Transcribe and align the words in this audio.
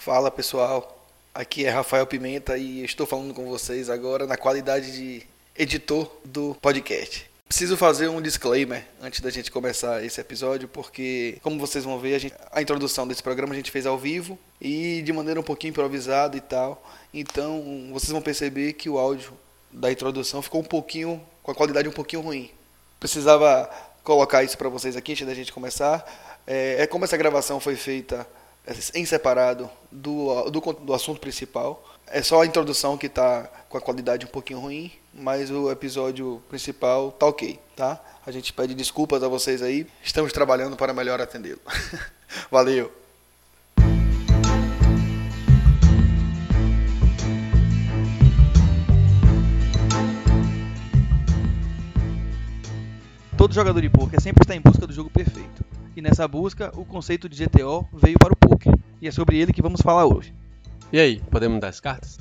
Fala 0.00 0.30
pessoal, 0.30 1.06
aqui 1.34 1.66
é 1.66 1.68
Rafael 1.68 2.06
Pimenta 2.06 2.56
e 2.56 2.82
estou 2.82 3.06
falando 3.06 3.34
com 3.34 3.44
vocês 3.44 3.90
agora 3.90 4.26
na 4.26 4.34
qualidade 4.34 4.92
de 4.92 5.26
editor 5.54 6.10
do 6.24 6.56
podcast. 6.62 7.30
Preciso 7.46 7.76
fazer 7.76 8.08
um 8.08 8.22
disclaimer 8.22 8.86
antes 9.02 9.20
da 9.20 9.28
gente 9.28 9.50
começar 9.50 10.02
esse 10.02 10.18
episódio, 10.18 10.66
porque, 10.68 11.36
como 11.42 11.60
vocês 11.60 11.84
vão 11.84 11.98
ver, 11.98 12.14
a, 12.14 12.18
gente, 12.18 12.34
a 12.50 12.62
introdução 12.62 13.06
desse 13.06 13.22
programa 13.22 13.52
a 13.52 13.56
gente 13.56 13.70
fez 13.70 13.84
ao 13.84 13.98
vivo 13.98 14.38
e 14.58 15.02
de 15.02 15.12
maneira 15.12 15.38
um 15.38 15.42
pouquinho 15.42 15.72
improvisada 15.72 16.34
e 16.34 16.40
tal. 16.40 16.82
Então, 17.12 17.90
vocês 17.92 18.10
vão 18.10 18.22
perceber 18.22 18.72
que 18.72 18.88
o 18.88 18.98
áudio 18.98 19.34
da 19.70 19.92
introdução 19.92 20.40
ficou 20.40 20.62
um 20.62 20.64
pouquinho, 20.64 21.20
com 21.42 21.50
a 21.50 21.54
qualidade 21.54 21.86
um 21.86 21.92
pouquinho 21.92 22.22
ruim. 22.22 22.50
Precisava 22.98 23.68
colocar 24.02 24.42
isso 24.42 24.56
para 24.56 24.70
vocês 24.70 24.96
aqui 24.96 25.12
antes 25.12 25.26
da 25.26 25.34
gente 25.34 25.52
começar. 25.52 26.40
É, 26.46 26.84
é 26.84 26.86
como 26.86 27.04
essa 27.04 27.18
gravação 27.18 27.60
foi 27.60 27.76
feita 27.76 28.26
em 28.94 29.04
separado 29.04 29.70
do, 29.90 30.50
do, 30.50 30.60
do 30.60 30.94
assunto 30.94 31.20
principal. 31.20 31.84
É 32.06 32.22
só 32.22 32.42
a 32.42 32.46
introdução 32.46 32.96
que 32.98 33.06
está 33.06 33.48
com 33.68 33.78
a 33.78 33.80
qualidade 33.80 34.26
um 34.26 34.28
pouquinho 34.28 34.60
ruim, 34.60 34.92
mas 35.14 35.50
o 35.50 35.70
episódio 35.70 36.42
principal 36.48 37.12
tá 37.12 37.26
ok, 37.26 37.58
tá? 37.76 38.00
A 38.26 38.30
gente 38.30 38.52
pede 38.52 38.74
desculpas 38.74 39.22
a 39.22 39.28
vocês 39.28 39.62
aí. 39.62 39.86
Estamos 40.02 40.32
trabalhando 40.32 40.76
para 40.76 40.92
melhor 40.92 41.20
atendê-lo. 41.20 41.60
Valeu! 42.50 42.92
Todo 53.36 53.54
jogador 53.54 53.80
de 53.80 53.88
poker 53.88 54.20
sempre 54.20 54.42
está 54.42 54.54
em 54.54 54.60
busca 54.60 54.86
do 54.86 54.92
jogo 54.92 55.08
perfeito. 55.08 55.69
E 56.00 56.02
nessa 56.02 56.26
busca, 56.26 56.72
o 56.80 56.82
conceito 56.82 57.28
de 57.28 57.44
GTO 57.44 57.86
veio 57.92 58.18
para 58.18 58.32
o 58.32 58.36
poker. 58.36 58.72
E 59.02 59.06
é 59.06 59.10
sobre 59.10 59.36
ele 59.36 59.52
que 59.52 59.60
vamos 59.60 59.82
falar 59.82 60.06
hoje. 60.06 60.32
E 60.90 60.98
aí, 60.98 61.20
podemos 61.30 61.60
dar 61.60 61.68
as 61.68 61.78
cartas? 61.78 62.16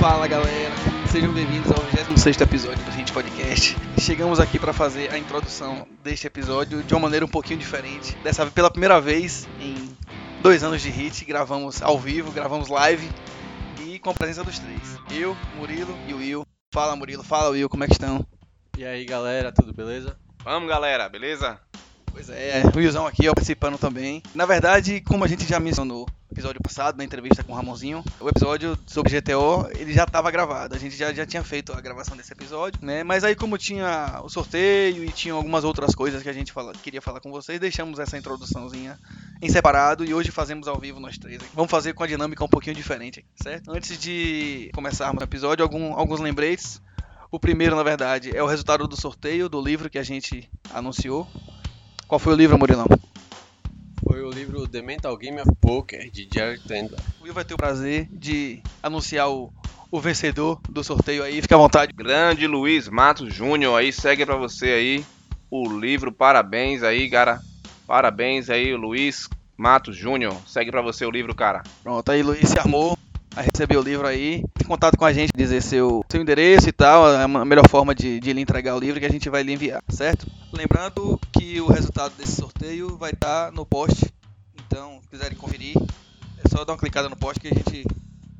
Fala 0.00 0.26
galera, 0.26 0.55
sejam 1.16 1.32
bem-vindos 1.32 1.72
ao 1.72 1.82
26 1.82 2.42
episódio 2.42 2.84
do 2.84 2.92
Gente 2.92 3.10
Podcast. 3.10 3.74
Chegamos 3.98 4.38
aqui 4.38 4.58
para 4.58 4.74
fazer 4.74 5.10
a 5.10 5.16
introdução 5.16 5.88
deste 6.04 6.26
episódio 6.26 6.82
de 6.82 6.92
uma 6.92 7.00
maneira 7.00 7.24
um 7.24 7.28
pouquinho 7.28 7.58
diferente. 7.58 8.14
Dessa 8.22 8.44
vez, 8.44 8.52
pela 8.52 8.70
primeira 8.70 9.00
vez 9.00 9.48
em 9.58 9.96
dois 10.42 10.62
anos 10.62 10.82
de 10.82 10.90
Hit, 10.90 11.24
gravamos 11.24 11.80
ao 11.80 11.98
vivo, 11.98 12.30
gravamos 12.32 12.68
live 12.68 13.08
e 13.82 13.98
com 13.98 14.10
a 14.10 14.12
presença 14.12 14.44
dos 14.44 14.58
três: 14.58 14.98
eu, 15.10 15.34
Murilo 15.56 15.96
e 16.06 16.12
o 16.12 16.18
Will. 16.18 16.46
Fala 16.70 16.94
Murilo, 16.94 17.22
fala 17.22 17.48
Will, 17.48 17.70
como 17.70 17.84
é 17.84 17.86
que 17.86 17.94
estão? 17.94 18.22
E 18.76 18.84
aí 18.84 19.06
galera, 19.06 19.50
tudo 19.50 19.72
beleza? 19.72 20.18
Vamos 20.44 20.68
galera, 20.68 21.08
beleza? 21.08 21.58
Pois 22.12 22.28
é, 22.28 22.62
o 22.74 22.78
Wilson 22.78 23.06
aqui 23.06 23.26
ó, 23.26 23.32
participando 23.32 23.78
também. 23.78 24.22
Na 24.34 24.44
verdade, 24.44 25.00
como 25.00 25.24
a 25.24 25.28
gente 25.28 25.46
já 25.46 25.58
mencionou 25.58 26.06
no 26.06 26.06
episódio 26.30 26.60
passado, 26.60 26.96
na 26.96 27.04
entrevista 27.04 27.42
com 27.42 27.52
o 27.52 27.54
Ramonzinho, 27.54 28.04
o 28.20 28.28
episódio 28.28 28.76
sobre 28.86 29.20
GTO, 29.20 29.68
ele 29.76 29.92
já 29.92 30.04
estava 30.04 30.30
gravado. 30.30 30.74
A 30.74 30.78
gente 30.78 30.96
já, 30.96 31.12
já 31.12 31.24
tinha 31.24 31.42
feito 31.42 31.72
a 31.72 31.80
gravação 31.80 32.16
desse 32.16 32.32
episódio, 32.32 32.80
né? 32.84 33.02
Mas 33.04 33.24
aí 33.24 33.34
como 33.34 33.56
tinha 33.56 34.20
o 34.22 34.28
sorteio 34.28 35.04
e 35.04 35.10
tinha 35.10 35.34
algumas 35.34 35.64
outras 35.64 35.94
coisas 35.94 36.22
que 36.22 36.28
a 36.28 36.32
gente 36.32 36.52
fala, 36.52 36.72
queria 36.72 37.00
falar 37.00 37.20
com 37.20 37.30
vocês, 37.30 37.60
deixamos 37.60 37.98
essa 37.98 38.18
introduçãozinha 38.18 38.98
em 39.40 39.48
separado 39.48 40.04
e 40.04 40.12
hoje 40.12 40.30
fazemos 40.30 40.68
ao 40.68 40.78
vivo 40.78 41.00
nós 41.00 41.16
três. 41.18 41.40
Vamos 41.54 41.70
fazer 41.70 41.92
com 41.92 42.02
a 42.02 42.06
dinâmica 42.06 42.44
um 42.44 42.48
pouquinho 42.48 42.74
diferente, 42.74 43.24
certo? 43.42 43.70
Antes 43.70 43.98
de 43.98 44.70
começarmos 44.74 45.20
o 45.20 45.24
episódio, 45.24 45.62
algum, 45.62 45.94
alguns 45.94 46.20
lembretes. 46.20 46.80
O 47.30 47.40
primeiro, 47.40 47.74
na 47.74 47.82
verdade, 47.82 48.36
é 48.36 48.42
o 48.42 48.46
resultado 48.46 48.86
do 48.86 48.98
sorteio 48.98 49.48
do 49.48 49.60
livro 49.60 49.90
que 49.90 49.98
a 49.98 50.02
gente 50.02 50.48
anunciou. 50.72 51.26
Qual 52.06 52.18
foi 52.18 52.32
o 52.32 52.36
livro, 52.36 52.56
Murilão? 52.56 52.86
Foi 54.08 54.22
o 54.22 54.30
livro 54.30 54.68
The 54.68 54.82
Mental 54.82 55.16
Game 55.16 55.40
of 55.40 55.50
Poker, 55.60 56.08
de 56.10 56.28
Jerry 56.32 56.60
Tendler. 56.60 57.00
O 57.20 57.24
Will 57.24 57.34
vai 57.34 57.44
ter 57.44 57.54
o 57.54 57.56
prazer 57.56 58.06
de 58.10 58.62
anunciar 58.80 59.28
o, 59.28 59.52
o 59.90 60.00
vencedor 60.00 60.60
do 60.68 60.84
sorteio 60.84 61.24
aí, 61.24 61.42
fica 61.42 61.56
à 61.56 61.58
vontade. 61.58 61.92
Grande 61.92 62.46
Luiz 62.46 62.88
Matos 62.88 63.34
Júnior 63.34 63.76
aí, 63.76 63.92
segue 63.92 64.24
pra 64.24 64.36
você 64.36 64.66
aí 64.66 65.04
o 65.50 65.68
livro, 65.68 66.12
parabéns 66.12 66.82
aí, 66.82 67.10
cara. 67.10 67.40
Parabéns 67.86 68.48
aí, 68.48 68.74
Luiz 68.74 69.28
Matos 69.56 69.96
Júnior. 69.96 70.36
Segue 70.46 70.70
pra 70.70 70.82
você 70.82 71.04
o 71.04 71.10
livro, 71.10 71.34
cara. 71.34 71.62
Pronto, 71.82 72.10
aí 72.10 72.22
Luiz 72.22 72.48
se 72.48 72.58
armou 72.58 72.96
a 73.36 73.42
receber 73.42 73.76
o 73.76 73.82
livro 73.82 74.06
aí. 74.06 74.42
Tem 74.54 74.66
contato 74.66 74.96
com 74.96 75.04
a 75.04 75.12
gente, 75.12 75.30
dizer 75.36 75.62
seu, 75.62 76.02
seu 76.08 76.20
endereço 76.20 76.68
e 76.68 76.72
tal, 76.72 77.12
é 77.12 77.22
a 77.22 77.28
melhor 77.28 77.68
forma 77.68 77.94
de, 77.94 78.18
de 78.18 78.32
lhe 78.32 78.40
entregar 78.40 78.74
o 78.74 78.80
livro 78.80 78.98
que 78.98 79.06
a 79.06 79.10
gente 79.10 79.28
vai 79.28 79.42
lhe 79.42 79.52
enviar, 79.52 79.82
certo? 79.90 80.26
Lembrando 80.52 81.20
que 81.32 81.60
o 81.60 81.66
resultado 81.66 82.14
desse 82.16 82.36
sorteio 82.36 82.96
vai 82.96 83.10
estar 83.10 83.52
no 83.52 83.66
post, 83.66 84.06
então 84.66 84.98
se 85.02 85.08
quiserem 85.08 85.36
conferir, 85.36 85.76
é 86.42 86.48
só 86.48 86.64
dar 86.64 86.72
uma 86.72 86.78
clicada 86.78 87.08
no 87.08 87.16
post 87.16 87.38
que 87.38 87.48
a 87.48 87.54
gente 87.54 87.84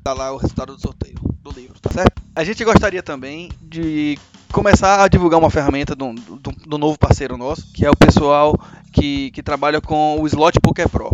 dá 0.03 0.13
lá 0.13 0.33
o 0.33 0.37
resultado 0.37 0.75
do 0.75 0.81
sorteio 0.81 1.15
do 1.41 1.51
livro, 1.51 1.79
tá 1.79 1.91
certo? 1.91 2.21
A 2.35 2.43
gente 2.43 2.63
gostaria 2.65 3.03
também 3.03 3.51
de 3.61 4.17
começar 4.51 5.03
a 5.03 5.07
divulgar 5.07 5.39
uma 5.39 5.49
ferramenta 5.49 5.95
do, 5.95 6.13
do, 6.13 6.51
do 6.65 6.77
novo 6.77 6.97
parceiro 6.97 7.37
nosso, 7.37 7.71
que 7.73 7.85
é 7.85 7.91
o 7.91 7.95
pessoal 7.95 8.57
que, 8.91 9.29
que 9.31 9.43
trabalha 9.43 9.79
com 9.79 10.19
o 10.19 10.25
Slot 10.25 10.59
Poker 10.59 10.89
Pro. 10.89 11.11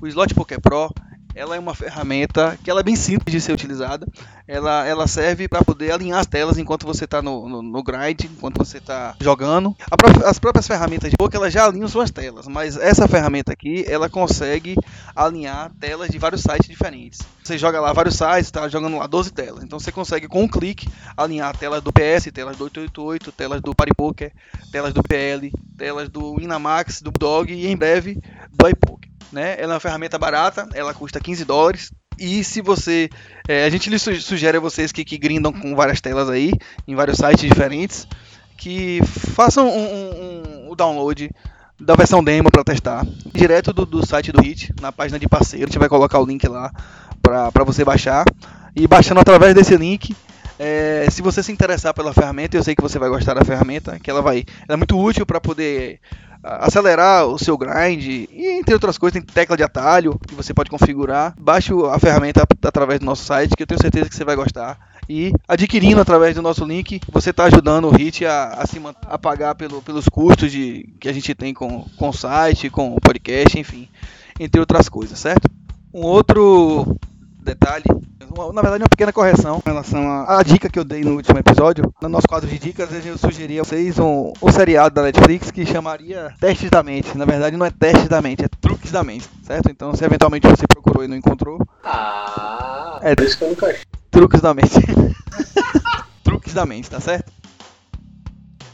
O 0.00 0.06
Slot 0.06 0.34
Poker 0.34 0.60
Pro 0.60 0.90
ela 1.34 1.56
é 1.56 1.58
uma 1.58 1.74
ferramenta 1.74 2.58
que 2.62 2.70
ela 2.70 2.80
é 2.80 2.82
bem 2.82 2.96
simples 2.96 3.32
de 3.32 3.40
ser 3.40 3.52
utilizada. 3.52 4.06
Ela, 4.46 4.86
ela 4.86 5.06
serve 5.06 5.46
para 5.46 5.64
poder 5.64 5.92
alinhar 5.92 6.18
as 6.18 6.26
telas 6.26 6.58
enquanto 6.58 6.86
você 6.86 7.04
está 7.04 7.22
no, 7.22 7.48
no, 7.48 7.62
no, 7.62 7.82
grind, 7.82 8.24
enquanto 8.24 8.58
você 8.58 8.78
está 8.78 9.14
jogando. 9.20 9.76
as 10.24 10.38
próprias 10.38 10.66
ferramentas 10.66 11.10
de 11.10 11.16
poker 11.16 11.38
elas 11.38 11.52
já 11.52 11.64
alinham 11.64 11.88
suas 11.88 12.10
telas, 12.10 12.48
mas 12.48 12.76
essa 12.76 13.06
ferramenta 13.06 13.52
aqui 13.52 13.84
ela 13.86 14.08
consegue 14.08 14.76
alinhar 15.14 15.70
telas 15.78 16.10
de 16.10 16.18
vários 16.18 16.42
sites 16.42 16.68
diferentes. 16.68 17.20
Você 17.42 17.56
joga 17.56 17.80
lá 17.80 17.92
vários 17.92 18.16
sites, 18.16 18.46
está 18.46 18.68
jogando 18.68 18.98
lá 18.98 19.06
12 19.06 19.30
telas. 19.32 19.62
Então 19.62 19.78
você 19.78 19.92
consegue 19.92 20.26
com 20.26 20.42
um 20.42 20.48
clique 20.48 20.88
alinhar 21.16 21.56
telas 21.56 21.82
do 21.82 21.92
PS, 21.92 22.30
telas 22.32 22.56
do 22.56 22.64
888, 22.64 23.32
telas 23.32 23.60
do 23.60 23.74
Paripoker, 23.74 24.32
telas 24.72 24.92
do 24.92 25.02
PL, 25.02 25.52
telas 25.76 26.08
do 26.08 26.40
Inamax, 26.40 27.02
do 27.02 27.10
Dog 27.10 27.52
e 27.52 27.66
em 27.66 27.76
breve 27.76 28.20
do 28.52 28.68
iPoker 28.68 29.09
né? 29.32 29.56
Ela 29.58 29.72
é 29.72 29.74
uma 29.74 29.80
ferramenta 29.80 30.18
barata, 30.18 30.68
ela 30.74 30.94
custa 30.94 31.20
15 31.20 31.44
dólares. 31.44 31.92
E 32.18 32.44
se 32.44 32.60
você. 32.60 33.08
É, 33.48 33.64
a 33.64 33.70
gente 33.70 33.88
lhe 33.88 33.98
sugere 33.98 34.58
a 34.58 34.60
vocês 34.60 34.92
que, 34.92 35.04
que 35.04 35.16
grindam 35.16 35.52
com 35.52 35.74
várias 35.74 36.00
telas 36.00 36.28
aí, 36.28 36.52
em 36.86 36.94
vários 36.94 37.16
sites 37.16 37.48
diferentes, 37.48 38.06
que 38.56 39.00
façam 39.34 39.66
um, 39.66 39.70
um, 39.70 40.66
um, 40.66 40.70
o 40.70 40.76
download 40.76 41.30
da 41.80 41.94
versão 41.94 42.22
demo 42.22 42.50
para 42.50 42.62
testar. 42.62 43.06
Direto 43.32 43.72
do, 43.72 43.86
do, 43.86 44.06
site 44.06 44.32
do 44.32 44.42
Hit, 44.42 44.74
na 44.80 44.92
página 44.92 45.18
de 45.18 45.26
parceiro. 45.26 45.64
A 45.64 45.68
gente 45.68 45.78
vai 45.78 45.88
colocar 45.88 46.18
o 46.18 46.26
link 46.26 46.46
lá 46.46 46.70
para 47.22 47.64
você 47.64 47.84
baixar. 47.84 48.24
E 48.76 48.86
baixando 48.86 49.20
através 49.20 49.54
desse 49.54 49.74
link, 49.76 50.14
é, 50.58 51.06
se 51.10 51.22
você 51.22 51.42
se 51.42 51.50
interessar 51.50 51.94
pela 51.94 52.12
ferramenta, 52.12 52.54
eu 52.54 52.62
sei 52.62 52.74
que 52.74 52.82
você 52.82 52.98
vai 52.98 53.08
gostar 53.08 53.32
da 53.32 53.44
ferramenta, 53.44 53.98
que 53.98 54.10
ela 54.10 54.20
vai. 54.20 54.44
Ela 54.68 54.74
é 54.74 54.76
muito 54.76 54.98
útil 54.98 55.24
para 55.24 55.40
poder 55.40 55.98
acelerar 56.42 57.26
o 57.26 57.38
seu 57.38 57.56
grind 57.56 58.04
e 58.06 58.58
entre 58.58 58.74
outras 58.74 58.96
coisas 58.96 59.20
tem 59.20 59.22
tecla 59.22 59.56
de 59.56 59.62
atalho 59.62 60.18
que 60.26 60.34
você 60.34 60.54
pode 60.54 60.70
configurar. 60.70 61.34
Baixe 61.38 61.72
a 61.92 61.98
ferramenta 61.98 62.44
através 62.62 63.00
do 63.00 63.06
nosso 63.06 63.24
site 63.24 63.56
que 63.56 63.62
eu 63.62 63.66
tenho 63.66 63.80
certeza 63.80 64.08
que 64.08 64.14
você 64.14 64.24
vai 64.24 64.36
gostar. 64.36 64.78
E 65.08 65.32
adquirindo 65.48 66.00
através 66.00 66.36
do 66.36 66.42
nosso 66.42 66.64
link, 66.64 67.00
você 67.10 67.30
está 67.30 67.44
ajudando 67.44 67.88
o 67.88 67.90
Hit 67.90 68.24
a, 68.24 68.50
a, 68.50 68.66
se, 68.66 68.80
a 69.06 69.18
pagar 69.18 69.56
pelo, 69.56 69.82
pelos 69.82 70.08
custos 70.08 70.52
de, 70.52 70.88
que 71.00 71.08
a 71.08 71.12
gente 71.12 71.34
tem 71.34 71.52
com, 71.52 71.84
com 71.96 72.10
o 72.10 72.12
site, 72.12 72.70
com 72.70 72.94
o 72.94 73.00
podcast, 73.00 73.58
enfim, 73.58 73.88
entre 74.38 74.60
outras 74.60 74.88
coisas, 74.88 75.18
certo? 75.18 75.50
Um 75.92 76.02
outro 76.02 76.96
detalhe 77.42 77.84
uma, 78.30 78.52
na 78.52 78.62
verdade, 78.62 78.82
uma 78.82 78.88
pequena 78.88 79.12
correção 79.12 79.60
em 79.64 79.68
relação 79.68 80.08
à, 80.08 80.38
à, 80.38 80.42
dica 80.42 80.68
que 80.68 80.78
eu 80.78 80.84
dei 80.84 81.02
no 81.02 81.16
último 81.16 81.38
episódio. 81.38 81.92
No 82.00 82.08
nosso 82.08 82.28
quadro 82.28 82.48
de 82.48 82.58
dicas, 82.58 82.88
eu 83.04 83.18
sugeri 83.18 83.58
a 83.58 83.64
vocês 83.64 83.98
um, 83.98 84.32
um 84.40 84.52
seriado 84.52 84.94
da 84.94 85.02
Netflix 85.02 85.50
que 85.50 85.66
chamaria 85.66 86.32
Testes 86.40 86.70
da 86.70 86.82
Mente. 86.82 87.16
Na 87.16 87.24
verdade, 87.24 87.56
não 87.56 87.66
é 87.66 87.70
Testes 87.70 88.08
da 88.08 88.22
Mente, 88.22 88.44
é 88.44 88.48
Truques 88.60 88.92
da 88.92 89.02
Mente, 89.02 89.28
certo? 89.42 89.70
Então, 89.70 89.94
se 89.94 90.04
eventualmente 90.04 90.46
você 90.46 90.66
procurou 90.66 91.04
e 91.04 91.08
não 91.08 91.16
encontrou. 91.16 91.58
Ah, 91.84 93.00
é 93.02 93.14
isso 93.22 93.36
que 93.36 93.44
eu 93.44 93.48
nunca 93.48 93.74
Truques 94.10 94.40
da 94.40 94.54
Mente. 94.54 94.80
truques 96.22 96.54
da 96.54 96.64
Mente, 96.64 96.90
tá 96.90 97.00
certo? 97.00 97.32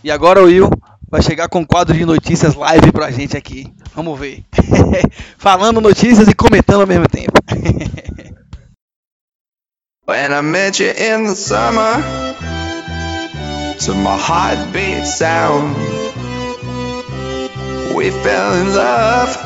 E 0.05 0.11
agora 0.11 0.43
o 0.43 0.47
Will 0.47 0.71
vai 1.09 1.23
chegar 1.23 1.49
com 1.49 1.61
um 1.61 1.65
quadro 1.65 1.97
de 1.97 2.05
notícias 2.05 2.55
live 2.55 2.93
pra 2.93 3.11
gente 3.11 3.37
aqui. 3.37 3.73
Vamos 3.95 4.19
ver. 4.19 4.45
Falando 5.39 5.81
notícias 5.81 6.29
e 6.29 6.35
comentando 6.35 6.83
ao 6.83 6.87
mesmo 6.87 7.09
tempo. 7.09 7.33
When 10.07 10.33
I 10.33 10.41
met 10.41 10.79
you 10.79 10.87
in 10.87 11.25
the 11.25 11.35
summer, 11.35 12.01
to 13.81 13.93
my 13.93 14.17
heartbeat 14.17 15.05
sound, 15.05 15.75
we 17.93 18.11
fell 18.11 18.55
in 18.55 18.73
love 18.73 19.37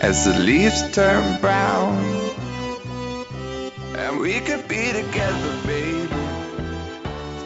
as 0.00 0.26
the 0.26 0.38
leaves 0.38 0.92
turn 0.92 1.40
brown. 1.40 1.98
And 3.96 4.20
we 4.20 4.38
could 4.38 4.68
be 4.68 4.92
together, 4.92 5.52
baby. 5.66 6.08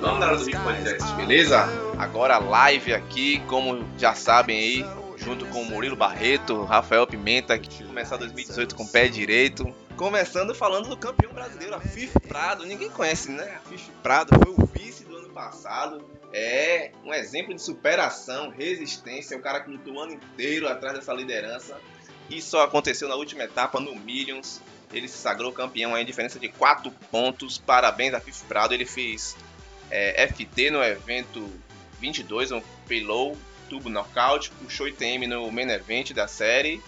Vamos 0.02 0.20
dar 0.20 0.36
Rico 0.36 0.60
Podcast, 0.60 1.14
beleza? 1.16 1.66
Agora 1.96 2.36
live 2.36 2.92
aqui, 2.92 3.40
como 3.46 3.86
já 3.96 4.12
sabem 4.12 4.58
aí, 4.58 4.86
junto 5.16 5.46
com 5.46 5.62
o 5.62 5.64
Murilo 5.64 5.96
Barreto, 5.96 6.62
Rafael 6.64 7.06
Pimenta, 7.06 7.58
que 7.58 7.84
começar 7.84 8.18
2018 8.18 8.74
com 8.74 8.82
o 8.82 8.88
pé 8.88 9.08
direito. 9.08 9.74
Começando 9.96 10.54
falando 10.54 10.88
do 10.88 10.96
campeão 10.96 11.32
brasileiro, 11.32 11.74
a 11.74 11.80
Fif 11.80 12.18
Prado. 12.20 12.64
Ninguém 12.64 12.90
conhece, 12.90 13.30
né? 13.30 13.56
A 13.56 13.68
Fif 13.68 13.90
Prado 14.02 14.30
foi 14.42 14.52
o 14.52 14.66
vice 14.66 15.04
do 15.04 15.16
ano 15.16 15.28
passado. 15.30 16.04
É 16.32 16.92
um 17.04 17.12
exemplo 17.12 17.54
de 17.54 17.60
superação, 17.60 18.50
resistência. 18.50 19.36
O 19.36 19.40
cara 19.40 19.60
que 19.60 19.70
lutou 19.70 19.94
o 19.94 20.00
ano 20.00 20.14
inteiro 20.14 20.66
atrás 20.66 20.96
dessa 20.96 21.12
liderança. 21.12 21.78
Só 22.40 22.62
aconteceu 22.62 23.08
na 23.08 23.14
última 23.14 23.44
etapa, 23.44 23.78
no 23.78 23.94
Millions. 23.94 24.60
Ele 24.92 25.06
se 25.06 25.18
sagrou 25.18 25.52
campeão 25.52 25.96
em 25.96 26.04
diferença 26.04 26.38
de 26.38 26.48
4 26.48 26.90
pontos. 27.10 27.58
Parabéns 27.58 28.14
a 28.14 28.20
Fif 28.20 28.44
Prado. 28.44 28.72
Ele 28.72 28.86
fez 28.86 29.36
é, 29.90 30.26
FT 30.26 30.70
no 30.70 30.82
evento 30.82 31.48
22, 32.00 32.50
um 32.50 32.62
payload, 32.88 33.38
tubo 33.68 33.88
knockout, 33.88 34.50
puxou 34.52 34.88
ITM 34.88 35.26
no 35.26 35.52
main 35.52 35.70
event 35.70 36.12
da 36.12 36.26
série, 36.26 36.82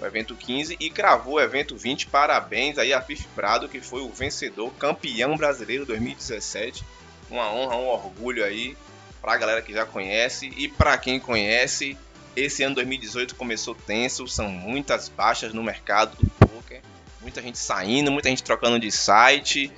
o 0.00 0.06
evento 0.06 0.34
15, 0.34 0.76
e 0.78 0.90
cravou 0.90 1.34
o 1.34 1.40
evento 1.40 1.76
20. 1.76 2.06
Parabéns 2.08 2.78
aí 2.78 2.92
a 2.92 3.00
Fif 3.00 3.26
Prado, 3.34 3.68
que 3.68 3.80
foi 3.80 4.02
o 4.02 4.10
vencedor, 4.10 4.72
campeão 4.74 5.36
brasileiro 5.36 5.86
2017. 5.86 6.84
Uma 7.30 7.50
honra, 7.52 7.76
um 7.76 7.88
orgulho 7.88 8.44
aí 8.44 8.76
pra 9.20 9.36
galera 9.36 9.62
que 9.62 9.72
já 9.72 9.84
conhece 9.84 10.52
e 10.56 10.68
para 10.68 10.96
quem 10.98 11.18
conhece. 11.18 11.96
Esse 12.34 12.62
ano 12.62 12.74
2018 12.74 13.34
começou 13.34 13.74
tenso, 13.74 14.28
são 14.28 14.48
muitas 14.48 15.08
baixas 15.08 15.54
no 15.54 15.62
mercado 15.62 16.16
do 16.16 16.30
poker, 16.30 16.82
muita 17.22 17.40
gente 17.40 17.58
saindo, 17.58 18.12
muita 18.12 18.28
gente 18.28 18.42
trocando 18.42 18.78
de 18.78 18.92
site, 18.92 19.72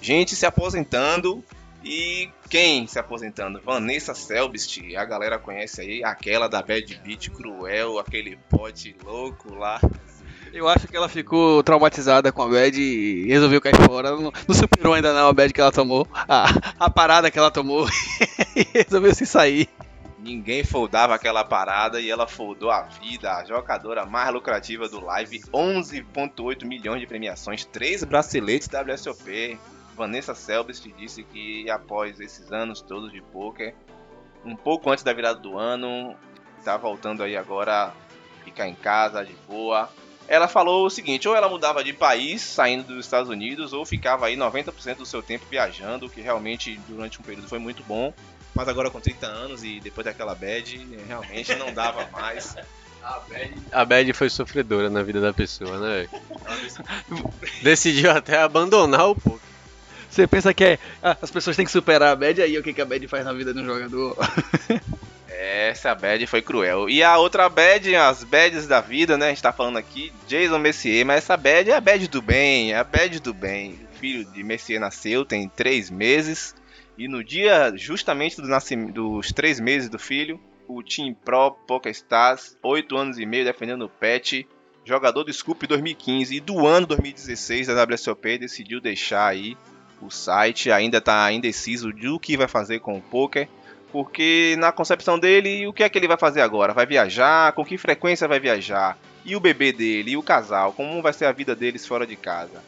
gente 0.00 0.36
se 0.36 0.44
aposentando 0.44 1.42
e 1.82 2.30
quem 2.52 2.86
se 2.86 2.98
aposentando? 2.98 3.62
Vanessa 3.64 4.12
Selbst, 4.12 4.78
a 4.94 5.04
galera 5.06 5.38
conhece 5.38 5.80
aí, 5.80 6.04
aquela 6.04 6.48
da 6.48 6.60
Bad 6.60 7.00
Beat 7.02 7.30
Cruel, 7.30 7.98
aquele 7.98 8.36
pote 8.50 8.94
louco 9.02 9.54
lá. 9.54 9.80
Eu 10.52 10.68
acho 10.68 10.86
que 10.86 10.94
ela 10.94 11.08
ficou 11.08 11.62
traumatizada 11.62 12.30
com 12.30 12.42
a 12.42 12.48
bad 12.50 12.78
e 12.78 13.26
resolveu 13.26 13.58
cair 13.58 13.74
fora. 13.76 14.10
Não, 14.10 14.30
não 14.46 14.54
superou 14.54 14.92
ainda 14.92 15.14
não 15.14 15.28
a 15.28 15.32
bad 15.32 15.50
que 15.50 15.62
ela 15.62 15.72
tomou, 15.72 16.06
a, 16.12 16.44
a 16.78 16.90
parada 16.90 17.30
que 17.30 17.38
ela 17.38 17.50
tomou 17.50 17.88
e 18.54 18.66
resolveu 18.74 19.14
se 19.14 19.24
sair. 19.24 19.66
Ninguém 20.18 20.62
foldava 20.62 21.14
aquela 21.14 21.42
parada 21.42 22.02
e 22.02 22.10
ela 22.10 22.26
foldou 22.26 22.70
a 22.70 22.82
vida, 22.82 23.32
a 23.32 23.46
jogadora 23.46 24.04
mais 24.04 24.30
lucrativa 24.30 24.86
do 24.90 25.02
live, 25.02 25.40
11.8 25.50 26.66
milhões 26.66 27.00
de 27.00 27.06
premiações, 27.06 27.64
3 27.64 28.04
braceletes 28.04 28.68
WSOP. 28.68 29.58
Vanessa 29.96 30.34
Selbst 30.34 30.84
disse 30.96 31.22
que 31.22 31.70
após 31.70 32.20
esses 32.20 32.50
anos 32.52 32.80
todos 32.80 33.12
de 33.12 33.20
poker, 33.20 33.74
um 34.44 34.56
pouco 34.56 34.90
antes 34.90 35.04
da 35.04 35.12
virada 35.12 35.38
do 35.38 35.58
ano, 35.58 36.16
está 36.58 36.76
voltando 36.76 37.22
aí 37.22 37.36
agora 37.36 37.88
a 37.88 37.92
ficar 38.44 38.68
em 38.68 38.74
casa 38.74 39.24
de 39.24 39.34
boa. 39.48 39.90
Ela 40.26 40.48
falou 40.48 40.86
o 40.86 40.90
seguinte: 40.90 41.28
ou 41.28 41.36
ela 41.36 41.48
mudava 41.48 41.82
de 41.84 41.92
país, 41.92 42.42
saindo 42.42 42.84
dos 42.84 43.04
Estados 43.04 43.28
Unidos, 43.28 43.72
ou 43.72 43.84
ficava 43.84 44.26
aí 44.26 44.36
90% 44.36 44.96
do 44.96 45.06
seu 45.06 45.22
tempo 45.22 45.46
viajando, 45.50 46.08
que 46.08 46.20
realmente 46.20 46.80
durante 46.88 47.20
um 47.20 47.22
período 47.22 47.48
foi 47.48 47.58
muito 47.58 47.82
bom. 47.82 48.12
Mas 48.54 48.68
agora 48.68 48.90
com 48.90 49.00
30 49.00 49.26
anos 49.26 49.64
e 49.64 49.80
depois 49.80 50.04
daquela 50.04 50.34
bad, 50.34 50.76
realmente 51.06 51.54
não 51.54 51.72
dava 51.72 52.06
mais. 52.12 52.54
A 53.02 53.18
bad, 53.18 53.54
a 53.72 53.84
bad 53.84 54.12
foi 54.12 54.30
sofredora 54.30 54.88
na 54.88 55.02
vida 55.02 55.20
da 55.20 55.32
pessoa, 55.32 55.78
né? 55.78 56.08
Decidiu 57.62 58.10
até 58.12 58.38
abandonar 58.38 59.08
o 59.08 59.16
poker. 59.16 59.51
Você 60.12 60.26
pensa 60.26 60.52
que 60.52 60.62
é, 60.62 60.78
ah, 61.02 61.16
as 61.22 61.30
pessoas 61.30 61.56
têm 61.56 61.64
que 61.64 61.72
superar 61.72 62.12
a 62.12 62.16
bad, 62.16 62.42
aí 62.42 62.58
o 62.58 62.62
que, 62.62 62.74
que 62.74 62.82
a 62.82 62.84
bad 62.84 63.08
faz 63.08 63.24
na 63.24 63.32
vida 63.32 63.54
de 63.54 63.60
um 63.60 63.64
jogador? 63.64 64.14
Essa 65.26 65.94
bad 65.94 66.26
foi 66.26 66.42
cruel. 66.42 66.86
E 66.90 67.02
a 67.02 67.16
outra 67.16 67.48
bad, 67.48 67.96
as 67.96 68.22
bads 68.22 68.66
da 68.66 68.82
vida, 68.82 69.16
né? 69.16 69.26
A 69.26 69.28
gente 69.30 69.42
tá 69.42 69.54
falando 69.54 69.78
aqui, 69.78 70.12
Jason 70.28 70.58
Messier, 70.58 71.06
mas 71.06 71.24
essa 71.24 71.34
bad 71.34 71.70
é 71.70 71.74
a 71.74 71.80
bad 71.80 72.06
do 72.08 72.20
bem, 72.20 72.72
é 72.72 72.76
a 72.76 72.84
bad 72.84 73.18
do 73.20 73.32
bem. 73.32 73.80
O 73.90 73.96
filho 73.96 74.24
de 74.26 74.44
Messier 74.44 74.78
nasceu, 74.78 75.24
tem 75.24 75.48
três 75.48 75.90
meses, 75.90 76.54
e 76.98 77.08
no 77.08 77.24
dia 77.24 77.72
justamente 77.74 78.36
do 78.36 78.46
nascimento, 78.46 78.92
dos 78.92 79.32
três 79.32 79.58
meses 79.58 79.88
do 79.88 79.98
filho, 79.98 80.38
o 80.68 80.82
Team 80.82 81.14
Pro 81.14 81.52
PokerStars, 81.66 82.54
oito 82.62 82.98
anos 82.98 83.18
e 83.18 83.24
meio 83.24 83.46
defendendo 83.46 83.86
o 83.86 83.88
pet, 83.88 84.46
jogador 84.84 85.24
do 85.24 85.32
Scoop 85.32 85.66
2015 85.66 86.36
e 86.36 86.40
do 86.40 86.66
ano 86.66 86.86
2016 86.86 87.68
da 87.68 87.82
WSOP, 87.82 88.36
decidiu 88.36 88.78
deixar 88.78 89.26
aí 89.26 89.56
o 90.02 90.10
site, 90.10 90.70
ainda 90.70 90.98
está 90.98 91.32
indeciso 91.32 91.92
do 91.92 92.18
que 92.18 92.36
vai 92.36 92.48
fazer 92.48 92.80
com 92.80 92.96
o 92.98 93.00
poker, 93.00 93.48
porque 93.92 94.56
na 94.58 94.72
concepção 94.72 95.18
dele, 95.18 95.66
o 95.66 95.72
que 95.72 95.82
é 95.82 95.88
que 95.88 95.98
ele 95.98 96.08
vai 96.08 96.16
fazer 96.16 96.40
agora? 96.40 96.72
Vai 96.72 96.86
viajar? 96.86 97.52
Com 97.52 97.64
que 97.64 97.78
frequência 97.78 98.26
vai 98.26 98.40
viajar? 98.40 98.98
E 99.24 99.36
o 99.36 99.40
bebê 99.40 99.72
dele, 99.72 100.12
e 100.12 100.16
o 100.16 100.22
casal, 100.22 100.72
como 100.72 101.00
vai 101.02 101.12
ser 101.12 101.26
a 101.26 101.32
vida 101.32 101.54
deles 101.54 101.86
fora 101.86 102.06
de 102.06 102.16
casa? 102.16 102.62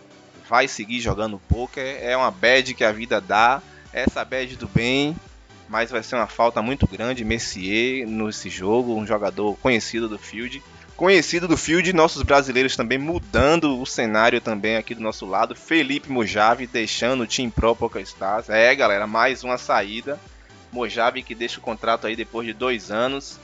Vai 0.49 0.69
seguir 0.69 1.01
jogando 1.01 1.41
poker? 1.49 1.99
É 2.01 2.17
uma 2.17 2.31
bad 2.31 2.75
que 2.75 2.85
a 2.85 2.93
vida 2.93 3.21
dá, 3.21 3.63
essa 3.93 4.25
bad 4.25 4.55
do 4.57 4.69
bem, 4.69 5.17
mas 5.69 5.91
vai 5.91 6.03
ser 6.03 6.17
uma 6.17 6.27
falta 6.27 6.61
muito 6.61 6.87
grande 6.87 7.25
Messier 7.25 8.07
nesse 8.07 8.51
jogo, 8.51 8.95
um 8.95 9.07
jogador 9.07 9.57
conhecido 9.57 10.09
do 10.09 10.19
field 10.19 10.63
conhecido 10.97 11.49
do 11.49 11.57
field, 11.57 11.93
nossos 11.93 12.23
brasileiros 12.23 12.77
também 12.77 12.99
mudando 12.99 13.81
o 13.81 13.87
cenário 13.87 14.41
também 14.41 14.77
aqui 14.77 14.95
do 14.95 15.03
nosso 15.03 15.27
lado. 15.27 15.55
Felipe 15.55 16.11
Mojave 16.11 16.67
deixando 16.67 17.23
o 17.23 17.27
Team 17.27 17.51
Pro 17.51 17.75
PokerStars. 17.75 18.49
É, 18.49 18.75
galera, 18.75 19.07
mais 19.07 19.43
uma 19.45 19.59
saída. 19.59 20.19
Mojave 20.73 21.23
que 21.23 21.35
deixa 21.35 21.59
o 21.59 21.63
contrato 21.63 22.07
aí 22.07 22.17
depois 22.17 22.47
de 22.47 22.53
dois 22.53 22.91
anos. 22.91 23.39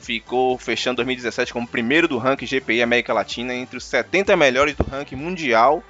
Ficou 0.00 0.56
fechando 0.58 0.96
2017 0.96 1.52
como 1.52 1.66
primeiro 1.66 2.06
do 2.06 2.18
ranking 2.18 2.46
GPI 2.46 2.82
América 2.82 3.12
Latina, 3.12 3.54
entre 3.54 3.76
os 3.76 3.84
70 3.84 4.36
melhores 4.36 4.76
do 4.76 4.84
ranking 4.84 5.16
mundial. 5.16 5.82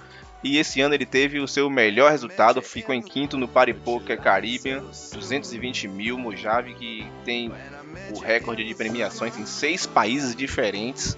E 0.42 0.58
esse 0.58 0.80
ano 0.80 0.94
ele 0.94 1.06
teve 1.06 1.40
o 1.40 1.48
seu 1.48 1.68
melhor 1.68 2.12
resultado, 2.12 2.62
ficou 2.62 2.94
em 2.94 3.02
quinto 3.02 3.36
no 3.36 3.48
Party 3.48 3.74
Poker 3.74 4.20
Caribbean, 4.20 4.84
220 5.12 5.88
mil. 5.88 6.18
Mojave 6.18 6.74
que 6.74 7.06
tem 7.24 7.50
o 8.14 8.18
recorde 8.18 8.64
de 8.64 8.74
premiações 8.74 9.36
em 9.38 9.46
seis 9.46 9.86
países 9.86 10.34
diferentes. 10.34 11.16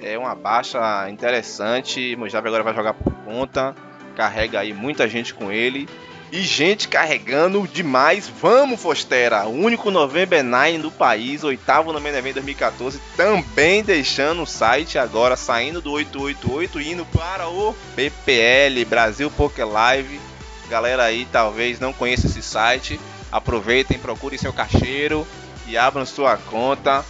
É 0.00 0.18
uma 0.18 0.34
baixa 0.34 1.08
interessante. 1.08 2.14
Mojave 2.16 2.48
agora 2.48 2.62
vai 2.62 2.74
jogar 2.74 2.94
por 2.94 3.12
conta. 3.24 3.74
Carrega 4.14 4.60
aí 4.60 4.72
muita 4.72 5.08
gente 5.08 5.34
com 5.34 5.50
ele. 5.50 5.88
E 6.32 6.42
gente 6.42 6.88
carregando 6.88 7.66
demais. 7.68 8.28
Vamos, 8.40 8.80
Fostera! 8.80 9.46
O 9.46 9.52
único 9.52 9.90
November 9.90 10.42
9 10.42 10.78
do 10.78 10.90
país, 10.90 11.44
oitavo 11.44 11.92
no 11.92 12.00
Main 12.00 12.14
Event 12.14 12.34
2014, 12.34 13.00
também 13.16 13.82
deixando 13.84 14.42
o 14.42 14.46
site 14.46 14.98
agora, 14.98 15.36
saindo 15.36 15.80
do 15.80 15.92
888 15.92 16.80
e 16.80 16.92
indo 16.92 17.06
para 17.06 17.48
o 17.48 17.74
BPL, 17.94 18.84
Brasil 18.86 19.30
Poker 19.30 19.68
Live. 19.68 20.20
Galera 20.68 21.04
aí 21.04 21.28
talvez 21.30 21.78
não 21.78 21.92
conheça 21.92 22.26
esse 22.26 22.42
site. 22.42 22.98
Aproveitem, 23.30 23.98
procurem 23.98 24.38
seu 24.38 24.52
cacheiro 24.52 25.24
e 25.66 25.76
abram 25.76 26.06
sua 26.06 26.36
conta. 26.36 27.04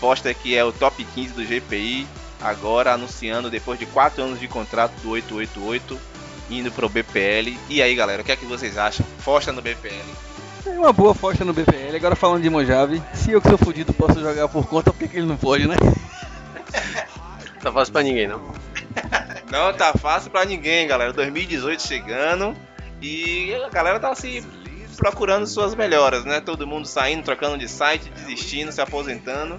Foster 0.00 0.34
que 0.34 0.56
é 0.56 0.64
o 0.64 0.72
top 0.72 1.04
15 1.14 1.32
do 1.32 1.44
GPI, 1.44 2.06
agora 2.40 2.92
anunciando 2.92 3.48
depois 3.48 3.78
de 3.78 3.86
4 3.86 4.22
anos 4.22 4.40
de 4.40 4.46
contrato 4.46 4.92
do 5.00 5.10
888, 5.10 5.98
indo 6.50 6.70
pro 6.70 6.88
BPL. 6.88 7.56
E 7.68 7.80
aí 7.80 7.94
galera, 7.94 8.22
o 8.22 8.24
que 8.24 8.32
é 8.32 8.36
que 8.36 8.44
vocês 8.44 8.76
acham? 8.76 9.06
Foster 9.18 9.54
no 9.54 9.62
BPL. 9.62 10.04
É 10.66 10.70
uma 10.70 10.92
boa 10.92 11.14
Foster 11.14 11.46
no 11.46 11.52
BPL. 11.52 11.96
Agora 11.96 12.16
falando 12.16 12.42
de 12.42 12.50
Mojave, 12.50 13.02
se 13.14 13.30
eu 13.30 13.40
que 13.40 13.48
sou 13.48 13.58
fudido 13.58 13.92
posso 13.92 14.20
jogar 14.20 14.48
por 14.48 14.66
conta, 14.66 14.92
por 14.92 14.98
que, 14.98 15.08
que 15.08 15.16
ele 15.16 15.26
não 15.26 15.36
pode, 15.36 15.66
né? 15.66 15.76
Tá 17.60 17.72
fácil 17.72 17.94
pra 17.94 18.02
ninguém, 18.02 18.28
não. 18.28 18.42
Não 19.50 19.72
tá 19.72 19.94
fácil 19.94 20.30
pra 20.30 20.44
ninguém, 20.44 20.86
galera. 20.86 21.14
2018 21.14 21.80
chegando 21.80 22.54
e 23.00 23.54
a 23.54 23.70
galera 23.70 23.98
tá 23.98 24.14
se 24.14 24.44
procurando 24.94 25.46
suas 25.46 25.74
melhoras, 25.74 26.24
né? 26.24 26.40
Todo 26.40 26.66
mundo 26.66 26.86
saindo, 26.86 27.22
trocando 27.22 27.58
de 27.58 27.68
site, 27.68 28.10
desistindo, 28.10 28.72
se 28.72 28.80
aposentando 28.80 29.56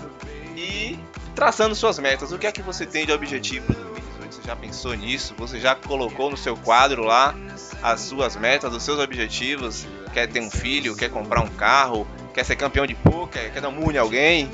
e 0.56 0.98
traçando 1.36 1.76
suas 1.76 2.00
metas. 2.00 2.32
O 2.32 2.40
que 2.40 2.48
é 2.48 2.52
que 2.52 2.62
você 2.62 2.86
tem 2.86 3.06
de 3.06 3.12
objetivo 3.12 3.66
para 3.66 3.76
2018? 3.76 4.36
Você 4.36 4.42
já 4.48 4.56
pensou 4.56 4.94
nisso? 4.94 5.36
Você 5.38 5.60
já 5.60 5.76
colocou 5.76 6.32
no 6.32 6.38
seu 6.38 6.56
quadro 6.56 7.04
lá 7.04 7.36
as 7.84 8.02
suas 8.02 8.36
metas, 8.36 8.74
os 8.74 8.84
seus 8.84 9.00
objetivos? 9.00 9.86
Quer 10.14 10.28
ter 10.28 10.40
um 10.40 10.50
filho? 10.50 10.96
Quer 10.96 11.10
comprar 11.10 11.42
um 11.42 11.50
carro? 11.50 12.08
Quer 12.34 12.44
ser 12.46 12.56
campeão 12.56 12.86
de 12.86 12.96
poker? 12.96 13.52
Quer 13.52 13.62
dar 13.62 13.70
um 13.70 13.92
em 13.92 13.98
alguém? 13.98 14.50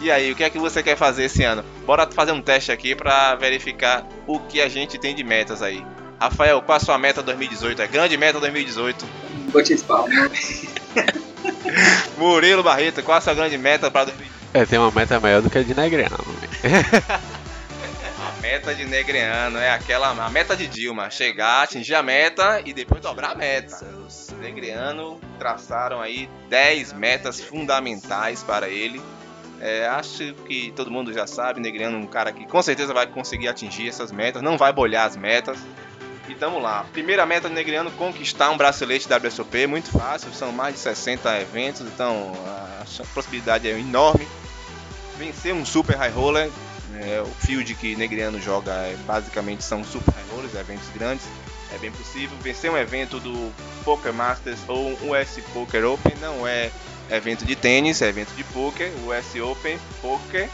E 0.00 0.10
aí, 0.10 0.32
o 0.32 0.36
que 0.36 0.44
é 0.44 0.50
que 0.50 0.58
você 0.58 0.82
quer 0.82 0.96
fazer 0.96 1.24
esse 1.24 1.42
ano? 1.44 1.64
Bora 1.86 2.06
fazer 2.10 2.32
um 2.32 2.42
teste 2.42 2.70
aqui 2.70 2.94
para 2.94 3.34
verificar 3.36 4.06
o 4.26 4.38
que 4.38 4.60
a 4.60 4.68
gente 4.68 4.98
tem 4.98 5.14
de 5.14 5.24
metas 5.24 5.62
aí. 5.62 5.84
Rafael, 6.20 6.60
qual 6.62 6.76
a 6.76 6.80
sua 6.80 6.98
meta 6.98 7.22
2018? 7.22 7.80
É 7.80 7.86
grande 7.86 8.16
meta 8.16 8.38
2018? 8.38 9.06
Botisfal. 9.54 10.06
Murilo 12.18 12.62
Barreto, 12.62 13.02
qual 13.04 13.18
a 13.18 13.20
sua 13.20 13.34
grande 13.34 13.56
meta 13.56 13.88
para 13.88 14.06
2018? 14.06 14.34
É, 14.52 14.66
tem 14.66 14.80
uma 14.80 14.90
meta 14.90 15.20
maior 15.20 15.40
do 15.40 15.48
que 15.48 15.58
a 15.58 15.62
de 15.62 15.74
Negreano. 15.74 16.18
meta 18.42 18.74
de 18.74 18.84
Negreano 18.84 19.58
é 19.58 19.70
aquela 19.70 20.10
a 20.10 20.28
meta 20.28 20.56
de 20.56 20.66
Dilma, 20.66 21.08
chegar, 21.08 21.62
atingir 21.62 21.94
a 21.94 22.02
meta 22.02 22.60
e 22.64 22.72
depois 22.72 23.00
dobrar 23.00 23.30
a 23.30 23.34
meta. 23.36 23.78
Negreano 24.40 25.20
traçaram 25.38 26.00
aí 26.00 26.28
10 26.50 26.92
metas 26.92 27.40
fundamentais 27.40 28.42
para 28.42 28.68
ele. 28.68 29.00
É, 29.60 29.86
acho 29.86 30.34
que 30.46 30.72
todo 30.74 30.90
mundo 30.90 31.12
já 31.12 31.26
sabe, 31.26 31.60
Negreano 31.60 31.96
é 31.96 32.00
um 32.00 32.06
cara 32.06 32.32
que 32.32 32.46
com 32.46 32.60
certeza 32.60 32.92
vai 32.92 33.06
conseguir 33.06 33.48
atingir 33.48 33.88
essas 33.88 34.10
metas, 34.10 34.42
não 34.42 34.58
vai 34.58 34.72
bolhar 34.72 35.06
as 35.06 35.16
metas. 35.16 35.58
E 36.28 36.34
tamo 36.34 36.58
lá. 36.58 36.86
Primeira 36.92 37.26
meta 37.26 37.48
do 37.48 37.54
Negreano, 37.54 37.90
conquistar 37.92 38.50
um 38.50 38.56
bracelete 38.56 39.06
WSOP, 39.12 39.66
muito 39.66 39.90
fácil, 39.90 40.32
são 40.32 40.50
mais 40.50 40.74
de 40.74 40.80
60 40.80 41.40
eventos, 41.40 41.82
então 41.82 42.32
a 42.46 43.04
possibilidade 43.12 43.68
é 43.68 43.78
enorme. 43.78 44.26
Vencer 45.18 45.54
um 45.54 45.66
Super 45.66 45.96
High 45.96 46.10
Roller, 46.10 46.50
é, 46.94 47.20
o 47.20 47.46
field 47.46 47.74
que 47.74 47.94
Negreano 47.94 48.40
joga 48.40 48.72
é, 48.72 48.96
basicamente 49.06 49.62
são 49.62 49.84
Super 49.84 50.14
High 50.14 50.24
Rollers, 50.30 50.54
eventos 50.54 50.88
grandes, 50.94 51.26
é 51.74 51.78
bem 51.78 51.92
possível. 51.92 52.36
Vencer 52.40 52.70
um 52.70 52.76
evento 52.76 53.20
do 53.20 53.52
Poker 53.84 54.12
Masters 54.12 54.60
ou 54.66 54.96
um 55.02 55.10
US 55.10 55.38
Poker 55.52 55.84
Open 55.84 56.14
não 56.20 56.46
é 56.46 56.70
evento 57.10 57.44
de 57.44 57.54
tênis, 57.54 58.00
é 58.00 58.08
evento 58.08 58.34
de 58.34 58.44
poker, 58.44 58.90
US 59.06 59.34
Open 59.42 59.78
Poker 60.00 60.48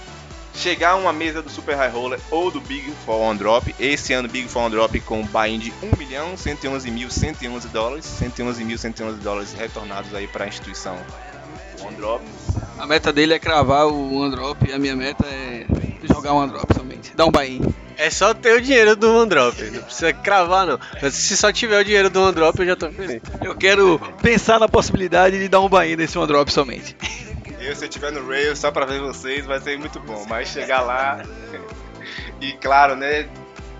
chegar 0.55 0.91
a 0.91 0.97
uma 0.97 1.13
mesa 1.13 1.43
do 1.43 1.51
Super 1.51 1.77
High 1.77 1.91
Roller 1.91 2.21
ou 2.31 2.51
do 2.51 2.61
Big 2.61 2.91
Fall 3.07 3.21
on 3.23 3.37
Drop. 3.37 3.75
Esse 3.79 4.13
ano, 4.13 4.29
Big 4.29 4.49
Fall 4.49 4.67
on 4.67 4.71
Drop 4.71 5.01
com 5.01 5.23
buy-in 5.23 5.59
de 5.59 5.73
1 5.83 5.97
milhão 5.97 6.37
111 6.37 6.91
mil 6.91 7.11
111 7.11 7.69
dólares. 7.69 8.05
111 8.05 8.65
mil 8.65 8.79
111 8.79 9.19
dólares 9.21 9.53
retornados 9.53 10.15
aí 10.15 10.27
para 10.27 10.45
a 10.45 10.49
instituição 10.49 10.97
On 11.83 11.93
Drop. 11.93 12.25
A 12.79 12.87
meta 12.87 13.13
dele 13.13 13.35
é 13.35 13.39
cravar 13.39 13.87
o 13.87 14.15
One 14.15 14.31
Drop 14.31 14.69
e 14.69 14.73
a 14.73 14.79
minha 14.79 14.97
meta 14.97 15.25
é 15.27 15.67
jogar 16.07 16.33
um 16.35 16.39
One 16.39 16.53
Drop 16.53 16.75
somente. 16.75 17.13
Dar 17.15 17.27
um 17.27 17.31
buy-in. 17.31 17.61
É 17.97 18.09
só 18.09 18.33
ter 18.33 18.55
o 18.57 18.61
dinheiro 18.63 18.97
do 18.97 19.15
One 19.15 19.29
Drop, 19.29 19.63
não 19.71 19.83
precisa 19.83 20.13
cravar 20.13 20.67
não. 20.67 20.81
Mas 21.03 21.15
se 21.15 21.37
só 21.37 21.53
tiver 21.53 21.79
o 21.79 21.85
dinheiro 21.85 22.09
do 22.09 22.23
One 22.23 22.33
Drop, 22.33 22.59
eu 22.59 22.67
já 22.67 22.77
tô 22.77 22.91
feliz. 22.91 23.21
Eu 23.43 23.55
quero 23.55 24.01
pensar 24.23 24.59
na 24.59 24.69
possibilidade 24.69 25.39
de 25.39 25.49
dar 25.49 25.61
um 25.61 25.69
buy-in 25.69 25.97
nesse 25.97 26.17
One 26.17 26.27
Drop 26.27 26.51
somente. 26.51 26.97
Eu, 27.61 27.77
se 27.77 27.85
eu 27.85 27.89
estiver 27.89 28.11
no 28.11 28.27
Rail 28.27 28.57
só 28.57 28.71
para 28.71 28.87
ver 28.87 29.01
vocês, 29.01 29.45
vai 29.45 29.61
ser 29.61 29.79
muito 29.79 30.01
bom. 30.01 30.25
Mas 30.29 30.49
chegar 30.49 30.81
lá. 30.81 31.23
e 32.41 32.53
claro, 32.55 32.97
né? 32.97 33.29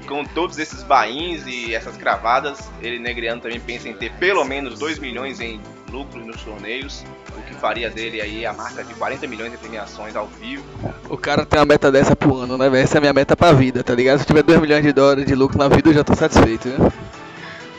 Com 0.07 0.25
todos 0.25 0.59
esses 0.59 0.83
bains 0.83 1.47
e 1.47 1.75
essas 1.75 1.97
cravadas, 1.97 2.71
ele 2.83 2.99
Negreano 2.99 3.41
também 3.41 3.61
pensa 3.61 3.89
em 3.89 3.95
ter 3.95 4.13
pelo 4.13 4.45
menos 4.45 4.79
2 4.79 4.99
milhões 4.99 5.41
em 5.41 5.61
lucros 5.91 6.25
nos 6.27 6.43
torneios, 6.43 7.05
o 7.37 7.43
que 7.43 7.55
faria 7.55 7.91
dele 7.91 8.21
aí 8.21 8.47
a 8.47 8.53
marca 8.53 8.85
de 8.85 8.95
40 8.95 9.27
milhões 9.27 9.53
de 9.53 9.59
premiações 9.59 10.15
ao 10.17 10.27
vivo. 10.27 10.65
O 11.09 11.17
cara 11.17 11.47
tem 11.47 11.59
uma 11.59 11.67
meta 11.67 11.91
dessa 11.91 12.15
pro 12.15 12.37
ano, 12.37 12.59
né? 12.59 12.81
Essa 12.81 12.97
é 12.97 12.99
a 12.99 13.01
minha 13.01 13.13
meta 13.13 13.37
pra 13.37 13.53
vida, 13.53 13.83
tá 13.83 13.95
ligado? 13.95 14.19
Se 14.19 14.25
eu 14.25 14.27
tiver 14.27 14.43
2 14.43 14.61
milhões 14.61 14.83
de 14.83 14.93
dólares 14.93 15.27
de 15.27 15.35
lucro 15.35 15.59
na 15.59 15.69
vida, 15.69 15.89
eu 15.89 15.95
já 15.95 16.05
tô 16.05 16.15
satisfeito, 16.15 16.69
né? 16.69 16.93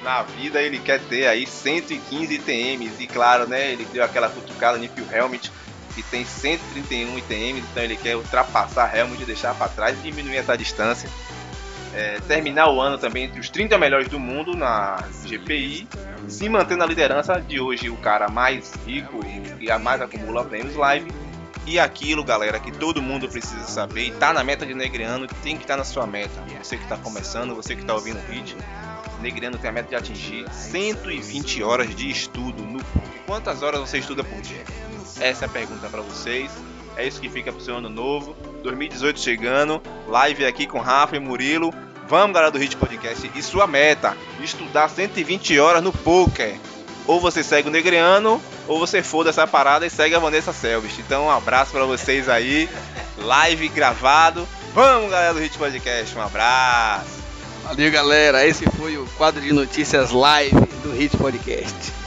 Na 0.04 0.24
vida 0.24 0.62
ele 0.62 0.80
quer 0.80 1.00
ter 1.00 1.28
aí 1.28 1.46
115 1.46 2.34
ITMs 2.34 3.04
e 3.04 3.08
claro, 3.08 3.48
né, 3.48 3.72
ele 3.72 3.86
deu 3.94 4.04
aquela 4.04 4.30
cutucada 4.30 4.78
no 4.78 4.88
Phil 4.90 5.06
Helmet 5.12 5.52
que 5.92 6.04
tem 6.04 6.26
131 6.26 7.18
ITMs, 7.18 7.66
então 7.72 7.84
ele 7.84 7.96
quer 7.96 8.16
ultrapassar 8.16 8.96
Helmut, 8.96 9.24
deixar 9.26 9.54
para 9.56 9.70
trás 9.70 10.02
diminuir 10.02 10.38
essa 10.38 10.58
distância. 10.58 11.10
É, 11.94 12.20
terminar 12.26 12.70
o 12.70 12.80
ano 12.80 12.98
também 12.98 13.26
entre 13.26 13.40
os 13.40 13.50
30 13.50 13.78
melhores 13.78 14.08
do 14.08 14.18
mundo 14.18 14.56
na 14.56 15.04
GPI, 15.26 15.88
se 16.28 16.48
manter 16.48 16.78
na 16.78 16.86
liderança 16.86 17.42
de 17.42 17.60
hoje 17.60 17.90
o 17.90 17.98
cara 17.98 18.30
mais 18.30 18.74
rico 18.86 19.20
e 19.60 19.70
a 19.70 19.78
mais 19.78 20.02
acumula 20.02 20.46
prêmios 20.46 20.76
live. 20.76 21.12
E 21.68 21.78
aquilo, 21.80 22.24
galera, 22.24 22.60
que 22.60 22.72
todo 22.72 23.02
mundo 23.02 23.30
precisa 23.30 23.64
saber 23.66 24.08
e 24.08 24.12
tá 24.12 24.34
na 24.34 24.44
meta 24.44 24.66
de 24.66 24.74
Negreano, 24.74 25.28
tem 25.44 25.56
que 25.56 25.64
estar 25.64 25.76
tá 25.76 25.78
na 25.78 25.84
sua 25.84 26.08
meta. 26.08 26.42
Você 26.62 26.76
que 26.78 26.84
está 26.84 26.98
começando, 26.98 27.54
você 27.54 27.76
que 27.76 27.82
está 27.82 27.94
ouvindo 27.94 28.18
o 28.18 28.32
vídeo, 28.32 28.58
Negreano 29.22 29.58
tem 29.58 29.70
a 29.70 29.74
meta 29.74 29.90
de 29.90 29.96
atingir 29.96 30.50
120 30.52 31.62
horas 31.62 31.96
de 31.96 32.10
estudo 32.10 32.64
no 32.64 32.82
Quantas 33.26 33.62
horas 33.64 33.80
você 33.80 34.00
estuda 34.00 34.24
por 34.24 34.42
dia? 34.42 34.64
Essa 35.22 35.46
é 35.46 35.48
a 35.48 35.50
pergunta 35.50 35.88
para 35.88 36.02
vocês. 36.02 36.52
É 36.98 37.08
isso 37.08 37.22
que 37.22 37.30
fica 37.30 37.52
pro 37.52 37.62
seu 37.62 37.78
ano 37.78 37.90
novo. 37.90 38.36
2018 38.64 39.20
chegando. 39.20 39.82
Live 40.08 40.46
aqui 40.46 40.66
com 40.66 40.80
Rafa 40.80 41.16
e 41.16 41.20
Murilo. 41.20 41.72
Vamos, 42.08 42.34
galera 42.34 42.52
do 42.52 42.58
Hit 42.58 42.76
Podcast. 42.76 43.32
E 43.36 43.42
sua 43.44 43.68
meta: 43.68 44.18
estudar 44.42 44.90
120 44.90 45.60
horas 45.60 45.84
no 45.84 45.94
poker. 45.94 46.56
Ou 47.06 47.20
você 47.20 47.44
segue 47.44 47.68
o 47.68 47.72
Negreano, 47.72 48.42
ou 48.68 48.80
você 48.80 49.02
foda 49.02 49.30
essa 49.30 49.48
parada 49.48 49.86
e 49.86 49.90
segue 49.90 50.16
a 50.16 50.20
Vanessa 50.20 50.52
Selvist. 50.52 51.00
Então, 51.00 51.26
um 51.26 51.32
abraço 51.32 51.72
para 51.72 51.86
vocês 51.86 52.28
aí. 52.28 52.68
Live 53.18 53.70
gravado. 53.70 54.48
Vamos, 54.74 55.12
galera 55.12 55.34
do 55.34 55.40
Hit 55.40 55.58
Podcast. 55.58 56.18
Um 56.18 56.22
abraço. 56.22 57.22
Valeu, 57.64 57.92
galera. 57.92 58.46
Esse 58.46 58.66
foi 58.72 58.98
o 58.98 59.06
quadro 59.18 59.40
de 59.40 59.54
notícias 59.54 60.12
live 60.12 60.60
do 60.84 60.92
Hit 60.92 61.16
Podcast. 61.16 62.01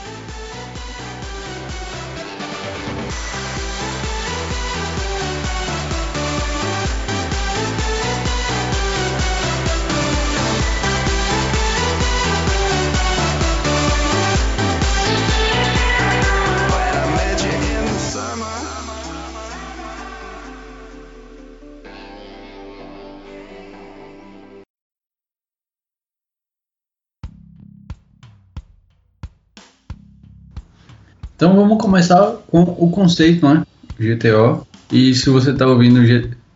Então 31.35 31.53
vamos 31.53 31.77
começar 31.77 32.37
com 32.47 32.61
o 32.61 32.89
conceito, 32.89 33.47
né? 33.47 33.63
GTO. 33.99 34.65
E 34.91 35.13
se 35.13 35.29
você 35.29 35.51
está 35.51 35.67
ouvindo 35.67 35.99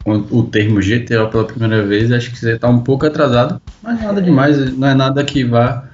o 0.06 0.44
termo 0.44 0.80
GTO 0.80 1.30
pela 1.30 1.44
primeira 1.44 1.86
vez, 1.86 2.12
acho 2.12 2.32
que 2.32 2.40
você 2.40 2.54
está 2.54 2.70
um 2.70 2.80
pouco 2.80 3.06
atrasado, 3.06 3.62
mas 3.82 4.02
nada 4.02 4.22
demais, 4.22 4.78
não 4.78 4.88
é 4.88 4.94
nada 4.94 5.24
que 5.24 5.44
vá 5.44 5.90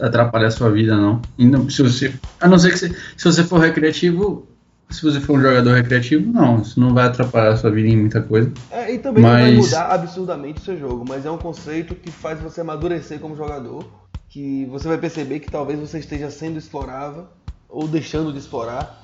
atrapalhar 0.00 0.48
a 0.48 0.50
sua 0.50 0.70
vida, 0.70 0.96
não. 0.96 1.22
não 1.38 1.70
se 1.70 1.82
você, 1.82 2.12
a 2.40 2.48
não 2.48 2.58
ser 2.58 2.72
que 2.72 2.78
você, 2.78 2.96
se 3.16 3.24
você 3.24 3.44
for 3.44 3.60
recreativo, 3.60 4.46
se 4.90 5.02
você 5.02 5.20
for 5.20 5.38
um 5.38 5.40
jogador 5.40 5.74
recreativo, 5.74 6.30
não, 6.30 6.60
isso 6.60 6.78
não 6.78 6.92
vai 6.92 7.06
atrapalhar 7.06 7.52
a 7.52 7.56
sua 7.56 7.70
vida 7.70 7.88
em 7.88 7.96
muita 7.96 8.20
coisa. 8.20 8.52
É, 8.70 8.92
e 8.92 8.98
também 8.98 9.22
Mas- 9.22 9.54
não 9.54 9.62
vai 9.62 9.64
mudar 9.64 9.94
absurdamente 9.94 10.60
o 10.60 10.64
seu 10.64 10.78
jogo, 10.78 11.04
mas 11.08 11.24
é 11.24 11.30
um 11.30 11.38
conceito 11.38 11.94
que 11.94 12.10
faz 12.10 12.40
você 12.40 12.60
amadurecer 12.60 13.18
como 13.20 13.36
jogador, 13.36 13.86
que 14.28 14.66
você 14.66 14.88
vai 14.88 14.98
perceber 14.98 15.38
que 15.38 15.50
talvez 15.50 15.78
você 15.78 16.00
esteja 16.00 16.30
sendo 16.30 16.58
explorável 16.58 17.26
ou 17.72 17.88
deixando 17.88 18.30
de 18.30 18.38
explorar 18.38 19.02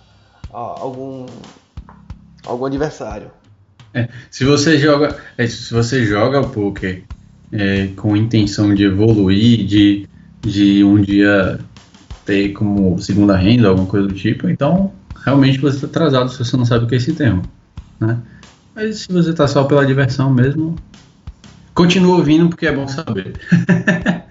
algum 0.53 1.27
algum 2.45 2.67
adversário. 2.67 3.31
Se 4.31 4.45
você 4.45 4.79
joga, 4.79 5.17
é, 5.37 5.47
se 5.47 5.73
você 5.73 6.05
joga 6.05 6.43
poker 6.43 7.03
é, 7.51 7.89
com 7.97 8.15
intenção 8.15 8.75
de 8.75 8.85
evoluir, 8.85 9.67
de, 9.67 10.07
de 10.43 10.85
um 10.85 11.01
dia 11.01 11.59
ter 12.25 12.51
como 12.51 12.99
segunda 12.99 13.35
renda, 13.37 13.69
alguma 13.69 13.87
coisa 13.87 14.07
do 14.07 14.15
tipo, 14.15 14.49
então 14.49 14.93
realmente 15.25 15.59
você 15.59 15.77
está 15.77 15.87
atrasado 15.87 16.31
se 16.31 16.39
você 16.39 16.57
não 16.57 16.65
sabe 16.65 16.85
o 16.85 16.89
que 16.89 16.95
é 16.95 16.99
esse 16.99 17.15
termo, 17.15 17.43
né? 17.99 18.19
Mas 18.75 19.01
se 19.01 19.13
você 19.13 19.31
está 19.31 19.49
só 19.49 19.65
pela 19.65 19.85
diversão 19.85 20.33
mesmo, 20.33 20.77
continua 21.75 22.17
ouvindo 22.17 22.49
porque 22.49 22.67
é 22.67 22.73
bom 22.73 22.87
saber. 22.87 23.33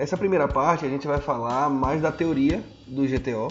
Essa 0.00 0.16
primeira 0.16 0.48
parte 0.48 0.86
a 0.86 0.88
gente 0.88 1.06
vai 1.06 1.20
falar 1.20 1.68
mais 1.68 2.00
da 2.00 2.10
teoria 2.10 2.64
do 2.86 3.06
GTO 3.06 3.48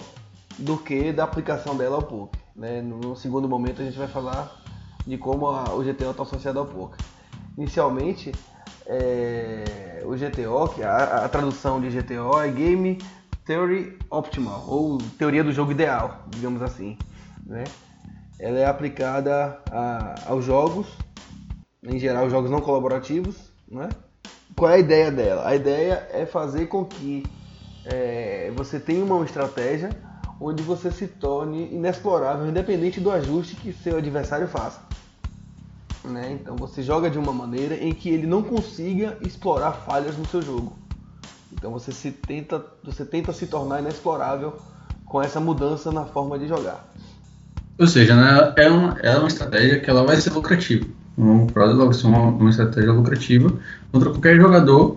do 0.58 0.76
que 0.76 1.12
da 1.12 1.22
aplicação 1.22 1.76
dela 1.76 1.94
ao 1.94 2.02
poker. 2.02 2.40
Né? 2.56 2.82
No 2.82 3.14
segundo 3.14 3.48
momento 3.48 3.80
a 3.80 3.84
gente 3.84 3.96
vai 3.96 4.08
falar 4.08 4.60
de 5.06 5.16
como 5.16 5.46
a- 5.46 5.72
o 5.72 5.84
GTO 5.84 6.10
está 6.10 6.24
associado 6.24 6.58
ao 6.58 6.66
poker. 6.66 6.98
Inicialmente, 7.56 8.32
é, 8.84 10.02
o 10.04 10.16
GTO, 10.16 10.68
que 10.74 10.82
a, 10.82 11.24
a 11.24 11.28
tradução 11.28 11.80
de 11.80 11.88
GTO 11.88 12.40
é 12.40 12.48
Game 12.50 12.98
Theory 13.46 13.96
Optimal, 14.10 14.64
ou 14.66 14.98
teoria 15.16 15.44
do 15.44 15.52
jogo 15.52 15.70
ideal, 15.70 16.24
digamos 16.30 16.62
assim. 16.62 16.98
Né? 17.46 17.62
Ela 18.40 18.58
é 18.58 18.66
aplicada 18.66 19.56
a- 19.70 20.14
aos 20.26 20.44
jogos, 20.44 20.88
em 21.84 21.96
geral 21.96 22.28
jogos 22.28 22.50
não 22.50 22.60
colaborativos, 22.60 23.36
né? 23.70 23.88
Qual 24.56 24.70
é 24.70 24.74
a 24.74 24.78
ideia 24.78 25.10
dela? 25.10 25.46
A 25.46 25.54
ideia 25.54 26.08
é 26.12 26.26
fazer 26.26 26.66
com 26.66 26.84
que 26.84 27.24
é, 27.84 28.52
você 28.54 28.78
tenha 28.78 29.04
uma 29.04 29.24
estratégia 29.24 29.90
onde 30.40 30.62
você 30.62 30.90
se 30.90 31.06
torne 31.06 31.68
inexplorável, 31.72 32.46
independente 32.46 33.00
do 33.00 33.10
ajuste 33.10 33.56
que 33.56 33.72
seu 33.72 33.98
adversário 33.98 34.48
faça. 34.48 34.80
Né? 36.04 36.32
Então 36.32 36.56
você 36.56 36.82
joga 36.82 37.10
de 37.10 37.18
uma 37.18 37.32
maneira 37.32 37.74
em 37.74 37.92
que 37.92 38.08
ele 38.08 38.26
não 38.26 38.42
consiga 38.42 39.18
explorar 39.20 39.72
falhas 39.72 40.16
no 40.16 40.26
seu 40.26 40.40
jogo. 40.40 40.72
Então 41.52 41.70
você 41.70 41.92
se 41.92 42.10
tenta, 42.10 42.64
você 42.82 43.04
tenta 43.04 43.32
se 43.32 43.46
tornar 43.46 43.80
inexplorável 43.80 44.58
com 45.04 45.20
essa 45.20 45.40
mudança 45.40 45.92
na 45.92 46.06
forma 46.06 46.38
de 46.38 46.48
jogar. 46.48 46.88
Ou 47.78 47.86
seja, 47.86 48.14
né, 48.14 48.54
é, 48.56 48.68
uma, 48.68 48.98
é 49.00 49.16
uma 49.16 49.28
estratégia 49.28 49.80
que 49.80 49.90
ela 49.90 50.04
vai 50.04 50.16
ser 50.16 50.30
lucrativa. 50.30 50.86
No 51.20 51.26
longo 51.32 51.52
prazo 51.52 51.76
vai 51.76 51.92
ser 51.92 52.06
uma, 52.06 52.18
uma 52.28 52.50
estratégia 52.50 52.92
lucrativa 52.92 53.52
contra 53.92 54.10
qualquer 54.10 54.36
jogador 54.36 54.96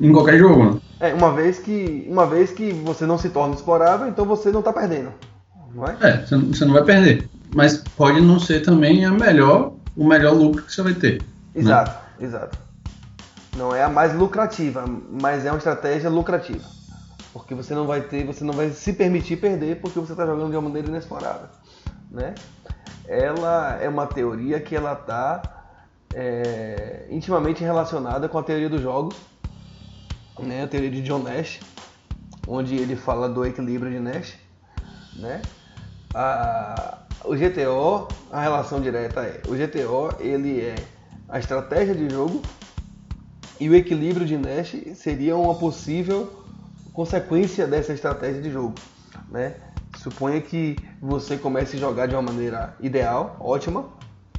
em 0.00 0.12
qualquer 0.12 0.38
jogo. 0.38 0.64
Né? 0.64 0.80
É, 1.00 1.14
uma 1.14 1.32
vez 1.32 1.58
que 1.58 2.06
uma 2.08 2.26
vez 2.26 2.50
que 2.50 2.72
você 2.72 3.06
não 3.06 3.18
se 3.18 3.28
torna 3.28 3.54
explorável, 3.54 4.08
então 4.08 4.24
você 4.24 4.50
não 4.50 4.62
tá 4.62 4.72
perdendo. 4.72 5.10
Não 5.74 5.86
é? 5.86 5.96
É, 6.00 6.26
você 6.26 6.64
não- 6.64 6.74
vai 6.74 6.84
perder. 6.84 7.28
Mas 7.54 7.78
pode 7.96 8.20
não 8.20 8.38
ser 8.38 8.60
também 8.60 9.04
a 9.04 9.10
melhor, 9.10 9.72
o 9.96 10.06
melhor 10.06 10.34
lucro 10.34 10.62
que 10.62 10.72
você 10.72 10.82
vai 10.82 10.94
ter. 10.94 11.22
Exato, 11.54 11.98
exato. 12.20 12.58
Não 13.56 13.74
é 13.74 13.82
a 13.82 13.88
mais 13.88 14.14
lucrativa, 14.14 14.84
mas 15.20 15.44
é 15.44 15.50
uma 15.50 15.58
estratégia 15.58 16.10
lucrativa. 16.10 16.64
Porque 17.32 17.54
você 17.54 17.74
não 17.74 17.86
vai 17.86 18.00
ter, 18.00 18.24
você 18.26 18.44
não 18.44 18.52
vai 18.52 18.70
se 18.70 18.92
permitir 18.92 19.36
perder 19.36 19.80
porque 19.80 19.98
você 19.98 20.12
está 20.12 20.26
jogando 20.26 20.50
de 20.50 20.56
uma 20.56 20.62
maneira 20.68 20.88
inexplorável, 20.88 21.46
né? 22.10 22.34
Ela 23.06 23.78
é 23.80 23.88
uma 23.88 24.06
teoria 24.06 24.60
que 24.60 24.76
ela 24.76 24.92
está 24.92 25.54
intimamente 27.10 27.62
relacionada 27.64 28.28
com 28.28 28.38
a 28.38 28.42
teoria 28.42 28.68
dos 28.68 28.82
jogos, 28.82 29.16
né? 30.38 30.62
A 30.64 30.68
teoria 30.68 30.90
de 30.90 31.02
John 31.02 31.22
Nash, 31.22 31.60
onde 32.46 32.76
ele 32.76 32.96
fala 32.96 33.28
do 33.28 33.44
equilíbrio 33.44 33.90
de 33.90 33.98
Nash, 34.00 34.38
né? 35.16 35.46
A- 36.14 36.98
o 37.24 37.36
GTO, 37.36 38.26
a 38.30 38.40
relação 38.40 38.80
direta 38.80 39.22
é, 39.22 39.42
o 39.46 39.54
GTO 39.56 40.14
ele 40.20 40.60
é 40.60 40.88
a 41.28 41.38
estratégia 41.38 41.94
de 41.94 42.08
jogo 42.08 42.42
e 43.60 43.68
o 43.68 43.74
equilíbrio 43.74 44.26
de 44.26 44.36
Nash 44.36 44.74
seria 44.94 45.36
uma 45.36 45.58
possível 45.58 46.44
consequência 46.92 47.66
dessa 47.66 47.92
estratégia 47.92 48.40
de 48.40 48.50
jogo, 48.50 48.74
né? 49.28 49.56
Suponha 49.98 50.40
que 50.40 50.76
você 51.02 51.36
comece 51.36 51.76
a 51.76 51.80
jogar 51.80 52.06
de 52.06 52.14
uma 52.14 52.22
maneira 52.22 52.74
ideal, 52.80 53.36
ótima, 53.40 53.86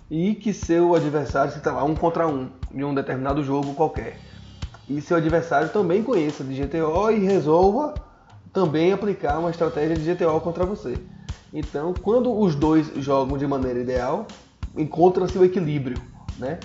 e 0.09 0.33
que 0.33 0.53
seu 0.53 0.95
adversário 0.95 1.51
se 1.51 1.69
lá 1.69 1.83
um 1.83 1.95
contra 1.95 2.27
um 2.27 2.49
em 2.73 2.81
um 2.83 2.95
determinado 2.95 3.43
jogo 3.43 3.73
qualquer. 3.73 4.17
E 4.87 5.01
seu 5.01 5.17
adversário 5.17 5.69
também 5.69 6.01
conheça 6.01 6.45
de 6.45 6.55
GTO 6.55 7.11
e 7.11 7.19
resolva 7.19 7.93
também 8.53 8.93
aplicar 8.93 9.37
uma 9.37 9.49
estratégia 9.49 9.97
de 9.97 10.13
GTO 10.13 10.39
contra 10.39 10.65
você. 10.65 10.97
Então, 11.53 11.93
quando 11.93 12.33
os 12.33 12.55
dois 12.55 12.87
jogam 12.95 13.37
de 13.37 13.45
maneira 13.45 13.79
ideal, 13.79 14.25
encontra-se 14.77 15.37
o 15.37 15.43
equilíbrio, 15.43 16.01
né? 16.37 16.57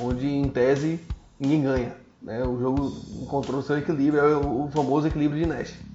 Onde 0.00 0.26
em 0.26 0.48
tese 0.48 0.98
ninguém 1.38 1.62
ganha. 1.62 1.96
Né? 2.22 2.42
O 2.42 2.58
jogo 2.58 2.96
encontrou 3.20 3.60
seu 3.60 3.76
equilíbrio, 3.76 4.22
é 4.22 4.36
o 4.36 4.64
o 4.64 4.70
famoso 4.70 5.06
equilíbrio 5.06 5.40
de 5.40 5.46
Nash. 5.46 5.89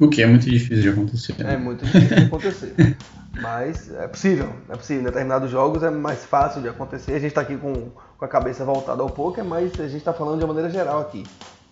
O 0.00 0.08
que 0.08 0.22
é 0.22 0.26
muito 0.26 0.48
difícil 0.48 0.82
de 0.82 0.88
acontecer. 0.88 1.34
É 1.40 1.56
muito 1.56 1.84
difícil 1.84 2.16
de 2.16 2.24
acontecer. 2.24 2.96
Mas 3.40 3.92
é 3.94 4.08
possível, 4.08 4.50
é 4.68 4.76
possível. 4.76 5.02
Em 5.02 5.04
determinados 5.04 5.50
jogos 5.50 5.82
é 5.82 5.90
mais 5.90 6.24
fácil 6.24 6.60
de 6.62 6.68
acontecer. 6.68 7.12
A 7.12 7.18
gente 7.18 7.28
está 7.28 7.42
aqui 7.42 7.56
com, 7.56 7.90
com 8.18 8.24
a 8.24 8.28
cabeça 8.28 8.64
voltada 8.64 9.02
ao 9.02 9.08
poker, 9.08 9.44
mas 9.44 9.72
a 9.78 9.84
gente 9.86 9.98
está 9.98 10.12
falando 10.12 10.38
de 10.38 10.44
uma 10.44 10.52
maneira 10.52 10.68
geral 10.70 11.00
aqui. 11.00 11.22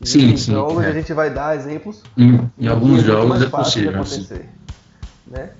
Sim, 0.02 0.18
Existem 0.18 0.36
sim, 0.36 0.52
jogos 0.52 0.84
é. 0.84 0.88
a 0.88 0.92
gente 0.92 1.12
vai 1.12 1.28
dar 1.30 1.56
exemplos 1.56 2.02
Em, 2.16 2.48
em 2.56 2.68
alguns 2.68 3.00
é 3.00 3.06
jogos 3.06 3.42
é 3.42 3.44
de 3.46 3.50
possível. 3.50 4.04
sim. 4.04 4.20
acontecer, 4.22 4.48
né? 5.26 5.50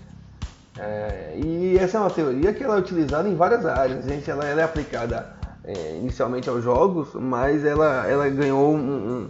É, 0.78 1.36
e 1.44 1.76
essa 1.78 1.96
é 1.98 2.00
uma 2.00 2.10
teoria 2.10 2.52
que 2.52 2.62
ela 2.62 2.76
é 2.76 2.78
utilizada 2.78 3.28
em 3.28 3.34
várias 3.34 3.66
áreas. 3.66 4.04
Gente, 4.04 4.30
ela, 4.30 4.44
ela 4.44 4.60
é 4.60 4.64
aplicada 4.64 5.26
é, 5.64 5.96
inicialmente 5.98 6.48
aos 6.48 6.62
jogos, 6.62 7.08
mas 7.14 7.64
ela, 7.64 8.06
ela 8.06 8.28
ganhou 8.28 8.72
um, 8.72 8.78
um- 8.78 9.28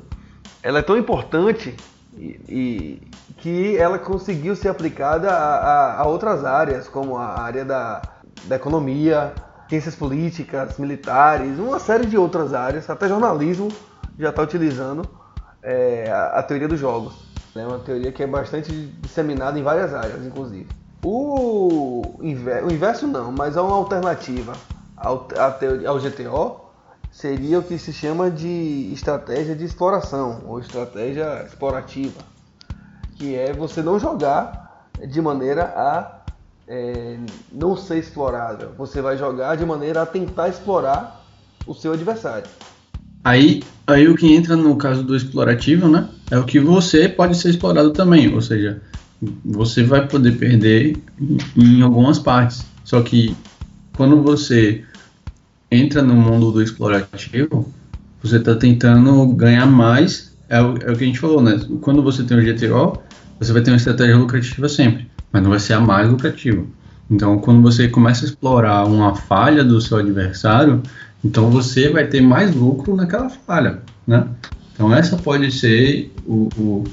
ela 0.63 0.81
é 0.81 0.83
tão 0.83 0.99
importante 0.99 1.75
e, 2.17 3.01
que 3.39 3.77
ela 3.77 3.99
conseguiu 3.99 4.57
ser 4.57 4.69
aplicada 4.69 5.31
a, 5.31 5.57
a- 5.57 6.01
a 6.01 6.07
outras 6.07 6.45
áreas, 6.45 6.89
como 6.89 7.17
a 7.17 7.27
área 7.41 7.65
da, 7.65 8.03
da 8.45 8.57
economia, 8.57 9.33
ciências 9.69 9.95
políticas, 9.95 10.79
militares, 10.79 11.59
uma 11.59 11.79
série 11.79 12.07
de 12.07 12.17
outras 12.17 12.55
áreas, 12.55 12.89
até 12.89 13.09
jornalismo 13.09 13.69
já 14.19 14.31
está 14.31 14.43
utilizando 14.43 15.09
é, 15.63 16.11
a, 16.11 16.39
a 16.39 16.43
teoria 16.43 16.69
dos 16.69 16.81
jogos. 16.81 17.15
É 17.55 17.67
uma 17.67 17.79
teoria 17.79 18.13
que 18.13 18.23
é 18.23 18.27
bastante 18.27 18.71
disseminada 19.03 19.59
em 19.59 19.63
várias 19.63 19.93
áreas, 19.93 20.25
inclusive. 20.25 20.67
O, 21.03 22.19
inver- 22.23 22.65
o 22.65 22.71
inverso 22.71 23.07
não, 23.07 23.31
mas 23.33 23.57
é 23.57 23.61
uma 23.61 23.77
alternativa 23.77 24.53
ao, 24.97 25.29
teoria- 25.59 25.89
ao 25.89 25.99
GTO 25.99 26.68
seria 27.19 27.59
o 27.59 27.63
que 27.65 27.77
se 27.79 27.93
chama 27.93 28.31
de 28.31 28.91
estratégia 28.93 29.57
de 29.57 29.65
exploração 29.65 30.45
ou 30.47 30.61
estratégia 30.61 31.45
explorativa, 31.45 32.21
que 33.17 33.35
é 33.35 33.53
você 33.53 33.83
não 33.83 33.99
jogar 33.99 34.89
de 35.05 35.21
maneira 35.21 35.65
a 35.65 36.21
é, 36.69 37.19
não 37.53 37.77
ser 37.77 37.99
explorável. 37.99 38.71
Você 38.79 39.03
vai 39.03 39.19
jogar 39.19 39.57
de 39.57 39.67
maneira 39.67 40.03
a 40.03 40.07
tentar 40.07 40.49
explorar 40.49 41.25
o 41.67 41.75
seu 41.75 41.93
adversário. 41.93 42.49
Aí, 43.25 43.65
aí 43.85 44.07
o 44.07 44.15
que 44.15 44.33
entra 44.33 44.55
no 44.55 44.77
caso 44.77 45.03
do 45.03 45.17
explorativo, 45.17 45.89
né? 45.89 46.09
É 46.31 46.39
o 46.39 46.45
que 46.45 46.61
você 46.61 47.09
pode 47.09 47.37
ser 47.37 47.51
explorado 47.51 47.91
também. 47.91 48.33
Ou 48.33 48.41
seja, 48.41 48.81
você 49.45 49.83
vai 49.83 50.07
poder 50.07 50.39
perder 50.39 50.97
em, 51.21 51.39
em 51.57 51.83
algumas 51.83 52.21
partes. 52.21 52.65
Só 52.85 53.03
que 53.03 53.37
quando 53.97 54.23
você 54.23 54.85
entra 55.71 56.03
no 56.03 56.15
mundo 56.15 56.51
do 56.51 56.63
explorativo, 56.63 57.73
você 58.23 58.37
está 58.37 58.55
tentando 58.55 59.27
ganhar 59.35 59.67
mais. 59.67 60.37
É 60.49 60.61
o, 60.61 60.77
é 60.79 60.93
o 60.93 60.97
que 60.97 61.05
a 61.05 61.07
gente 61.07 61.19
falou, 61.19 61.43
né? 61.43 61.61
Quando 61.81 62.03
você 62.03 62.23
tem 62.23 62.39
o 62.39 62.43
GTO, 62.43 63.01
você 63.39 63.53
vai 63.53 63.63
ter 63.63 63.71
uma 63.71 63.77
estratégia 63.77 64.17
lucrativa 64.17 64.69
sempre, 64.69 65.09
mas 65.33 65.43
não 65.43 65.51
vai 65.51 65.61
ser 65.61 65.75
a 65.75 65.81
mais 65.81 66.09
lucrativa. 66.11 66.65
Então, 67.11 67.39
quando 67.39 67.63
você 67.63 67.89
começa 67.89 68.25
a 68.25 68.29
explorar 68.29 68.85
uma 68.87 69.15
falha 69.15 69.65
do 69.65 69.81
seu 69.81 69.99
adversário, 69.99 70.83
então 71.25 71.51
você 71.51 71.89
vai 71.89 72.07
ter 72.07 72.21
mais 72.21 72.55
lucro 72.55 72.95
naquela 72.95 73.29
falha, 73.29 73.81
né? 74.07 74.27
Então 74.75 74.95
essa 74.95 75.17
pode 75.17 75.51
ser 75.51 76.13
o, 76.25 76.49
o, 76.57 76.85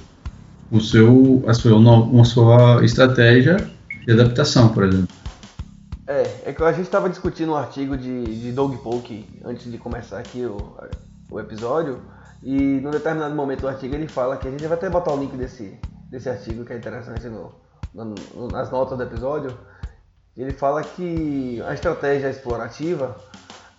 o 0.71 0.81
seu, 0.81 1.43
a 1.47 1.53
sua, 1.53 1.75
uma 1.77 2.25
sua 2.25 2.83
estratégia 2.83 3.57
de 4.05 4.11
adaptação, 4.11 4.69
por 4.69 4.85
exemplo. 4.85 5.14
É, 6.07 6.49
é 6.49 6.53
que 6.53 6.63
a 6.63 6.71
gente 6.71 6.85
estava 6.85 7.09
discutindo 7.09 7.51
um 7.51 7.55
artigo 7.55 7.97
de, 7.97 8.23
de 8.41 8.51
Doug 8.51 8.75
Polk 8.77 9.27
antes 9.43 9.71
de 9.71 9.77
começar 9.77 10.19
aqui 10.19 10.45
o, 10.45 10.75
o 11.31 11.39
episódio, 11.39 11.99
e 12.43 12.79
num 12.79 12.91
determinado 12.91 13.33
momento 13.33 13.61
do 13.61 13.67
artigo 13.67 13.95
ele 13.95 14.07
fala 14.07 14.37
que 14.37 14.47
a 14.47 14.51
gente 14.51 14.63
vai 14.67 14.77
até 14.77 14.87
botar 14.87 15.11
o 15.13 15.17
link 15.17 15.35
desse, 15.35 15.79
desse 16.11 16.29
artigo 16.29 16.63
que 16.63 16.73
é 16.73 16.77
interessante 16.77 17.25
no, 17.27 17.51
no- 17.93 18.47
nas 18.51 18.69
notas 18.69 18.97
do 18.97 19.03
episódio. 19.03 19.57
Ele 20.37 20.51
fala 20.53 20.83
que 20.83 21.59
a 21.65 21.73
estratégia 21.73 22.29
explorativa 22.29 23.15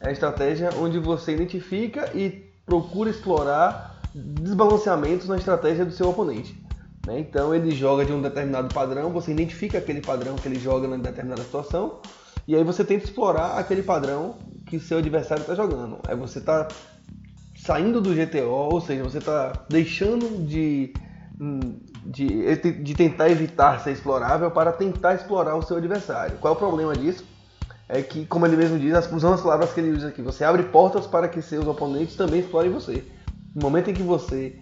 é 0.00 0.08
a 0.08 0.12
estratégia 0.12 0.70
onde 0.80 0.98
você 0.98 1.32
identifica 1.34 2.10
e 2.12 2.30
procura 2.64 3.10
explorar 3.10 4.00
desbalanceamentos 4.14 5.28
na 5.28 5.36
estratégia 5.36 5.84
do 5.84 5.92
seu 5.92 6.08
oponente. 6.08 6.60
Né? 7.06 7.20
Então 7.20 7.54
ele 7.54 7.70
joga 7.70 8.04
de 8.04 8.12
um 8.12 8.20
determinado 8.20 8.74
padrão, 8.74 9.10
você 9.10 9.30
identifica 9.30 9.78
aquele 9.78 10.00
padrão 10.00 10.34
que 10.34 10.48
ele 10.48 10.58
joga 10.58 10.88
em 10.88 10.98
determinada 10.98 11.42
situação, 11.42 12.00
e 12.46 12.54
aí 12.54 12.64
você 12.64 12.84
tenta 12.84 13.04
explorar 13.04 13.58
aquele 13.58 13.82
padrão 13.82 14.36
que 14.66 14.78
seu 14.80 14.98
adversário 14.98 15.42
está 15.42 15.54
jogando. 15.54 15.98
Aí 16.06 16.16
você 16.16 16.38
está 16.38 16.68
saindo 17.56 18.00
do 18.00 18.14
GTO, 18.14 18.48
ou 18.48 18.80
seja, 18.80 19.02
você 19.02 19.18
está 19.18 19.52
deixando 19.68 20.46
de, 20.46 20.92
hum, 21.40 21.78
de, 22.04 22.56
de 22.82 22.94
tentar 22.94 23.30
evitar 23.30 23.80
ser 23.80 23.92
explorável 23.92 24.50
para 24.50 24.72
tentar 24.72 25.14
explorar 25.14 25.56
o 25.56 25.62
seu 25.62 25.76
adversário. 25.76 26.38
Qual 26.38 26.54
é 26.54 26.56
o 26.56 26.58
problema 26.58 26.94
disso? 26.94 27.24
É 27.88 28.02
que, 28.02 28.26
como 28.26 28.46
ele 28.46 28.56
mesmo 28.56 28.78
diz, 28.78 28.94
usando 29.12 29.34
as 29.34 29.40
palavras 29.40 29.72
que 29.72 29.80
ele 29.80 29.96
usa 29.96 30.08
aqui, 30.08 30.20
você 30.20 30.44
abre 30.44 30.64
portas 30.64 31.06
para 31.06 31.28
que 31.28 31.40
seus 31.40 31.66
oponentes 31.66 32.16
também 32.16 32.40
explorem 32.40 32.70
você. 32.70 33.04
No 33.54 33.62
momento 33.62 33.90
em 33.90 33.94
que 33.94 34.02
você 34.02 34.56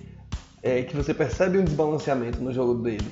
é, 0.64 0.82
que 0.82 0.96
você 0.96 1.12
percebe 1.12 1.58
um 1.58 1.64
desbalanceamento 1.64 2.42
no 2.42 2.50
jogo 2.50 2.74
dele, 2.82 3.06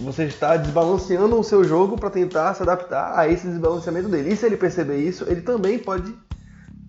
você 0.00 0.24
está 0.24 0.56
desbalanceando 0.56 1.38
o 1.38 1.42
seu 1.42 1.64
jogo 1.64 1.98
para 1.98 2.08
tentar 2.08 2.54
se 2.54 2.62
adaptar 2.62 3.18
a 3.18 3.28
esse 3.28 3.48
desbalanceamento 3.48 4.08
dele. 4.08 4.32
E 4.32 4.36
se 4.36 4.46
ele 4.46 4.56
perceber 4.56 4.98
isso, 4.98 5.24
ele 5.28 5.40
também 5.40 5.76
pode 5.76 6.14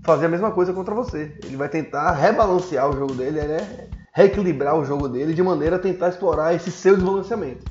fazer 0.04 0.28
a 0.28 0.30
mesma 0.30 0.52
coisa 0.52 0.72
contra 0.72 0.94
você. 0.94 1.32
Ele 1.44 1.58
vai 1.58 1.70
tentar 1.70 2.12
rebalancear 2.12 2.88
o 2.88 2.94
jogo 2.94 3.16
dele, 3.16 3.42
né? 3.42 3.88
reequilibrar 4.14 4.78
o 4.78 4.86
jogo 4.86 5.10
dele 5.10 5.34
de 5.34 5.42
maneira 5.42 5.78
a 5.78 5.80
tentar 5.80 6.10
explorar 6.10 6.54
esse 6.54 6.70
seu 6.70 6.96
desbalanceamento. 6.96 7.66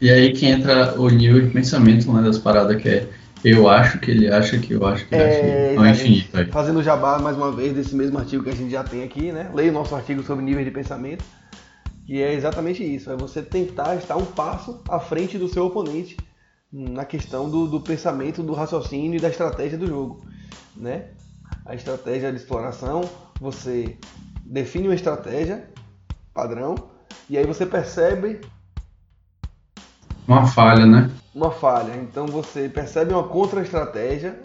E 0.00 0.08
aí 0.08 0.32
que 0.32 0.46
entra 0.46 0.94
o 1.00 1.10
de 1.10 1.50
pensamento 1.50 2.12
né, 2.12 2.22
das 2.22 2.38
paradas 2.38 2.80
que 2.80 2.88
é 2.88 3.08
eu 3.44 3.68
acho 3.68 3.98
que 3.98 4.10
ele 4.10 4.28
acha 4.28 4.58
que 4.58 4.72
eu 4.72 4.86
acho 4.86 5.06
que 5.06 5.14
ele 5.14 5.24
acha. 5.24 5.36
É, 5.36 5.76
Ao 5.76 5.84
exatamente. 5.84 6.00
infinito 6.00 6.38
aí. 6.38 6.46
Fazendo 6.46 6.82
jabá 6.82 7.18
mais 7.18 7.36
uma 7.36 7.52
vez 7.52 7.74
desse 7.74 7.94
mesmo 7.94 8.18
artigo 8.18 8.42
que 8.42 8.50
a 8.50 8.54
gente 8.54 8.70
já 8.70 8.82
tem 8.82 9.02
aqui, 9.02 9.32
né? 9.32 9.50
Leia 9.54 9.70
o 9.70 9.74
nosso 9.74 9.94
artigo 9.94 10.22
sobre 10.22 10.44
níveis 10.44 10.66
de 10.66 10.72
pensamento. 10.72 11.24
E 12.08 12.22
é 12.22 12.32
exatamente 12.34 12.84
isso, 12.84 13.10
é 13.10 13.16
você 13.16 13.42
tentar 13.42 13.96
estar 13.96 14.16
um 14.16 14.24
passo 14.24 14.80
à 14.88 15.00
frente 15.00 15.36
do 15.36 15.48
seu 15.48 15.66
oponente 15.66 16.16
na 16.72 17.04
questão 17.04 17.50
do, 17.50 17.66
do 17.66 17.80
pensamento, 17.80 18.42
do 18.44 18.52
raciocínio 18.52 19.18
e 19.18 19.20
da 19.20 19.28
estratégia 19.28 19.76
do 19.76 19.86
jogo, 19.88 20.24
né? 20.76 21.06
A 21.64 21.74
estratégia 21.74 22.30
de 22.30 22.38
exploração, 22.38 23.00
você 23.40 23.96
define 24.44 24.86
uma 24.86 24.94
estratégia 24.94 25.68
padrão 26.32 26.76
e 27.28 27.36
aí 27.36 27.44
você 27.44 27.66
percebe 27.66 28.40
Uma 30.28 30.46
falha, 30.46 30.86
né? 30.86 31.10
Uma 31.36 31.50
falha. 31.50 31.94
Então 31.96 32.26
você 32.26 32.66
percebe 32.66 33.12
uma 33.12 33.24
contra-estratégia 33.24 34.40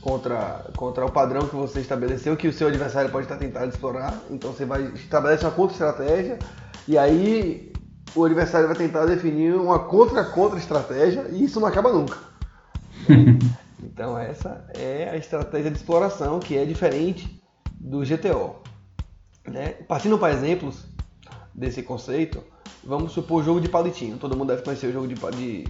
contra, 0.00 0.70
contra 0.76 1.04
o 1.04 1.10
padrão 1.10 1.48
que 1.48 1.56
você 1.56 1.80
estabeleceu, 1.80 2.36
que 2.36 2.46
o 2.46 2.52
seu 2.52 2.68
adversário 2.68 3.10
pode 3.10 3.24
estar 3.24 3.36
tentando 3.36 3.68
explorar. 3.68 4.16
Então 4.30 4.52
você 4.52 4.64
vai 4.64 4.84
estabelece 4.94 5.44
uma 5.44 5.50
contra-estratégia 5.50 6.38
e 6.86 6.96
aí 6.96 7.72
o 8.14 8.24
adversário 8.24 8.68
vai 8.68 8.76
tentar 8.76 9.06
definir 9.06 9.56
uma 9.56 9.80
contra-contra-estratégia 9.80 11.26
e 11.32 11.42
isso 11.42 11.58
não 11.58 11.66
acaba 11.66 11.92
nunca. 11.92 12.16
então 13.82 14.16
essa 14.16 14.64
é 14.72 15.10
a 15.10 15.16
estratégia 15.16 15.68
de 15.68 15.76
exploração 15.76 16.38
que 16.38 16.56
é 16.56 16.64
diferente 16.64 17.42
do 17.72 18.02
GTO. 18.02 18.62
Né? 19.44 19.70
Partindo 19.88 20.16
para 20.16 20.32
exemplos 20.32 20.86
desse 21.52 21.82
conceito, 21.82 22.53
vamos 22.82 23.12
supor 23.12 23.42
o 23.42 23.44
jogo 23.44 23.60
de 23.60 23.68
palitinho. 23.68 24.16
Todo 24.18 24.36
mundo 24.36 24.48
deve 24.48 24.62
conhecer 24.62 24.88
o 24.88 24.92
jogo 24.92 25.06
de, 25.08 25.14
de 25.14 25.64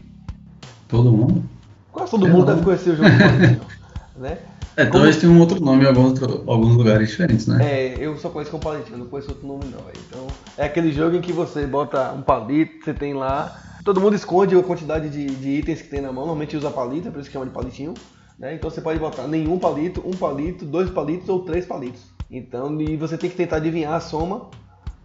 Todo 0.89 1.11
mundo? 1.13 1.45
Quase 1.93 2.11
todo 2.11 2.27
É, 2.27 2.31
mundo 2.31 2.47
não. 2.47 2.47
deve 2.47 2.63
conhecer 2.63 2.91
o 2.91 2.97
jogo 2.97 3.11
de 3.11 3.19
palitinho. 3.19 3.61
né? 4.17 4.39
É, 4.77 4.85
talvez 4.87 5.17
tenha 5.17 5.31
um 5.31 5.39
outro 5.39 5.61
nome 5.61 5.85
em 5.85 5.87
alguns, 5.87 6.21
alguns 6.49 6.77
lugares 6.77 7.09
diferentes, 7.09 7.47
né? 7.47 7.65
É, 7.65 7.95
eu 7.99 8.17
só 8.19 8.29
conheço 8.29 8.51
com 8.51 8.59
palitinho, 8.59 8.99
não 8.99 9.07
conheço 9.07 9.31
outro 9.31 9.47
nome 9.47 9.65
não. 9.67 9.79
velho. 9.85 9.99
Então, 10.09 10.27
é 10.57 10.65
aquele 10.65 10.93
jogo 10.93 11.17
em 11.17 11.21
que 11.21 11.33
você 11.33 11.67
bota 11.67 12.13
um 12.13 12.23
palito, 12.23 12.85
você 12.85 12.93
tem 12.93 13.15
lá. 13.15 13.57
Todo 13.85 14.01
mundo 14.01 14.17
esconde 14.17 14.57
a 14.57 14.63
quantidade 14.63 15.09
de, 15.11 15.27
de 15.27 15.49
itens 15.51 15.81
que 15.83 15.89
tem 15.89 16.01
na 16.01 16.09
mão, 16.09 16.25
normalmente 16.27 16.57
usa 16.57 16.71
palito, 16.71 17.07
é 17.09 17.11
por 17.11 17.21
isso 17.21 17.29
que 17.29 17.33
chama 17.35 17.47
de 17.47 17.53
palitinho. 17.53 17.95
Né? 18.39 18.55
Então 18.55 18.69
você 18.69 18.81
pode 18.81 18.99
botar 18.99 19.29
nenhum 19.29 19.59
palito, 19.61 20.03
um 20.05 20.11
palito, 20.13 20.65
dois 20.65 20.91
palitos 20.91 21.29
ou 21.29 21.41
três 21.45 21.65
palitos. 21.67 22.03
Então, 22.29 22.81
e 22.81 22.97
você 22.97 23.17
tem 23.17 23.31
que 23.31 23.37
tentar 23.37 23.57
adivinhar 23.57 23.93
a 23.95 24.01
soma 24.01 24.47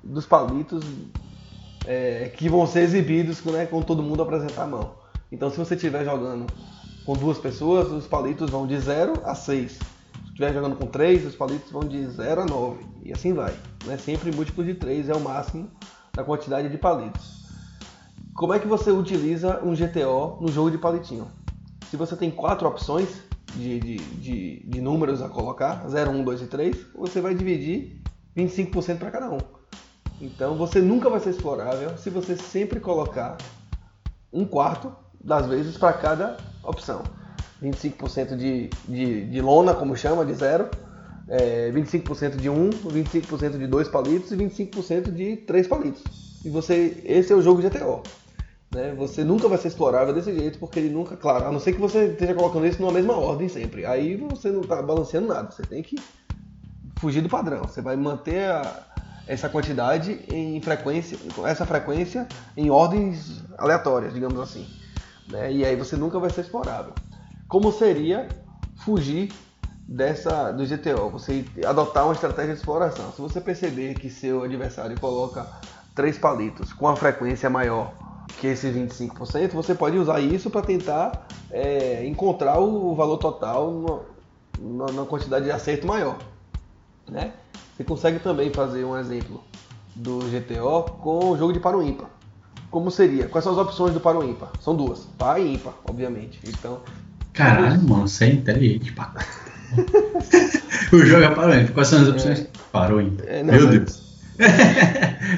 dos 0.04 0.25
palitos 0.25 0.84
é, 1.86 2.32
que 2.36 2.50
vão 2.50 2.65
ser 2.68 2.82
exibidos 2.82 3.44
né, 3.46 3.65
com 3.65 3.82
todo 3.82 4.04
mundo 4.04 4.22
apresentar 4.22 4.63
a 4.63 4.68
mão. 4.68 4.96
Então, 5.32 5.50
se 5.50 5.58
você 5.58 5.76
estiver 5.76 6.04
jogando 6.04 6.48
com 7.06 7.13
duas 7.13 7.38
pessoas, 7.38 7.92
os 7.92 8.08
palitos 8.08 8.50
vão 8.50 8.68
de 8.68 8.80
0 8.80 9.22
a 9.24 9.36
6. 9.36 9.72
Se 9.72 9.80
estiver 10.28 10.54
jogando 10.54 10.76
com 10.76 10.88
três, 10.88 11.26
os 11.26 11.36
palitos 11.36 11.72
vão 11.72 11.82
de 11.82 12.06
0 12.08 12.42
a 12.42 12.46
9. 12.46 12.86
E 13.04 13.13
assim 13.13 13.34
vai. 13.34 13.54
Né? 13.86 13.98
Sempre 13.98 14.32
múltiplo 14.32 14.63
de 14.63 14.74
3 14.74 15.10
é 15.10 15.13
o 15.13 15.20
máximo 15.20 15.70
da 16.13 16.24
quantidade 16.24 16.70
de 16.70 16.78
palitos. 16.78 17.39
Como 18.34 18.54
é 18.54 18.60
que 18.60 18.68
você 18.68 18.92
utiliza 18.92 19.60
um 19.63 19.74
GTO 19.74 20.38
no 20.42 20.48
jogo 20.52 20.72
de 20.72 20.78
palitinho? 20.78 21.28
Se 21.89 21.98
você 21.98 22.15
tem 22.15 22.32
quatro 22.32 22.68
opções 22.68 23.10
de, 23.56 23.80
de, 23.80 23.98
de, 23.98 24.63
de 24.65 24.82
números 24.82 25.22
a 25.22 25.28
colocar, 25.28 25.88
0, 25.88 26.12
1, 26.12 26.24
2 26.24 26.42
e 26.42 26.48
3, 26.48 26.86
você 26.96 27.20
vai 27.20 27.36
dividir 27.36 28.02
25% 28.38 28.98
para 28.98 29.12
cada 29.12 29.30
um. 29.30 29.59
Então 30.21 30.55
você 30.55 30.82
nunca 30.82 31.10
vai 31.10 31.19
ser 31.19 31.32
explorável 31.32 31.97
se 31.97 32.10
você 32.10 32.36
sempre 32.36 32.79
colocar 32.79 33.38
um 34.32 34.45
quarto 34.45 34.93
das 35.23 35.47
vezes 35.47 35.77
para 35.77 35.93
cada 35.93 36.38
opção. 36.63 37.03
25% 37.62 38.38
de, 38.38 38.69
de, 38.88 39.25
de 39.29 39.41
lona, 39.41 39.73
como 39.73 39.95
chama, 39.95 40.25
de 40.25 40.34
zero, 40.34 40.69
é, 41.27 41.71
25% 41.71 42.38
de 42.38 42.49
um, 42.49 42.69
25% 42.69 43.58
de 43.58 43.67
dois 43.67 43.88
palitos 43.88 44.32
e 44.32 44.36
25% 44.38 45.12
de 45.12 45.38
três 45.38 45.67
palitos. 45.67 46.03
E 46.43 46.49
você, 46.49 47.01
esse 47.05 47.34
é 47.34 47.36
o 47.36 47.41
jogo 47.41 47.62
GTO. 47.62 48.01
Né? 48.71 48.93
Você 48.95 49.23
nunca 49.23 49.47
vai 49.47 49.58
ser 49.58 49.69
explorável 49.69 50.13
desse 50.13 50.34
jeito, 50.34 50.60
porque 50.60 50.79
ele 50.79 50.89
nunca, 50.89 51.17
claro, 51.17 51.45
a 51.45 51.51
não 51.51 51.60
ser 51.60 51.73
que 51.73 51.82
você 51.82 52.05
esteja 52.05 52.34
colocando 52.34 52.65
isso 52.65 52.82
numa 52.82 52.93
mesma 52.93 53.17
ordem 53.17 53.49
sempre. 53.49 53.86
Aí 53.86 54.15
você 54.15 54.51
não 54.51 54.62
está 54.62 54.82
balanceando 54.82 55.27
nada, 55.27 55.51
você 55.51 55.63
tem 55.63 55.82
que 55.84 55.95
fugir 56.97 57.21
do 57.21 57.29
padrão. 57.29 57.67
Você 57.67 57.82
vai 57.82 57.95
manter 57.95 58.45
a- 58.49 58.88
essa 59.30 59.48
quantidade 59.48 60.26
em 60.28 60.60
frequência, 60.60 61.15
essa 61.46 61.63
frequência 61.63 62.28
em 62.58 62.72
ordens 62.72 63.44
aleatórias, 63.60 64.12
digamos 64.12 64.39
assim. 64.39 64.68
né? 65.32 65.54
E 65.54 65.63
aí 65.63 65.76
você 65.76 65.96
nunca 65.96 66.18
vai 66.18 66.32
ser 66.32 66.42
explorável. 66.42 66.94
Como 67.48 67.72
seria 67.72 68.28
fugir 68.84 69.32
dessa 69.88 70.52
do 70.52 70.65
GTO? 70.65 71.12
Você 71.12 71.46
adotar 71.63 72.06
uma 72.06 72.13
estratégia 72.13 72.54
de 72.54 72.60
exploração. 72.60 73.12
Se 73.12 73.22
você 73.22 73.39
perceber 73.39 73.94
que 73.94 74.10
seu 74.10 74.44
adversário 74.44 75.00
coloca 75.00 75.46
três 75.94 76.18
palitos 76.18 76.74
com 76.74 76.88
a 76.88 76.96
frequência 76.96 77.52
maior 77.52 77.94
que 78.39 78.48
esses 78.48 78.76
25%, 78.76 79.52
você 79.52 79.76
pode 79.76 79.96
usar 79.96 80.20
isso 80.22 80.50
para 80.50 80.63
tentar 80.63 81.28
é, 81.52 82.04
encontrar 82.08 82.60
o 82.60 82.96
valor 82.96 83.18
total 83.18 84.08
na, 84.60 84.92
na 84.92 85.06
quantidade 85.06 85.46
de 85.46 85.52
acerto 85.52 85.86
maior 85.86 86.18
né? 87.10 87.34
Você 87.80 87.86
consegue 87.86 88.20
também 88.20 88.52
fazer 88.52 88.84
um 88.84 88.98
exemplo 88.98 89.42
do 89.96 90.20
GTO 90.20 90.84
com 91.00 91.30
o 91.32 91.38
jogo 91.38 91.54
de 91.54 91.62
par 91.62 91.74
ou 91.76 91.82
ímpar. 91.82 92.10
Como 92.70 92.92
seria? 92.92 93.30
Quais 93.30 93.42
são 93.46 93.54
as 93.54 93.58
opções 93.60 93.94
do 93.94 94.02
par 94.02 94.18
ou 94.18 94.24
ímpar? 94.26 94.50
São 94.60 94.76
duas, 94.76 95.08
par 95.18 95.39
e 95.39 95.54
ímpar, 95.54 95.74
obviamente. 95.89 96.42
Então, 96.46 96.82
Caralho, 97.32 97.82
mano, 97.84 98.06
você 98.06 98.26
é 98.26 98.34
inteligente, 98.34 98.92
pá. 98.92 99.13
o 100.92 100.98
jogo 101.06 101.24
é 101.24 101.30
parou 101.34 101.56
ímpar. 101.56 101.72
Quais 101.74 101.88
são 101.88 102.02
as 102.02 102.10
opções? 102.10 102.48
Parou 102.70 103.00
ímpar. 103.02 103.26
É, 103.30 103.44
não, 103.44 103.54
Meu 103.54 103.68
mas- 103.68 103.76
Deus. 103.78 104.10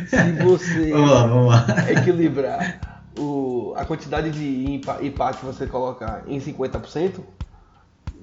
se 0.10 0.32
você 0.44 0.90
Vamos 0.94 1.12
lá, 1.12 1.28
vamos 1.28 1.48
lá. 1.48 1.92
equilibrar 1.92 3.04
o, 3.20 3.76
a 3.78 3.86
quantidade 3.86 4.32
de 4.32 4.72
ímpar 4.72 4.98
e 5.04 5.12
par 5.12 5.36
que 5.36 5.46
você 5.46 5.68
colocar 5.68 6.24
em 6.28 6.40
50%, 6.42 7.20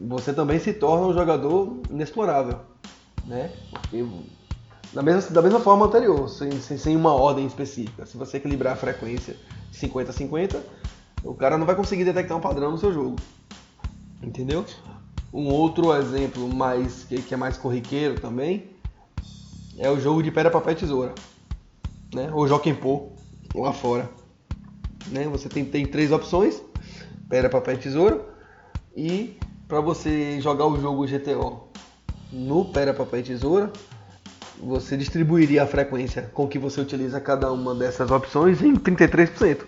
você 0.08 0.32
também 0.32 0.58
se 0.58 0.72
torna 0.72 1.06
um 1.06 1.14
jogador 1.14 1.78
inexplorável, 1.88 2.58
né? 3.26 3.52
Porque 3.70 4.04
da 4.92 5.02
mesma, 5.02 5.30
da 5.30 5.42
mesma 5.42 5.60
forma 5.60 5.86
anterior, 5.86 6.28
sem, 6.28 6.50
sem, 6.60 6.78
sem 6.78 6.96
uma 6.96 7.12
ordem 7.12 7.46
específica. 7.46 8.06
Se 8.06 8.16
você 8.16 8.38
equilibrar 8.38 8.72
a 8.72 8.76
frequência 8.76 9.36
de 9.70 9.76
50 9.76 10.10
a 10.10 10.12
50, 10.12 10.64
o 11.24 11.34
cara 11.34 11.58
não 11.58 11.66
vai 11.66 11.76
conseguir 11.76 12.04
detectar 12.04 12.36
um 12.36 12.40
padrão 12.40 12.70
no 12.70 12.78
seu 12.78 12.92
jogo. 12.92 13.16
Entendeu? 14.22 14.64
Um 15.32 15.48
outro 15.48 15.94
exemplo 15.94 16.48
mais 16.48 17.04
que, 17.04 17.20
que 17.20 17.34
é 17.34 17.36
mais 17.36 17.58
corriqueiro 17.58 18.18
também 18.18 18.70
é 19.76 19.90
o 19.90 20.00
jogo 20.00 20.22
de 20.22 20.30
pedra, 20.30 20.50
papel 20.50 20.72
e 20.72 20.76
tesoura, 20.76 21.14
né? 22.12 22.30
Ou 22.32 22.48
Joquempô, 22.48 23.12
lá 23.54 23.72
fora. 23.72 24.10
Né? 25.08 25.28
Você 25.28 25.48
tem, 25.48 25.64
tem 25.64 25.86
três 25.86 26.10
opções: 26.10 26.60
pedra, 27.28 27.48
papel 27.48 27.74
e 27.74 27.78
tesoura. 27.78 28.26
E 28.96 29.38
para 29.68 29.80
você 29.80 30.40
jogar 30.40 30.66
o 30.66 30.80
jogo 30.80 31.06
GTO 31.06 31.67
no 32.32 32.64
pedra, 32.64 32.92
papel 32.94 33.20
e 33.20 33.22
tesoura, 33.22 33.70
você 34.60 34.96
distribuiria 34.96 35.62
a 35.62 35.66
frequência 35.66 36.22
com 36.32 36.46
que 36.46 36.58
você 36.58 36.80
utiliza 36.80 37.20
cada 37.20 37.50
uma 37.52 37.74
dessas 37.74 38.10
opções 38.10 38.60
em 38.62 38.74
33%. 38.74 39.58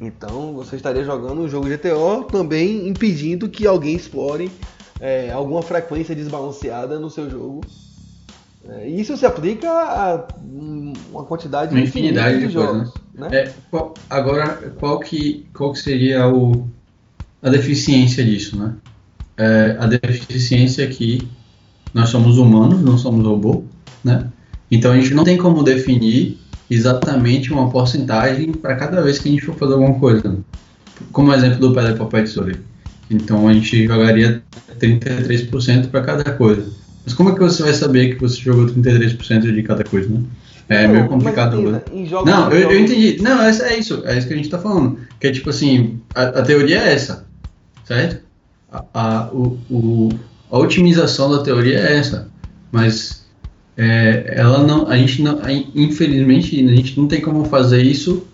Então 0.00 0.52
você 0.54 0.76
estaria 0.76 1.04
jogando 1.04 1.42
o 1.42 1.48
jogo 1.48 1.68
GTO 1.68 2.24
também 2.24 2.88
impedindo 2.88 3.48
que 3.48 3.66
alguém 3.66 3.94
explore 3.94 4.50
é, 5.00 5.30
alguma 5.30 5.62
frequência 5.62 6.14
desbalanceada 6.14 6.98
no 6.98 7.08
seu 7.10 7.30
jogo. 7.30 7.62
É, 8.68 8.88
isso 8.88 9.16
se 9.16 9.26
aplica 9.26 9.68
a 9.70 10.26
uma 10.44 11.24
quantidade 11.24 11.74
Uma 11.74 11.82
infinidade 11.82 12.38
de, 12.38 12.46
de 12.46 12.52
jogos. 12.52 12.90
coisas, 12.90 12.94
né? 13.14 13.28
É, 13.32 13.52
qual- 13.70 13.94
agora, 14.08 14.72
qual 14.78 15.00
que, 15.00 15.46
qual 15.52 15.72
que 15.72 15.78
seria 15.80 16.28
o, 16.28 16.68
a 17.42 17.50
deficiência 17.50 18.24
disso, 18.24 18.56
né? 18.58 18.74
É, 19.36 19.76
a 19.80 19.86
deficiência 19.86 20.84
é 20.84 20.86
que 20.86 21.26
nós 21.94 22.08
somos 22.08 22.38
humanos, 22.38 22.80
não 22.80 22.96
somos 22.98 23.24
robô, 23.26 23.64
né? 24.04 24.26
Então 24.70 24.92
a 24.92 24.96
gente 24.96 25.12
não 25.14 25.24
tem 25.24 25.36
como 25.36 25.62
definir 25.62 26.38
exatamente 26.70 27.52
uma 27.52 27.68
porcentagem 27.70 28.52
para 28.52 28.74
cada 28.76 29.02
vez 29.02 29.18
que 29.18 29.28
a 29.28 29.32
gente 29.32 29.44
for 29.44 29.54
fazer 29.54 29.74
alguma 29.74 29.94
coisa. 29.98 30.38
Como 31.12 31.32
exemplo 31.34 31.58
do 31.58 31.74
pedra, 31.74 31.94
papel 31.94 32.20
e 32.20 32.24
tesoura. 32.24 32.56
Então 33.10 33.46
a 33.48 33.52
gente 33.52 33.86
jogaria 33.86 34.42
33% 34.80 35.88
para 35.88 36.00
cada 36.02 36.24
coisa. 36.32 36.66
Mas 37.04 37.14
como 37.14 37.30
é 37.30 37.34
que 37.34 37.40
você 37.40 37.62
vai 37.62 37.72
saber 37.74 38.14
que 38.14 38.20
você 38.20 38.36
jogou 38.40 38.66
33% 38.66 39.52
de 39.52 39.62
cada 39.62 39.84
coisa, 39.84 40.08
né? 40.08 40.20
É 40.68 40.86
Não, 40.86 40.94
meio 40.94 41.08
complicado. 41.08 41.60
né? 41.70 41.82
em 41.92 42.06
jogos- 42.06 42.30
Não, 42.30 42.50
eu, 42.52 42.70
eu 42.70 42.80
entendi. 42.80 43.20
Não, 43.20 43.42
essa 43.42 43.64
é 43.66 43.78
isso. 43.78 44.02
É 44.06 44.16
isso 44.16 44.26
que 44.28 44.32
a 44.32 44.36
gente 44.36 44.48
tá 44.48 44.58
falando. 44.58 44.98
Que 45.20 45.26
é 45.26 45.30
tipo 45.32 45.50
assim, 45.50 45.98
a, 46.14 46.22
a 46.22 46.42
teoria 46.42 46.78
é 46.78 46.94
essa, 46.94 47.26
certo? 47.84 48.22
A, 48.70 48.84
a, 48.94 49.28
o, 49.32 49.58
o- 49.68 50.08
a 50.52 50.58
otimização 50.58 51.28
da 51.30 51.42
teoria 51.42 51.80
é 51.80 51.96
essa. 51.96 52.30
Mas 52.70 53.26
é, 53.76 54.34
ela 54.36 54.62
não, 54.62 54.86
a 54.86 54.96
gente 54.96 55.20
não, 55.22 55.40
infelizmente, 55.74 56.64
a 56.64 56.76
gente 56.76 57.00
não 57.00 57.08
tem 57.08 57.20
como 57.20 57.44
fazer 57.46 57.82
isso 57.82 58.26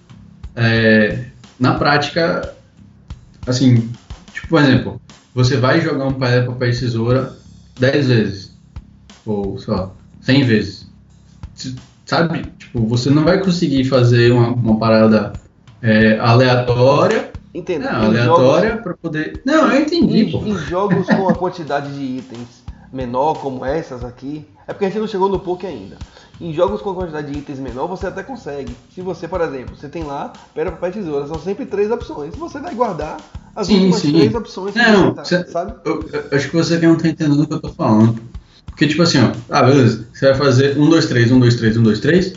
é, 0.54 1.24
na 1.59 1.74
prática. 1.74 2.54
Assim, 3.46 3.88
tipo, 4.35 4.48
por 4.48 4.61
exemplo, 4.61 5.00
você 5.35 5.57
vai 5.57 5.81
jogar 5.81 6.04
um 6.04 6.12
pedra, 6.12 6.44
papel 6.44 6.68
e 6.68 6.78
tesoura 6.78 7.37
10 7.81 8.09
vezes. 8.09 8.59
Ou, 9.24 9.59
lá, 9.66 9.90
100 10.20 10.44
vezes 10.44 10.88
sabe? 12.09 12.42
Tipo, 12.59 12.87
você 12.87 13.11
não 13.11 13.22
vai 13.22 13.38
conseguir 13.38 13.85
fazer 13.85 14.33
uma, 14.33 14.48
uma 14.48 14.78
parada 14.78 15.35
é, 15.83 16.18
aleatória. 16.18 17.27
Entenda, 17.58 17.90
Não, 17.92 18.04
aleatória 18.06 18.68
jogos- 18.70 18.82
pra 18.84 18.94
poder. 18.94 19.42
Não, 19.44 19.72
eu 19.72 19.82
entendi, 19.82 20.20
Em, 20.20 20.30
pô. 20.30 20.38
em 20.38 20.56
jogos 20.58 21.06
com 21.06 21.28
a 21.28 21.34
quantidade 21.34 21.92
de 21.92 22.02
itens 22.18 22.62
menor, 22.92 23.34
como 23.34 23.64
essas 23.64 24.04
aqui, 24.04 24.44
é 24.66 24.72
porque 24.72 24.84
a 24.86 24.88
gente 24.88 25.00
não 25.00 25.06
chegou 25.08 25.28
no 25.28 25.38
poke 25.40 25.66
ainda. 25.66 25.96
Em 26.40 26.52
jogos 26.54 26.80
com 26.80 26.90
a 26.90 26.94
quantidade 26.94 27.32
de 27.32 27.38
itens 27.38 27.58
menor, 27.58 27.88
você 27.88 28.06
até 28.06 28.22
consegue. 28.22 28.74
Se 28.94 29.00
você, 29.02 29.26
por 29.26 29.40
exemplo, 29.40 29.76
você 29.76 29.88
tem 29.88 30.04
lá 30.04 30.32
pedra, 30.54 30.70
papel 30.72 30.90
e 30.90 30.92
tesoura, 30.92 31.26
são 31.26 31.38
sempre 31.40 31.66
três 31.66 31.90
opções. 31.90 32.34
Você 32.36 32.60
vai 32.60 32.74
guardar 32.74 33.16
as 33.56 33.66
Sim, 33.66 33.74
últimas 33.74 34.00
sim. 34.00 34.12
três 34.12 34.34
opções 34.34 34.72
que 34.72 34.78
Não, 34.78 35.12
tá, 35.14 35.24
sabe? 35.24 35.74
Eu, 35.84 36.08
eu 36.12 36.36
acho 36.38 36.48
que 36.48 36.56
você 36.56 36.78
não 36.78 36.96
tá 36.96 37.08
entendendo 37.08 37.42
o 37.42 37.46
que 37.48 37.54
eu 37.54 37.60
tô 37.60 37.70
falando. 37.70 38.20
Porque, 38.66 38.86
tipo 38.86 39.02
assim, 39.02 39.18
ó, 39.18 39.32
ah, 39.50 39.64
beleza, 39.64 40.06
você 40.14 40.26
vai 40.26 40.34
fazer 40.36 40.78
1, 40.78 40.88
2, 40.88 41.06
3, 41.06 41.32
1, 41.32 41.40
2, 41.40 41.56
3, 41.56 41.76
1, 41.76 41.82
2, 41.82 41.98
3. 41.98 42.34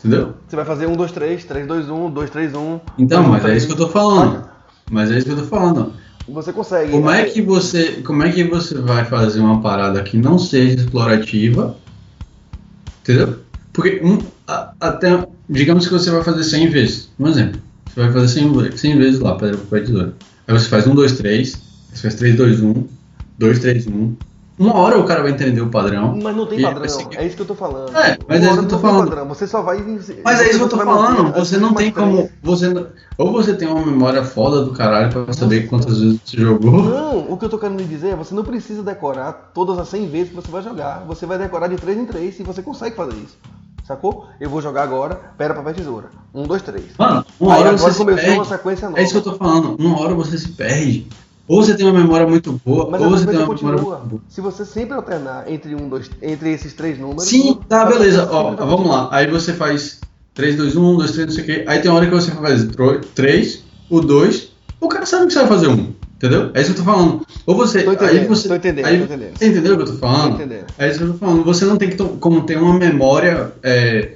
Entendeu? 0.00 0.34
Você 0.48 0.56
vai 0.56 0.64
fazer 0.64 0.86
1, 0.86 0.96
2, 0.96 1.12
3, 1.12 1.44
3, 1.44 1.66
2, 1.66 1.90
1, 1.90 2.10
2, 2.10 2.30
3, 2.30 2.54
1. 2.54 2.80
Então, 2.98 3.22
2, 3.22 3.28
1, 3.28 3.30
mas 3.32 3.40
é 3.42 3.46
3. 3.48 3.56
isso 3.58 3.66
que 3.66 3.72
eu 3.80 3.86
tô 3.86 3.92
falando. 3.92 4.44
Mas 4.90 5.10
é 5.10 5.16
isso 5.18 5.26
que 5.26 5.32
eu 5.32 5.36
tô 5.36 5.44
falando. 5.44 5.92
Você 6.28 6.52
consegue. 6.52 6.90
Como 6.92 7.10
é 7.10 7.22
né? 7.22 7.28
que 7.28 7.42
você, 7.42 7.92
como 8.04 8.22
é 8.22 8.30
que 8.32 8.44
você 8.44 8.74
vai 8.78 9.04
fazer 9.04 9.40
uma 9.40 9.60
parada 9.60 10.02
que 10.02 10.16
não 10.16 10.38
seja 10.38 10.76
explorativa? 10.76 11.76
Entendeu? 13.02 13.36
Porque 13.72 14.00
um, 14.02 14.18
a- 14.46 14.72
até, 14.80 15.26
digamos 15.48 15.86
que 15.86 15.92
você 15.92 16.10
vai 16.10 16.22
fazer 16.22 16.44
100 16.44 16.68
vezes. 16.70 17.08
Um 17.18 17.28
exemplo. 17.28 17.60
Você 17.92 18.00
vai 18.00 18.12
fazer 18.12 18.28
100, 18.28 18.52
ve- 18.52 18.78
100 18.78 18.98
vezes 18.98 19.20
lá, 19.20 19.34
pedra, 19.36 19.58
papel 19.58 19.78
e 19.78 19.86
tesoura. 19.86 20.14
Aí 20.46 20.58
você 20.58 20.68
faz 20.68 20.86
1, 20.86 20.94
2, 20.94 21.12
3. 21.12 21.60
Você 21.92 22.02
faz 22.02 22.14
3, 22.14 22.36
2, 22.36 22.60
1. 22.62 22.84
2, 23.38 23.58
3, 23.58 23.86
1. 23.86 24.16
Uma 24.60 24.76
hora 24.76 24.98
o 24.98 25.04
cara 25.04 25.22
vai 25.22 25.30
entender 25.30 25.62
o 25.62 25.70
padrão. 25.70 26.14
Mas 26.22 26.36
não 26.36 26.44
tem 26.46 26.60
padrão, 26.60 26.86
seguir. 26.86 27.16
é 27.16 27.26
isso 27.26 27.34
que 27.34 27.40
eu 27.40 27.46
tô 27.46 27.54
falando. 27.54 27.96
É, 27.96 28.18
mas 28.28 28.40
Uma 28.40 28.46
é 28.46 28.50
isso 28.50 28.58
que 28.58 28.64
eu 28.66 28.68
tô 28.68 28.78
falando. 28.78 29.08
Padrão. 29.08 29.28
Você 29.28 29.46
só 29.46 29.62
vai. 29.62 29.78
Mas 30.22 30.40
é 30.40 30.50
isso 30.50 30.58
que 30.58 30.64
eu 30.64 30.68
tô 30.68 30.76
você 30.76 30.84
manter 30.84 31.02
falando. 31.02 31.26
as 31.28 31.48
Você 31.48 31.56
não 31.56 31.72
tem 31.72 31.90
como. 31.90 32.16
três. 32.18 32.30
Você, 32.42 32.86
ou 33.16 33.32
você 33.32 33.54
tem 33.54 33.66
uma 33.66 33.86
memória 33.86 34.22
foda 34.22 34.62
do 34.62 34.72
caralho 34.72 35.10
pra 35.24 35.32
saber 35.32 35.66
quantas 35.66 35.98
vezes 35.98 36.20
você 36.22 36.36
jogou. 36.36 36.82
Não, 36.82 37.32
o 37.32 37.38
que 37.38 37.46
eu 37.46 37.48
tô 37.48 37.58
querendo 37.58 37.82
dizer 37.88 38.08
é 38.10 38.16
você 38.16 38.34
não 38.34 38.44
precisa 38.44 38.82
decorar 38.82 39.50
todas 39.54 39.78
as 39.78 39.88
100 39.88 40.08
vezes 40.08 40.28
que 40.28 40.36
você 40.36 40.50
vai 40.50 40.62
jogar. 40.62 41.04
Você 41.06 41.24
vai 41.24 41.38
decorar 41.38 41.66
de 41.68 41.76
3 41.76 41.96
em 41.96 42.04
3 42.04 42.40
e 42.40 42.42
você 42.42 42.60
consegue 42.62 42.94
fazer 42.94 43.14
isso. 43.16 43.38
Sacou? 43.86 44.26
Eu 44.38 44.50
vou 44.50 44.60
jogar 44.60 44.82
agora, 44.82 45.18
pera, 45.38 45.54
papel, 45.54 45.72
tesoura. 45.72 46.10
1, 46.34 46.42
2, 46.42 46.62
3. 46.62 46.84
Mano, 46.98 47.24
uma 47.40 47.54
Aí 47.54 47.60
hora 47.62 47.72
você 47.78 47.92
se 47.92 47.98
começou 47.98 48.22
perde. 48.22 48.38
uma 48.38 48.44
sequência 48.44 48.88
nova. 48.88 49.00
É 49.00 49.04
isso 49.04 49.12
que 49.12 49.18
eu 49.18 49.32
tô 49.32 49.38
falando. 49.38 49.74
Uma 49.80 50.00
hora 50.00 50.14
você 50.14 50.36
se 50.36 50.48
perde. 50.50 51.08
Ou 51.50 51.64
você 51.64 51.74
tem 51.74 51.84
uma 51.84 51.98
memória 51.98 52.26
muito 52.28 52.60
boa, 52.64 52.88
Mas 52.88 53.02
ou 53.02 53.10
você 53.10 53.26
tem 53.26 53.34
uma 53.34 53.40
memória 53.48 53.58
continua. 53.78 53.98
muito 53.98 54.08
boa. 54.08 54.22
Se 54.28 54.40
você 54.40 54.64
sempre 54.64 54.94
alternar 54.94 55.50
entre, 55.50 55.74
um, 55.74 55.88
dois, 55.88 56.08
entre 56.22 56.52
esses 56.52 56.72
três 56.74 56.96
números. 56.96 57.24
Sim, 57.24 57.58
tá, 57.68 57.84
beleza. 57.86 58.28
Ó, 58.30 58.54
vamos 58.54 58.86
lá. 58.88 59.08
Aí 59.10 59.26
você 59.26 59.52
faz 59.52 59.98
3, 60.32 60.54
2, 60.56 60.76
1, 60.76 60.96
2, 60.96 61.10
3, 61.10 61.26
não 61.26 61.34
sei 61.34 61.42
o 61.42 61.46
quê. 61.46 61.64
Aí 61.66 61.80
tem 61.80 61.90
uma 61.90 61.96
hora 61.98 62.06
que 62.06 62.12
você 62.14 62.30
faz 62.30 62.68
3, 63.16 63.64
o 63.90 64.00
2, 64.00 64.52
o 64.80 64.88
cara 64.88 65.04
sabe 65.04 65.26
que 65.26 65.32
você 65.32 65.40
vai 65.40 65.48
fazer 65.48 65.66
um. 65.66 65.92
Entendeu? 66.14 66.50
É 66.54 66.60
isso 66.60 66.72
que 66.74 66.80
eu 66.80 66.84
tô 66.84 66.90
falando. 66.92 67.26
Ou 67.46 67.56
você. 67.56 67.82
Tô 67.82 67.90
aí 67.90 67.96
entendendo, 67.96 68.28
você 68.28 68.46
tô 68.48 68.54
entendendo, 68.54 68.84
aí- 68.86 68.98
tô 68.98 69.04
entendendo. 69.06 69.38
Você 69.38 69.46
entendeu 69.48 69.74
o 69.74 69.76
que 69.78 69.82
eu 69.82 69.86
tô 69.86 69.94
falando? 69.94 70.36
Tô 70.36 70.42
entendendo. 70.44 70.66
É 70.78 70.88
isso 70.88 70.98
que 70.98 71.04
eu 71.04 71.12
tô 71.12 71.18
falando. 71.18 71.44
Você 71.44 71.64
não 71.64 71.76
tem 71.78 71.90
que 71.90 71.96
como 71.96 72.42
ter 72.42 72.58
uma 72.58 72.78
memória. 72.78 73.52
é, 73.62 74.12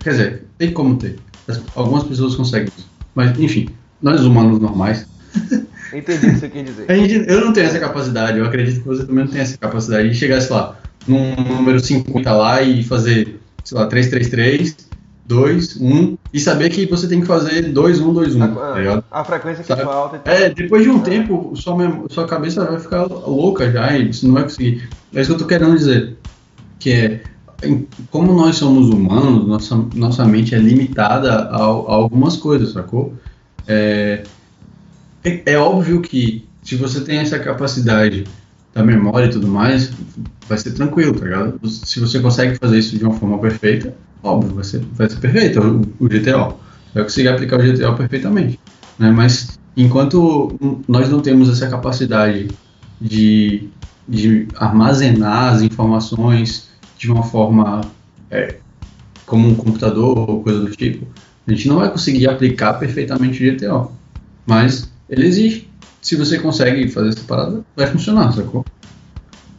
quer 0.00 0.10
dizer, 0.10 0.46
tem 0.58 0.72
como 0.72 0.96
ter. 0.96 1.16
As- 1.46 1.60
Algumas 1.76 2.02
pessoas 2.04 2.34
conseguem 2.34 2.68
isso. 2.76 2.88
Mas, 3.14 3.38
enfim, 3.38 3.68
nós 4.00 4.22
humanos 4.24 4.58
normais. 4.58 5.06
Entendi 5.92 6.26
o 6.26 6.30
que 6.30 6.38
você 6.38 6.48
quer 6.48 6.64
dizer. 6.64 6.90
A 6.90 6.94
gente, 6.94 7.30
eu 7.30 7.40
não 7.40 7.52
tenho 7.52 7.66
essa 7.66 7.78
capacidade, 7.78 8.38
eu 8.38 8.44
acredito 8.44 8.80
que 8.80 8.86
você 8.86 9.04
também 9.04 9.24
não 9.24 9.30
tem 9.30 9.40
essa 9.40 9.56
capacidade 9.58 10.08
de 10.08 10.14
chegar, 10.14 10.40
sei 10.40 10.54
lá, 10.54 10.76
num 11.06 11.34
número 11.34 11.80
50 11.80 12.32
lá 12.32 12.62
e 12.62 12.82
fazer, 12.82 13.40
sei 13.64 13.78
lá, 13.78 13.86
333, 13.86 14.76
2, 15.26 15.76
1 15.80 16.18
e 16.32 16.40
saber 16.40 16.70
que 16.70 16.86
você 16.86 17.06
tem 17.08 17.20
que 17.20 17.26
fazer 17.26 17.62
2, 17.72 18.00
1, 18.00 18.12
2, 18.12 18.36
1. 18.36 18.38
tá 18.54 18.78
ligado? 18.78 19.04
A, 19.10 19.20
a 19.20 19.24
frequência 19.24 19.62
que 19.62 19.68
Sabe? 19.68 19.82
falta 19.82 20.16
e 20.16 20.18
tal. 20.20 20.34
É, 20.34 20.50
depois 20.50 20.82
de 20.82 20.90
um 20.90 21.00
tempo, 21.00 21.52
sua, 21.56 21.76
sua 22.10 22.26
cabeça 22.26 22.64
vai 22.64 22.80
ficar 22.80 23.04
louca 23.04 23.70
já 23.70 23.96
e 23.96 24.12
você 24.12 24.26
não 24.26 24.34
vai 24.34 24.42
conseguir. 24.44 24.88
É 25.14 25.20
isso 25.20 25.30
que 25.30 25.34
eu 25.34 25.38
tô 25.38 25.46
querendo 25.46 25.76
dizer. 25.76 26.16
Que 26.78 26.92
é, 26.92 27.20
como 28.10 28.32
nós 28.32 28.56
somos 28.56 28.88
humanos, 28.88 29.46
nossa, 29.46 29.84
nossa 29.94 30.24
mente 30.24 30.54
é 30.54 30.58
limitada 30.58 31.32
a, 31.32 31.56
a 31.56 31.62
algumas 31.62 32.36
coisas, 32.36 32.72
sacou? 32.72 33.14
É, 33.66 34.24
é, 35.24 35.52
é 35.52 35.58
óbvio 35.58 36.00
que 36.00 36.46
se 36.62 36.76
você 36.76 37.00
tem 37.00 37.18
essa 37.18 37.38
capacidade 37.38 38.24
da 38.74 38.82
memória 38.82 39.26
e 39.26 39.30
tudo 39.30 39.48
mais, 39.48 39.92
vai 40.48 40.58
ser 40.58 40.72
tranquilo, 40.72 41.18
tá 41.18 41.24
ligado? 41.24 41.68
Se 41.68 42.00
você 42.00 42.20
consegue 42.20 42.56
fazer 42.56 42.78
isso 42.78 42.96
de 42.96 43.04
uma 43.04 43.14
forma 43.14 43.38
perfeita, 43.38 43.94
óbvio, 44.22 44.54
vai 44.54 44.64
ser, 44.64 44.80
vai 44.94 45.08
ser 45.08 45.18
perfeito 45.18 45.60
o, 45.60 46.04
o 46.04 46.08
GTO. 46.08 46.58
Vai 46.94 47.02
conseguir 47.04 47.28
aplicar 47.28 47.58
o 47.58 47.62
GTO 47.62 47.94
perfeitamente. 47.96 48.58
Né? 48.98 49.10
Mas 49.10 49.58
enquanto 49.76 50.56
nós 50.88 51.08
não 51.08 51.20
temos 51.20 51.48
essa 51.48 51.68
capacidade 51.68 52.48
de, 53.00 53.68
de 54.08 54.48
armazenar 54.56 55.54
as 55.54 55.62
informações 55.62 56.68
de 56.96 57.10
uma 57.10 57.22
forma 57.22 57.80
é, 58.30 58.56
como 59.26 59.48
um 59.48 59.54
computador 59.54 60.30
ou 60.30 60.42
coisa 60.42 60.60
do 60.60 60.70
tipo, 60.70 61.06
a 61.46 61.50
gente 61.50 61.66
não 61.68 61.76
vai 61.76 61.90
conseguir 61.90 62.28
aplicar 62.28 62.74
perfeitamente 62.74 63.44
o 63.44 63.56
GTO. 63.56 63.92
Mas 64.46 64.91
ele 65.12 65.26
existe. 65.26 65.70
Se 66.00 66.16
você 66.16 66.38
consegue 66.38 66.88
fazer 66.88 67.10
essa 67.10 67.20
parada, 67.20 67.62
vai 67.76 67.86
funcionar, 67.86 68.32
sacou? 68.32 68.64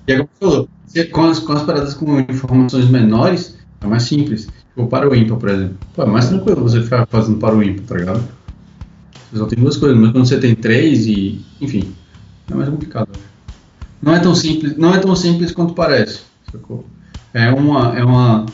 E 0.08 0.12
é 0.12 0.18
como 0.18 0.30
você 0.40 0.40
falou, 0.40 0.70
com 1.12 1.24
as, 1.24 1.40
com 1.40 1.54
as 1.54 1.64
paradas 1.64 1.94
com 1.94 2.20
informações 2.20 2.90
menores, 2.90 3.56
é 3.80 3.86
mais 3.86 4.04
simples. 4.04 4.48
Tipo, 4.70 4.88
para 4.88 5.08
o 5.08 5.16
ímpar, 5.16 5.38
por 5.38 5.50
exemplo. 5.50 5.78
Pô, 5.96 6.04
é 6.04 6.06
mais 6.08 6.28
tranquilo 6.28 6.64
você 6.64 6.82
ficar 6.82 7.06
fazendo 7.06 7.38
para 7.38 7.56
o 7.56 7.64
ímpar, 7.64 7.86
tá 7.86 7.96
ligado? 7.96 8.24
Você 9.32 9.38
só 9.38 9.46
tem 9.46 9.60
duas 9.60 9.78
coisas, 9.78 9.98
mas 9.98 10.12
quando 10.12 10.28
você 10.28 10.40
tem 10.40 10.56
três 10.56 11.06
e. 11.06 11.40
Enfim, 11.62 11.94
é 12.50 12.56
mais 12.56 12.68
complicado. 12.68 13.10
Não 14.02 14.14
é 14.14 14.20
tão 14.20 14.36
simples, 14.36 14.76
não 14.76 14.94
é 14.94 15.00
tão 15.00 15.16
simples 15.16 15.52
quanto 15.52 15.74
parece, 15.74 16.22
sacou? 16.52 16.86
É 17.34 17.50
uma, 17.52 17.98
é 17.98 18.04
uma, 18.04 18.46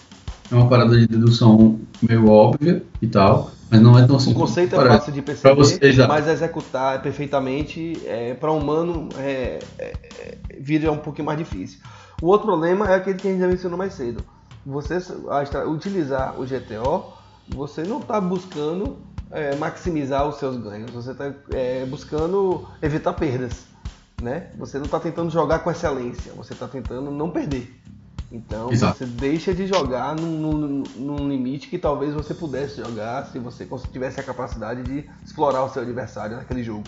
é 0.51 0.55
uma 0.55 0.67
parada 0.69 0.99
de 0.99 1.07
dedução 1.07 1.79
meio 2.01 2.29
óbvia 2.29 2.83
e 3.01 3.07
tal, 3.07 3.51
mas 3.69 3.81
não 3.81 3.97
é 3.97 4.05
tão 4.05 4.15
O 4.15 4.19
simples. 4.19 4.37
conceito 4.37 4.75
é 4.75 4.87
fácil 4.87 5.13
de 5.13 5.21
perceber, 5.21 5.55
você, 5.55 6.07
mas 6.07 6.27
executar 6.27 7.01
perfeitamente 7.01 8.01
é, 8.05 8.33
para 8.33 8.51
humano 8.51 9.09
é, 9.17 9.59
é, 9.77 9.93
é, 10.19 10.37
vira 10.59 10.91
um 10.91 10.97
pouquinho 10.97 11.25
mais 11.25 11.37
difícil. 11.37 11.79
O 12.21 12.27
outro 12.27 12.47
problema 12.47 12.89
é 12.89 12.95
aquele 12.95 13.17
que 13.17 13.27
a 13.27 13.31
gente 13.31 13.41
já 13.41 13.47
mencionou 13.47 13.77
mais 13.77 13.93
cedo. 13.93 14.23
Você 14.65 14.97
a 15.29 15.63
utilizar 15.69 16.39
o 16.39 16.45
GTO, 16.45 17.13
você 17.47 17.83
não 17.83 17.99
está 17.99 18.19
buscando 18.19 18.97
é, 19.31 19.55
maximizar 19.55 20.27
os 20.27 20.35
seus 20.35 20.57
ganhos, 20.57 20.91
você 20.91 21.11
está 21.11 21.31
buscando 21.87 22.67
evitar 22.81 23.13
perdas. 23.13 23.67
Né? 24.21 24.47
Você 24.57 24.77
não 24.77 24.85
está 24.85 24.99
tentando 24.99 25.29
jogar 25.29 25.59
com 25.59 25.71
excelência, 25.71 26.33
você 26.35 26.51
está 26.53 26.67
tentando 26.67 27.09
não 27.09 27.29
perder. 27.29 27.73
Então 28.31 28.69
Exato. 28.71 28.97
você 28.97 29.05
deixa 29.05 29.53
de 29.53 29.65
jogar 29.65 30.15
num, 30.15 30.53
num- 30.53 30.83
num 30.97 31.27
limite 31.27 31.67
que 31.67 31.77
talvez 31.79 32.13
você 32.13 32.33
pudesse 32.33 32.77
jogar 32.77 33.25
se 33.25 33.39
você 33.39 33.67
tivesse 33.91 34.19
a 34.19 34.23
capacidade 34.23 34.83
de 34.83 35.09
explorar 35.25 35.63
o 35.63 35.69
seu 35.69 35.81
adversário 35.81 36.37
naquele 36.37 36.63
jogo, 36.63 36.83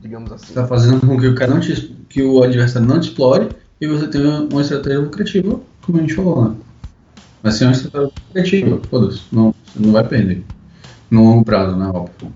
digamos 0.00 0.30
assim. 0.30 0.46
Você 0.46 0.54
tá 0.54 0.66
fazendo 0.66 1.00
com 1.00 1.18
que 1.18 1.26
o 1.26 1.34
cara 1.34 1.54
não 1.54 1.60
te, 1.60 1.74
que 2.08 2.22
o 2.22 2.42
adversário 2.42 2.86
não 2.86 3.00
te 3.00 3.08
explore 3.08 3.48
e 3.80 3.86
você 3.86 4.06
tenha 4.06 4.42
uma 4.42 4.62
estratégia 4.62 5.00
lucrativa, 5.00 5.60
como 5.84 5.98
a 5.98 6.00
gente 6.02 6.14
falou, 6.14 6.50
né? 6.50 6.56
Vai 7.42 7.52
ser 7.52 7.64
uma 7.64 7.72
estratégia 7.72 8.12
lucrativa, 8.28 8.78
foda-se, 8.88 9.22
não, 9.32 9.52
você 9.64 9.78
não 9.80 9.92
vai 9.92 10.06
perder. 10.06 10.44
No 11.10 11.24
longo 11.24 11.44
prazo, 11.44 11.76
né, 11.76 11.86
óbvio. 11.88 12.32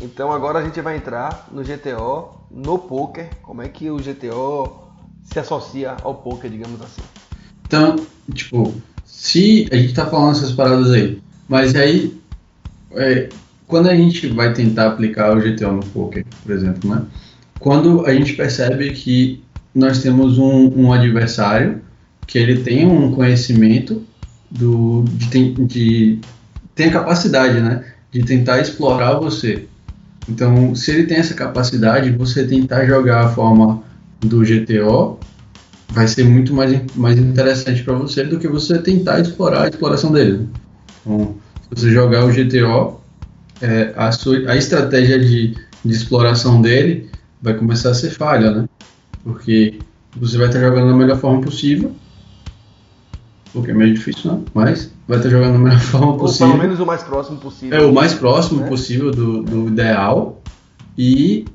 Então 0.00 0.32
agora 0.32 0.60
a 0.60 0.62
gente 0.62 0.80
vai 0.80 0.96
entrar 0.96 1.48
no 1.52 1.64
GTO, 1.64 2.30
no 2.50 2.78
poker, 2.78 3.28
como 3.42 3.62
é 3.62 3.68
que 3.68 3.90
o 3.90 3.98
GTO 3.98 4.87
se 5.30 5.38
associa 5.38 5.96
ao 6.02 6.14
poker, 6.14 6.50
digamos 6.50 6.80
assim. 6.80 7.02
Então, 7.66 7.96
tipo, 8.32 8.74
se 9.04 9.68
a 9.70 9.76
gente 9.76 9.94
tá 9.94 10.06
falando 10.06 10.36
essas 10.36 10.52
paradas 10.52 10.90
aí, 10.90 11.20
mas 11.48 11.74
aí, 11.74 12.18
é, 12.92 13.28
quando 13.66 13.88
a 13.88 13.94
gente 13.94 14.26
vai 14.28 14.52
tentar 14.52 14.88
aplicar 14.88 15.36
o 15.36 15.40
GTO 15.40 15.72
no 15.72 15.84
poker, 15.86 16.24
por 16.42 16.52
exemplo, 16.52 16.90
né? 16.90 17.02
Quando 17.58 18.06
a 18.06 18.14
gente 18.14 18.34
percebe 18.34 18.90
que 18.92 19.42
nós 19.74 20.00
temos 20.00 20.38
um, 20.38 20.72
um 20.74 20.92
adversário 20.92 21.82
que 22.26 22.38
ele 22.38 22.62
tem 22.62 22.86
um 22.86 23.12
conhecimento 23.12 24.04
do, 24.50 25.04
de, 25.08 25.52
de 25.64 26.18
tem 26.74 26.88
a 26.88 26.92
capacidade, 26.92 27.60
né, 27.60 27.84
de 28.12 28.22
tentar 28.22 28.60
explorar 28.60 29.14
você. 29.14 29.66
Então, 30.28 30.74
se 30.74 30.90
ele 30.90 31.04
tem 31.04 31.18
essa 31.18 31.34
capacidade, 31.34 32.10
você 32.10 32.46
tentar 32.46 32.84
jogar 32.86 33.24
a 33.24 33.28
forma 33.30 33.82
do 34.20 34.42
GTO 34.42 35.18
vai 35.90 36.06
ser 36.06 36.24
muito 36.24 36.52
mais, 36.52 36.80
mais 36.94 37.18
interessante 37.18 37.82
para 37.82 37.94
você 37.94 38.24
do 38.24 38.38
que 38.38 38.48
você 38.48 38.78
tentar 38.78 39.20
explorar 39.20 39.64
a 39.64 39.68
exploração 39.68 40.12
dele. 40.12 40.38
né? 40.38 40.46
Então, 41.00 41.36
se 41.62 41.82
você 41.82 41.90
jogar 41.90 42.24
o 42.24 42.32
GTO, 42.32 43.00
é, 43.60 43.92
a, 43.96 44.12
sua, 44.12 44.50
a 44.50 44.56
estratégia 44.56 45.18
de, 45.18 45.56
de 45.84 45.92
exploração 45.92 46.60
dele 46.60 47.10
vai 47.40 47.54
começar 47.54 47.90
a 47.90 47.94
ser 47.94 48.10
falha, 48.10 48.50
né? 48.50 48.68
Porque 49.24 49.78
você 50.16 50.36
vai 50.36 50.48
estar 50.48 50.60
jogando 50.60 50.88
da 50.88 50.96
melhor 50.96 51.18
forma 51.18 51.40
possível, 51.40 51.92
porque 53.52 53.70
é 53.70 53.74
meio 53.74 53.94
difícil, 53.94 54.32
né? 54.32 54.40
Mas 54.52 54.92
vai 55.06 55.18
estar 55.18 55.30
jogando 55.30 55.54
da 55.54 55.58
melhor 55.58 55.80
forma 55.80 56.12
Ou 56.12 56.18
possível. 56.18 56.48
pelo 56.48 56.62
menos 56.62 56.80
o 56.80 56.86
mais 56.86 57.02
próximo 57.02 57.38
possível. 57.38 57.78
É 57.78 57.84
o 57.84 57.92
mais 57.92 58.14
próximo 58.14 58.60
né? 58.60 58.68
possível 58.68 59.10
do, 59.10 59.42
do 59.42 59.68
ideal 59.68 60.42
e, 60.96 61.46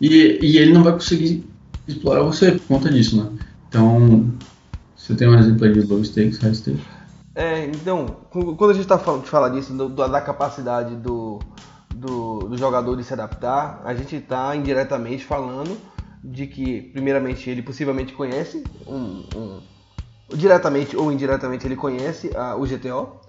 e, 0.00 0.38
e 0.40 0.58
ele 0.58 0.72
não 0.72 0.82
vai 0.82 0.92
conseguir 0.92 1.44
explorar 1.86 2.22
você 2.22 2.52
por 2.52 2.66
conta 2.66 2.90
disso, 2.90 3.16
né? 3.22 3.38
Então, 3.68 4.38
você 4.96 5.16
tem 5.16 5.28
um 5.28 5.38
exemplo 5.38 5.64
aí 5.66 5.74
de 5.74 5.82
low 5.82 6.02
stakes, 6.04 6.38
high 6.40 6.54
stakes? 6.54 6.86
É, 7.34 7.64
então, 7.66 8.26
quando 8.30 8.70
a 8.70 8.74
gente 8.74 8.82
está 8.82 8.98
falando 8.98 9.24
de 9.24 9.30
falar 9.30 9.48
disso, 9.48 9.72
do- 9.74 9.88
da 9.88 10.20
capacidade 10.20 10.96
do, 10.96 11.50
do, 11.90 12.48
do 12.48 12.58
jogador 12.58 12.94
de 12.96 13.04
se 13.04 13.12
adaptar, 13.14 13.80
a 13.84 13.94
gente 13.94 14.16
está 14.16 14.54
indiretamente 14.54 15.24
falando 15.24 15.80
de 16.22 16.46
que, 16.46 16.82
primeiramente, 16.92 17.48
ele 17.48 17.62
possivelmente 17.62 18.12
conhece 18.12 18.70
um, 18.86 19.24
um- 19.34 19.62
diretamente 20.36 20.96
ou 20.96 21.12
indiretamente 21.12 21.66
ele 21.66 21.76
conhece 21.76 22.32
a- 22.36 22.56
o 22.56 22.66
GTO, 22.66 23.20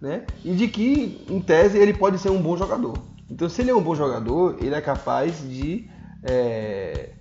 né? 0.00 0.28
E 0.44 0.54
de 0.54 0.68
que, 0.68 1.24
em 1.28 1.40
tese, 1.40 1.78
ele 1.78 1.94
pode 1.94 2.18
ser 2.18 2.30
um 2.30 2.42
bom 2.42 2.56
jogador. 2.56 3.06
Então, 3.30 3.48
se 3.48 3.62
ele 3.62 3.70
é 3.70 3.74
um 3.74 3.82
bom 3.82 3.94
jogador, 3.94 4.56
ele 4.60 4.74
é 4.74 4.80
capaz 4.80 5.40
de 5.48 5.88
é, 6.24 7.14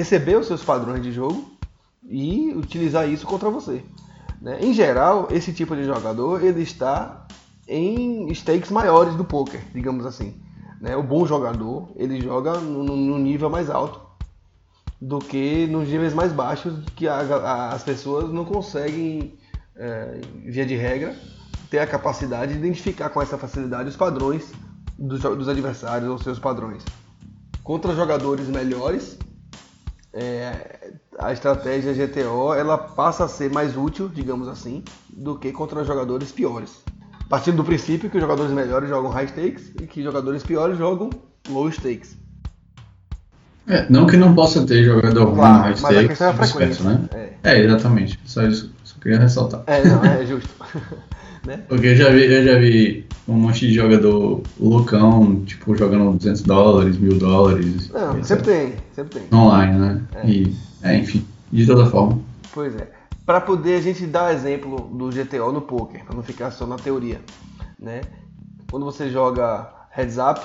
perceber 0.00 0.36
os 0.38 0.46
seus 0.46 0.64
padrões 0.64 1.02
de 1.02 1.12
jogo 1.12 1.50
e 2.08 2.52
utilizar 2.56 3.06
isso 3.08 3.26
contra 3.26 3.50
você. 3.50 3.82
né? 4.40 4.58
Em 4.62 4.72
geral, 4.72 5.28
esse 5.30 5.52
tipo 5.52 5.76
de 5.76 5.84
jogador 5.84 6.42
ele 6.42 6.62
está 6.62 7.26
em 7.68 8.32
stakes 8.34 8.70
maiores 8.70 9.14
do 9.14 9.24
poker, 9.24 9.60
digamos 9.74 10.06
assim. 10.06 10.34
né? 10.80 10.96
O 10.96 11.02
bom 11.02 11.26
jogador 11.26 11.90
ele 11.96 12.18
joga 12.22 12.58
no, 12.58 12.82
no- 12.82 13.18
nível 13.18 13.50
mais 13.50 13.68
alto 13.68 14.00
do 14.98 15.18
que 15.18 15.66
nos 15.66 15.86
níveis 15.86 16.14
mais 16.14 16.32
baixos 16.32 16.72
que 16.96 17.06
a- 17.06 17.20
a- 17.20 17.72
as 17.74 17.82
pessoas 17.82 18.32
não 18.32 18.46
conseguem, 18.46 19.34
é, 19.76 20.20
via 20.46 20.64
de 20.64 20.74
regra, 20.76 21.14
ter 21.70 21.78
a 21.80 21.86
capacidade 21.86 22.52
de 22.54 22.58
identificar 22.58 23.10
com 23.10 23.20
essa 23.20 23.36
facilidade 23.36 23.90
os 23.90 23.96
padrões 23.96 24.50
dos, 24.98 25.20
dos 25.20 25.48
adversários 25.48 26.08
ou 26.10 26.18
seus 26.18 26.38
padrões. 26.38 26.82
Contra 27.62 27.94
jogadores 27.94 28.48
melhores, 28.48 29.18
é, 30.12 30.92
a 31.18 31.32
estratégia 31.32 31.94
GTO 31.94 32.54
ela 32.54 32.76
passa 32.76 33.24
a 33.24 33.28
ser 33.28 33.50
mais 33.50 33.76
útil, 33.76 34.08
digamos 34.08 34.48
assim, 34.48 34.82
do 35.08 35.38
que 35.38 35.52
contra 35.52 35.84
jogadores 35.84 36.32
piores. 36.32 36.82
Partindo 37.28 37.58
do 37.58 37.64
princípio 37.64 38.10
que 38.10 38.16
os 38.16 38.22
jogadores 38.22 38.50
melhores 38.52 38.88
jogam 38.88 39.10
high 39.10 39.28
stakes 39.28 39.72
e 39.80 39.86
que 39.86 40.02
jogadores 40.02 40.42
piores 40.42 40.76
jogam 40.76 41.10
low 41.48 41.70
stakes. 41.70 42.18
É, 43.68 43.86
não 43.88 44.04
que 44.06 44.16
não 44.16 44.34
possa 44.34 44.66
ter 44.66 44.82
jogador 44.82 45.26
ruim 45.26 45.36
Claro, 45.36 45.62
high 45.62 45.76
mas 45.80 45.84
a 45.84 46.02
stakes, 46.02 46.20
é 46.20 46.26
a 46.26 46.34
frequência. 46.34 46.84
né? 46.84 47.08
É, 47.44 47.60
exatamente. 47.60 48.18
Só 48.24 48.42
isso. 48.42 48.72
Só 48.82 48.98
queria 49.00 49.20
ressaltar. 49.20 49.62
É, 49.68 49.84
não, 49.84 50.04
é 50.04 50.26
justo. 50.26 50.50
né? 51.46 51.62
Porque 51.68 51.86
eu 51.88 51.96
já 51.96 52.10
vi, 52.10 52.24
eu 52.24 52.44
já 52.44 52.58
vi 52.58 53.06
um 53.28 53.34
monte 53.34 53.66
de 53.66 53.72
jogador 53.72 54.42
loucão, 54.58 55.42
tipo, 55.44 55.74
jogando 55.76 56.12
200 56.16 56.42
dólares, 56.42 56.98
mil 56.98 57.18
dólares. 57.18 57.88
Não, 57.90 58.12
etc. 58.18 58.24
sempre 58.26 58.44
tem, 58.44 58.74
sempre 58.92 59.20
tem. 59.20 59.38
Online, 59.38 59.78
né? 59.78 60.02
É. 60.14 60.26
E, 60.28 60.56
é, 60.82 60.96
enfim, 60.96 61.24
de 61.52 61.66
toda 61.66 61.86
forma. 61.86 62.18
Pois 62.52 62.74
é. 62.76 62.90
Para 63.24 63.40
poder 63.40 63.76
a 63.76 63.80
gente 63.80 64.06
dar 64.06 64.34
exemplo 64.34 64.88
do 64.92 65.08
GTO 65.10 65.52
no 65.52 65.60
poker, 65.62 66.04
para 66.04 66.16
não 66.16 66.22
ficar 66.22 66.50
só 66.50 66.66
na 66.66 66.76
teoria, 66.76 67.20
né? 67.78 68.00
Quando 68.70 68.84
você 68.84 69.08
joga 69.08 69.68
heads 69.90 70.16
up, 70.18 70.40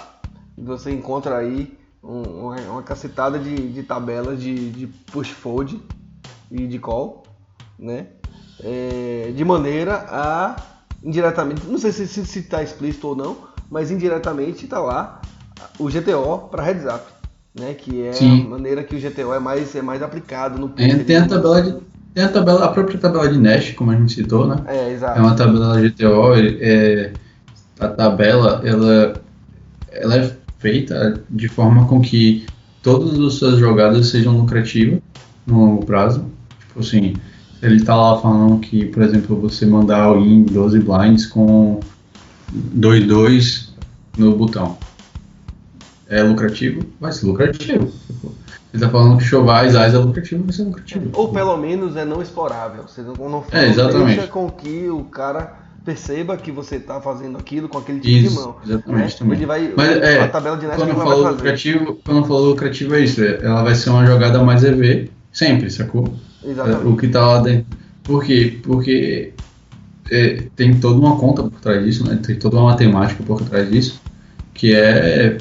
você 0.57 0.91
encontra 0.91 1.37
aí 1.37 1.75
um- 2.03 2.21
uma, 2.45 2.55
uma 2.71 2.83
cacetada 2.83 3.39
de, 3.39 3.55
de 3.71 3.81
tabelas 3.83 4.39
de, 4.39 4.69
de 4.69 4.87
push 5.11 5.29
fold 5.31 5.81
e 6.51 6.67
de 6.67 6.77
call, 6.77 7.23
né? 7.79 8.07
É, 8.63 9.33
de 9.35 9.43
maneira 9.43 10.05
a 10.07 10.55
indiretamente, 11.05 11.61
não 11.67 11.77
sei 11.77 11.91
se 11.91 12.03
está 12.03 12.25
se, 12.25 12.41
tá 12.41 12.63
explícito 12.63 13.09
ou 13.09 13.15
não, 13.15 13.37
mas 13.69 13.91
indiretamente 13.91 14.65
está 14.65 14.79
lá 14.79 15.21
o 15.79 15.87
GTO 15.87 16.49
para 16.49 16.63
heads 16.63 16.85
up, 16.85 17.03
né? 17.57 17.75
Que 17.75 18.07
é 18.07 18.13
Sim. 18.13 18.45
a 18.45 18.49
maneira 18.49 18.83
que 18.83 18.95
o 18.95 18.99
GTO 18.99 19.33
é 19.33 19.39
mais 19.39 19.75
é 19.75 19.81
mais 19.81 20.01
aplicado 20.01 20.59
no 20.59 20.69
poker. 20.69 21.05
tem 21.05 21.17
a 21.17 21.27
tabela 21.27 21.61
de. 21.61 21.75
Tem 22.13 22.23
a 22.23 22.29
tabela, 22.29 22.65
a 22.65 22.69
própria 22.69 22.97
tabela 22.97 23.27
de 23.27 23.37
Nash, 23.37 23.71
como 23.71 23.91
a 23.91 23.95
gente 23.95 24.13
citou, 24.13 24.47
né? 24.47 24.63
É, 24.67 24.93
exato. 24.93 25.19
É 25.19 25.21
uma 25.21 25.35
tabela 25.35 25.81
GTO, 25.81 26.33
é, 26.61 27.11
a 27.79 27.87
tabela 27.89 28.61
ela, 28.63 29.21
ela 29.91 30.15
é 30.15 30.35
feita 30.59 31.21
de 31.29 31.49
forma 31.49 31.85
com 31.87 31.99
que 32.01 32.45
todas 32.81 33.19
as 33.19 33.33
suas 33.33 33.59
jogadas 33.59 34.07
sejam 34.07 34.37
lucrativas 34.37 34.99
no 35.45 35.59
longo 35.59 35.85
prazo. 35.85 36.25
Tipo 36.67 36.79
assim, 36.79 37.15
ele 37.65 37.83
tá 37.83 37.95
lá 37.95 38.19
falando 38.19 38.59
que, 38.59 38.85
por 38.85 39.03
exemplo, 39.03 39.39
você 39.39 39.65
mandar 39.65 40.15
in 40.17 40.43
12 40.43 40.79
blinds 40.79 41.25
com 41.25 41.79
2-2 42.53 43.69
no 44.17 44.35
botão. 44.35 44.77
É 46.07 46.21
lucrativo? 46.21 46.85
Vai 46.99 47.11
ser 47.11 47.25
lucrativo. 47.25 47.91
Ele 48.73 48.83
tá 48.83 48.89
falando 48.89 49.17
que 49.17 49.23
chovar 49.23 49.65
as 49.65 49.73
é 49.75 49.97
lucrativo, 49.97 50.43
vai 50.43 50.53
ser 50.53 50.63
lucrativo. 50.63 51.09
Ou 51.13 51.29
pelo 51.29 51.57
menos 51.57 51.95
é 51.95 52.05
não 52.05 52.21
explorável. 52.21 52.83
Você 52.87 53.01
não, 53.01 53.13
não, 53.29 53.43
É, 53.51 53.67
exatamente. 53.69 54.17
deixa 54.17 54.27
com 54.27 54.49
que 54.49 54.89
o 54.89 55.03
cara 55.05 55.53
perceba 55.83 56.35
que 56.35 56.51
você 56.51 56.77
está 56.77 56.99
fazendo 56.99 57.37
aquilo 57.37 57.69
com 57.69 57.77
aquele 57.77 57.99
tipo 57.99 58.19
de 58.19 58.25
Isso, 58.25 58.35
mão. 58.41 58.55
exatamente, 58.65 59.13
né? 59.13 59.19
também. 59.19 59.37
Ele 59.37 59.45
vai, 59.45 59.73
Mas, 59.77 59.97
é, 59.97 60.21
a 60.21 60.27
tabela 60.27 60.57
de 60.57 60.65
Quando 60.65 60.89
eu 60.89 60.95
falo 60.95 61.29
lucrativo, 61.29 61.99
quando 62.03 62.17
eu 62.17 62.23
falo 62.25 62.49
lucrativo 62.49 62.95
é 62.95 62.99
isso, 63.01 63.23
é- 63.23 63.39
ela 63.43 63.63
vai 63.63 63.75
ser 63.75 63.91
uma 63.91 64.05
jogada 64.05 64.43
mais 64.43 64.63
EV, 64.63 65.11
sempre, 65.31 65.69
sacou? 65.69 66.13
É, 66.43 66.49
Exatamente. 66.51 66.87
o 66.87 66.97
que 66.97 67.07
tá 67.07 67.25
lá 67.25 67.41
dentro. 67.41 67.65
Por 68.03 68.23
quê? 68.23 68.59
Porque 68.63 69.33
é, 70.11 70.43
tem 70.55 70.73
toda 70.79 70.99
uma 70.99 71.17
conta 71.17 71.43
por 71.43 71.59
trás 71.59 71.83
disso, 71.83 72.07
né? 72.07 72.19
Tem 72.23 72.35
toda 72.35 72.57
uma 72.57 72.65
matemática 72.71 73.23
por 73.23 73.41
trás 73.41 73.69
disso, 73.69 74.01
que 74.53 74.73
é. 74.75 75.37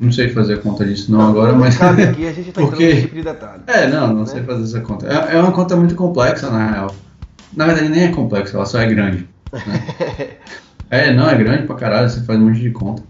Não 0.00 0.12
sei 0.12 0.28
fazer 0.28 0.54
a 0.54 0.58
conta 0.58 0.84
disso 0.84 1.10
não, 1.10 1.20
agora, 1.28 1.50
não 1.52 1.58
mas. 1.58 1.76
cabe 1.76 2.02
aqui, 2.04 2.24
a 2.26 2.30
gente 2.32 2.50
está 2.50 2.62
entrando 2.62 2.70
Porque- 2.78 3.00
tipo 3.00 3.14
de 3.16 3.22
detalhe. 3.22 3.62
É, 3.66 3.88
não, 3.88 4.08
não 4.08 4.20
Né? 4.20 4.26
sei 4.26 4.42
fazer 4.44 4.62
essa 4.62 4.80
conta. 4.80 5.06
É, 5.08 5.34
é 5.34 5.40
uma 5.40 5.50
conta 5.50 5.74
muito 5.76 5.94
complexa, 5.96 6.48
na 6.50 6.70
real. 6.70 6.94
Na 7.56 7.66
verdade, 7.66 7.88
nem 7.88 8.04
é 8.04 8.08
complexa, 8.12 8.56
ela 8.56 8.64
só 8.66 8.78
é 8.80 8.86
grande. 8.86 9.26
né? 9.52 10.28
é, 10.90 11.12
não, 11.12 11.28
é 11.28 11.36
grande 11.36 11.64
pra 11.66 11.74
caralho, 11.74 12.08
você 12.08 12.20
faz 12.20 12.38
um 12.38 12.44
monte 12.46 12.60
de 12.60 12.70
conta. 12.70 13.02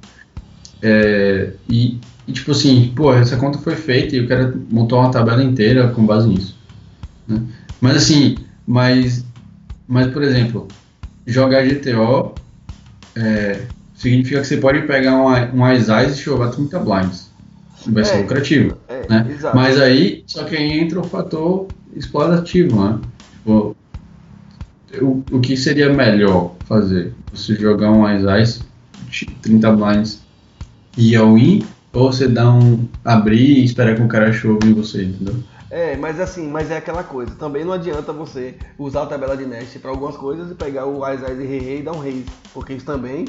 É, 0.80 1.50
e, 1.68 1.98
e, 2.26 2.32
tipo 2.32 2.52
assim, 2.52 2.92
pô, 2.96 3.12
essa 3.12 3.36
conta 3.36 3.58
foi 3.58 3.74
feita 3.76 4.16
e 4.16 4.20
o 4.20 4.28
cara 4.28 4.54
montou 4.70 4.98
uma 4.98 5.10
tabela 5.10 5.42
inteira 5.42 5.88
com 5.88 6.06
base 6.06 6.28
nisso. 6.28 6.56
Né? 7.28 7.42
Mas 7.80 7.96
assim, 7.96 8.36
mas, 8.66 9.24
mas 9.86 10.08
por 10.12 10.22
exemplo, 10.22 10.66
jogar 11.26 11.64
GTO 11.66 12.34
é, 13.14 13.62
significa 13.94 14.40
que 14.40 14.46
você 14.46 14.56
pode 14.56 14.82
pegar 14.82 15.14
uma, 15.16 15.46
um 15.52 15.64
Ais 15.64 15.88
e 15.88 16.16
chover 16.16 16.50
30 16.50 16.78
blinds. 16.80 17.28
Vai 17.86 18.04
ser 18.04 18.16
É. 18.16 18.22
lucrativo 18.22 18.76
É, 18.88 19.06
né? 19.08 19.26
exato. 19.30 19.56
Mas 19.56 19.80
aí, 19.80 20.24
só 20.26 20.44
que 20.44 20.56
aí 20.56 20.80
entra 20.80 20.98
o 21.00 21.04
fator 21.04 21.68
explorativo, 21.94 22.82
né? 22.84 22.98
Tipo, 23.32 23.76
o, 25.00 25.22
o 25.30 25.40
que 25.40 25.56
seria 25.56 25.92
melhor 25.92 26.54
fazer? 26.66 27.12
Você 27.32 27.54
jogar 27.54 27.90
um 27.92 28.04
Ice 28.14 28.60
Ice, 29.10 29.30
30 29.42 29.72
blinds 29.72 30.20
e 30.96 31.14
ao 31.14 31.38
in, 31.38 31.64
ou 31.92 32.12
você 32.12 32.26
dá 32.28 32.52
um 32.52 32.86
abrir 33.04 33.58
e 33.60 33.64
esperar 33.64 33.94
que 33.94 34.02
o 34.02 34.08
cara 34.08 34.32
chove 34.32 34.68
em 34.68 34.74
você, 34.74 35.04
entendeu? 35.04 35.36
É, 35.70 35.96
mas 35.96 36.18
assim, 36.18 36.48
mas 36.48 36.70
é 36.70 36.78
aquela 36.78 37.04
coisa. 37.04 37.34
Também 37.36 37.64
não 37.64 37.72
adianta 37.72 38.12
você 38.12 38.56
usar 38.78 39.02
a 39.02 39.06
tabela 39.06 39.36
de 39.36 39.44
Nash 39.44 39.76
para 39.80 39.90
algumas 39.90 40.16
coisas 40.16 40.50
e 40.50 40.54
pegar 40.54 40.86
o 40.86 41.04
Ais 41.04 41.20
e 41.22 41.44
Rei 41.44 41.58
Rei 41.58 41.78
e 41.80 41.82
dar 41.82 41.92
um 41.92 41.98
Reis. 41.98 42.26
Porque 42.54 42.72
isso 42.74 42.86
também 42.86 43.26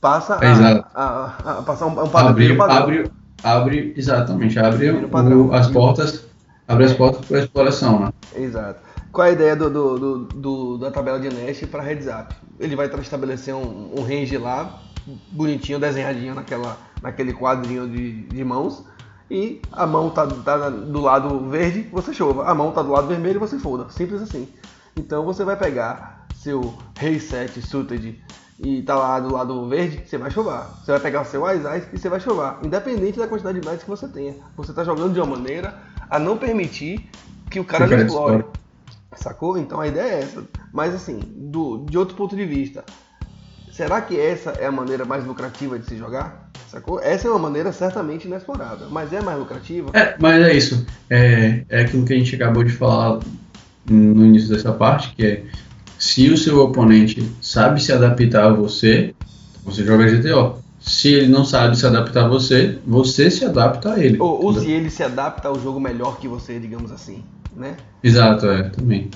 passa 0.00 0.34
a, 0.36 0.84
a, 0.94 1.58
a- 1.58 1.62
passar 1.62 1.86
um, 1.86 1.92
um 1.92 2.08
padrão. 2.08 2.28
Abre, 2.30 2.54
padrão. 2.56 2.76
abre, 2.76 3.10
abre, 3.42 3.94
exatamente, 3.96 4.58
abre 4.58 4.90
o 4.90 5.52
as 5.54 5.68
portas, 5.68 6.26
abre 6.68 6.84
as 6.84 6.92
portas 6.92 7.24
para 7.26 7.38
exploração, 7.40 8.00
né? 8.00 8.10
Exato. 8.34 8.80
Qual 9.10 9.26
é 9.26 9.30
a 9.30 9.32
ideia 9.32 9.56
do, 9.56 9.70
do- 9.70 10.18
do- 10.26 10.78
da 10.78 10.90
tabela 10.90 11.18
de 11.18 11.28
Nash 11.30 11.60
para 11.70 11.82
heads 11.82 12.06
up? 12.06 12.34
Ele 12.58 12.76
vai 12.76 12.86
estabelecer 12.86 13.54
um, 13.54 13.90
um 13.98 14.02
range 14.02 14.36
lá, 14.36 14.78
bonitinho, 15.32 15.78
desenhadinho 15.80 16.34
naquela, 16.34 16.76
naquele 17.02 17.32
quadrinho 17.32 17.88
de, 17.88 18.22
de 18.22 18.44
mãos. 18.44 18.84
E 19.30 19.62
a 19.70 19.86
mão 19.86 20.10
tá, 20.10 20.26
tá 20.26 20.68
do 20.68 21.00
lado 21.00 21.48
verde, 21.48 21.88
você 21.92 22.12
chova. 22.12 22.44
A 22.46 22.54
mão 22.54 22.72
tá 22.72 22.82
do 22.82 22.90
lado 22.90 23.06
vermelho, 23.06 23.38
você 23.38 23.58
foda. 23.58 23.88
Simples 23.90 24.20
assim. 24.22 24.48
Então 24.96 25.24
você 25.24 25.44
vai 25.44 25.56
pegar 25.56 26.26
seu 26.34 26.74
Rei 26.98 27.20
7 27.20 27.62
Suited 27.62 28.20
e 28.58 28.82
tá 28.82 28.94
lá 28.96 29.20
do 29.20 29.32
lado 29.32 29.68
verde, 29.68 30.02
você 30.04 30.18
vai 30.18 30.30
chovar. 30.30 30.68
Você 30.82 30.90
vai 30.90 31.00
pegar 31.00 31.22
o 31.22 31.24
seu 31.24 31.46
Ais 31.46 31.64
Ais 31.64 31.86
e 31.92 31.98
você 31.98 32.08
vai 32.08 32.18
chovar. 32.18 32.58
Independente 32.64 33.18
da 33.18 33.28
quantidade 33.28 33.60
de 33.60 33.66
blinds 33.66 33.84
que 33.84 33.88
você 33.88 34.08
tenha. 34.08 34.34
Você 34.56 34.72
tá 34.72 34.82
jogando 34.84 35.14
de 35.14 35.20
uma 35.20 35.36
maneira 35.36 35.78
a 36.10 36.18
não 36.18 36.36
permitir 36.36 37.08
que 37.50 37.60
o 37.60 37.64
cara 37.64 37.86
lhe 37.86 37.94
explore. 37.94 38.44
Sacou? 39.14 39.56
Então 39.56 39.80
a 39.80 39.86
ideia 39.86 40.14
é 40.14 40.22
essa. 40.22 40.44
Mas 40.72 40.94
assim, 40.94 41.20
do, 41.20 41.84
de 41.88 41.96
outro 41.96 42.16
ponto 42.16 42.34
de 42.34 42.44
vista, 42.44 42.84
será 43.72 44.00
que 44.00 44.18
essa 44.18 44.50
é 44.50 44.66
a 44.66 44.72
maneira 44.72 45.04
mais 45.04 45.24
lucrativa 45.24 45.78
de 45.78 45.86
se 45.86 45.96
jogar? 45.96 46.49
Sacou? 46.70 47.00
Essa 47.00 47.26
é 47.26 47.30
uma 47.30 47.38
maneira 47.40 47.72
certamente 47.72 48.28
inexplorável, 48.28 48.86
mas 48.90 49.12
é 49.12 49.20
mais 49.20 49.36
lucrativa? 49.36 49.90
É, 49.92 50.14
mas 50.20 50.40
é 50.40 50.56
isso. 50.56 50.86
É, 51.08 51.64
é 51.68 51.80
aquilo 51.80 52.04
que 52.04 52.12
a 52.12 52.16
gente 52.16 52.36
acabou 52.36 52.62
de 52.62 52.70
falar 52.70 53.18
no 53.90 54.24
início 54.24 54.48
dessa 54.48 54.70
parte, 54.70 55.12
que 55.16 55.26
é 55.26 55.44
se 55.98 56.30
o 56.30 56.38
seu 56.38 56.60
oponente 56.60 57.28
sabe 57.42 57.82
se 57.82 57.92
adaptar 57.92 58.44
a 58.44 58.52
você, 58.52 59.12
você 59.64 59.84
joga 59.84 60.06
GTO. 60.06 60.62
Se 60.80 61.12
ele 61.12 61.26
não 61.26 61.44
sabe 61.44 61.76
se 61.76 61.84
adaptar 61.84 62.26
a 62.26 62.28
você, 62.28 62.78
você 62.86 63.28
se 63.32 63.44
adapta 63.44 63.94
a 63.94 63.98
ele. 63.98 64.18
Ou, 64.20 64.44
ou 64.44 64.54
se 64.54 64.70
ele 64.70 64.90
se 64.90 65.02
adapta 65.02 65.48
ao 65.48 65.58
jogo 65.60 65.80
melhor 65.80 66.18
que 66.18 66.28
você, 66.28 66.60
digamos 66.60 66.92
assim, 66.92 67.24
né? 67.54 67.76
Exato, 68.02 68.46
é, 68.46 68.62
também. 68.70 69.10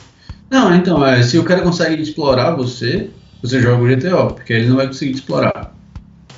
Não, 0.51 0.75
então, 0.75 1.07
é, 1.07 1.23
se 1.23 1.39
o 1.39 1.45
cara 1.45 1.63
consegue 1.63 2.03
explorar 2.03 2.57
você, 2.57 3.11
você 3.41 3.61
joga 3.61 3.81
o 3.81 3.87
GTO, 3.87 4.35
porque 4.35 4.53
ele 4.53 4.69
não 4.69 4.77
vai 4.77 4.89
conseguir 4.89 5.13
explorar. 5.13 5.73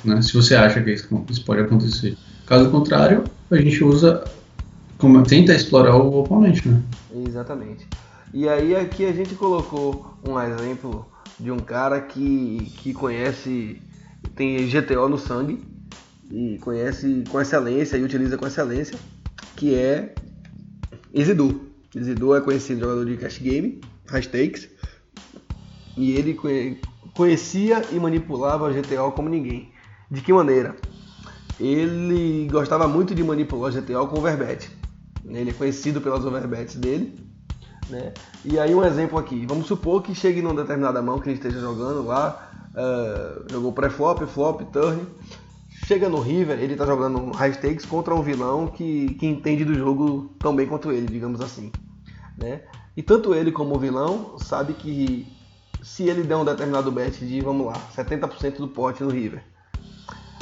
Né? 0.07 0.21
Se 0.21 0.33
você 0.33 0.55
acha 0.55 0.81
que 0.81 0.91
isso, 0.91 1.07
pode 1.45 1.61
acontecer. 1.61 2.17
Caso 2.45 2.69
contrário, 2.69 3.23
a 3.51 3.57
gente 3.57 3.83
usa 3.83 4.23
como 4.97 5.21
tenta 5.23 5.53
explorar 5.53 5.95
o 5.95 6.19
oponente, 6.19 6.67
né? 6.67 6.81
Exatamente. 7.27 7.85
E 8.33 8.47
aí 8.47 8.75
aqui 8.75 9.05
a 9.05 9.11
gente 9.11 9.35
colocou 9.35 10.17
um 10.27 10.39
exemplo 10.39 11.05
de 11.39 11.51
um 11.51 11.59
cara 11.59 12.01
que, 12.01 12.71
que 12.77 12.93
conhece, 12.93 13.81
tem 14.35 14.67
GTO 14.67 15.07
no 15.07 15.17
sangue 15.17 15.63
e 16.31 16.57
conhece 16.59 17.23
com 17.29 17.39
excelência 17.39 17.95
e 17.97 18.03
utiliza 18.03 18.37
com 18.37 18.47
excelência, 18.47 18.97
que 19.55 19.75
é 19.75 20.13
Izidu. 21.13 21.61
Izidu 21.95 22.35
é 22.35 22.41
conhecido 22.41 22.81
jogador 22.81 23.05
de 23.05 23.17
cash 23.17 23.39
game, 23.39 23.79
high 24.07 24.21
stakes, 24.21 24.67
e 25.95 26.11
ele 26.11 26.33
conhe- 26.33 26.79
conhecia 27.13 27.81
e 27.91 27.99
manipulava 27.99 28.69
o 28.69 28.73
GTO 28.73 29.11
como 29.13 29.29
ninguém. 29.29 29.69
De 30.09 30.21
que 30.21 30.31
maneira? 30.31 30.75
Ele 31.59 32.47
gostava 32.51 32.87
muito 32.87 33.13
de 33.13 33.23
manipular 33.23 33.71
o 33.71 33.73
GTO 33.73 34.07
com 34.07 34.19
overbet. 34.19 34.69
Ele 35.25 35.49
é 35.49 35.53
conhecido 35.53 35.99
pelas 35.99 36.23
overbets 36.23 36.75
dele. 36.75 37.19
Né? 37.89 38.13
E 38.43 38.59
aí 38.59 38.75
um 38.75 38.83
exemplo 38.83 39.17
aqui, 39.17 39.45
vamos 39.45 39.67
supor 39.67 40.01
que 40.01 40.13
chegue 40.13 40.41
numa 40.41 40.61
determinada 40.61 41.01
mão 41.01 41.19
que 41.19 41.29
ele 41.29 41.37
esteja 41.37 41.59
jogando 41.59 42.05
lá, 42.05 42.51
ah, 42.75 43.41
jogou 43.49 43.71
pré-flop, 43.71 44.25
flop, 44.27 44.61
turn, 44.73 45.01
chega 45.85 46.09
no 46.09 46.19
River, 46.19 46.59
ele 46.59 46.73
está 46.73 46.85
jogando 46.85 47.31
high 47.31 47.53
stakes 47.53 47.85
contra 47.85 48.13
um 48.13 48.21
vilão 48.21 48.67
que, 48.67 49.13
que 49.15 49.25
entende 49.25 49.63
do 49.63 49.73
jogo 49.73 50.35
tão 50.37 50.53
bem 50.53 50.67
quanto 50.67 50.91
ele, 50.91 51.07
digamos 51.07 51.39
assim. 51.39 51.71
Né? 52.37 52.61
E 52.95 53.01
tanto 53.01 53.33
ele 53.33 53.51
como 53.51 53.75
o 53.75 53.79
vilão 53.79 54.37
sabe 54.37 54.73
que 54.73 55.25
se 55.81 56.09
ele 56.09 56.23
der 56.23 56.35
um 56.35 56.43
determinado 56.43 56.91
bet 56.91 57.25
de, 57.25 57.39
vamos 57.39 57.67
lá, 57.67 57.75
70% 57.95 58.57
do 58.57 58.67
pote 58.67 59.01
no 59.01 59.09
River, 59.09 59.41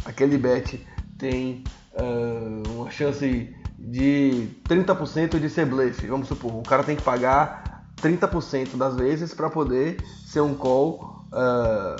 aquele 0.05 0.37
bet 0.37 0.85
tem 1.17 1.63
ah, 1.95 2.63
uma 2.69 2.89
chance 2.91 3.53
de 3.77 4.47
30% 4.69 5.39
de 5.39 5.49
ser 5.49 5.65
blefe. 5.65 6.07
Vamos 6.07 6.27
supor, 6.27 6.55
o 6.55 6.63
cara 6.63 6.83
tem 6.83 6.95
que 6.95 7.03
pagar 7.03 7.85
30% 8.01 8.77
das 8.77 8.95
vezes 8.95 9.33
para 9.33 9.49
poder 9.49 9.97
ser 10.25 10.41
um 10.41 10.53
call 10.53 11.25
ah, 11.33 11.95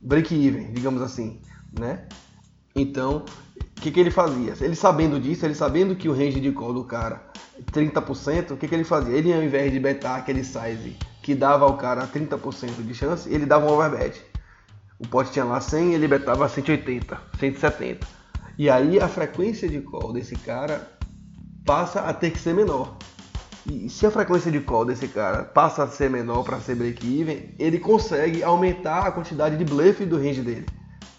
break-even, 0.00 0.72
digamos 0.72 1.02
assim, 1.02 1.40
né? 1.78 2.06
Então, 2.74 3.24
o 3.58 3.80
que, 3.80 3.90
que 3.90 4.00
ele 4.00 4.10
fazia? 4.10 4.54
Ele 4.60 4.76
sabendo 4.76 5.18
disso, 5.18 5.44
ele 5.44 5.54
sabendo 5.54 5.96
que 5.96 6.08
o 6.08 6.12
range 6.12 6.40
de 6.40 6.52
call 6.52 6.72
do 6.72 6.84
cara 6.84 7.30
é 7.58 7.62
30%, 7.62 8.52
o 8.52 8.56
que, 8.56 8.68
que 8.68 8.74
ele 8.74 8.84
fazia? 8.84 9.16
Ele, 9.16 9.32
ao 9.32 9.42
invés 9.42 9.72
de 9.72 9.80
betar 9.80 10.18
aquele 10.18 10.44
size 10.44 10.96
que 11.22 11.34
dava 11.34 11.64
ao 11.64 11.76
cara 11.76 12.06
30% 12.06 12.82
de 12.82 12.94
chance, 12.94 13.32
ele 13.32 13.44
dava 13.44 13.66
um 13.66 13.74
overbet. 13.74 14.29
O 15.00 15.08
pote 15.08 15.32
tinha 15.32 15.46
lá 15.46 15.60
100, 15.60 15.94
ele 15.94 16.06
betava 16.06 16.46
180, 16.46 17.18
170. 17.38 18.06
E 18.58 18.68
aí 18.68 19.00
a 19.00 19.08
frequência 19.08 19.66
de 19.66 19.80
call 19.80 20.12
desse 20.12 20.36
cara 20.36 20.90
passa 21.64 22.02
a 22.02 22.12
ter 22.12 22.30
que 22.30 22.38
ser 22.38 22.54
menor. 22.54 22.98
E 23.66 23.88
se 23.88 24.06
a 24.06 24.10
frequência 24.10 24.52
de 24.52 24.60
call 24.60 24.84
desse 24.84 25.08
cara 25.08 25.44
passa 25.44 25.84
a 25.84 25.88
ser 25.88 26.10
menor 26.10 26.42
para 26.44 26.60
ser 26.60 26.74
break-even, 26.74 27.54
ele 27.58 27.78
consegue 27.78 28.42
aumentar 28.42 29.06
a 29.06 29.10
quantidade 29.10 29.56
de 29.56 29.64
bluff 29.64 30.04
do 30.04 30.18
range 30.18 30.42
dele. 30.42 30.66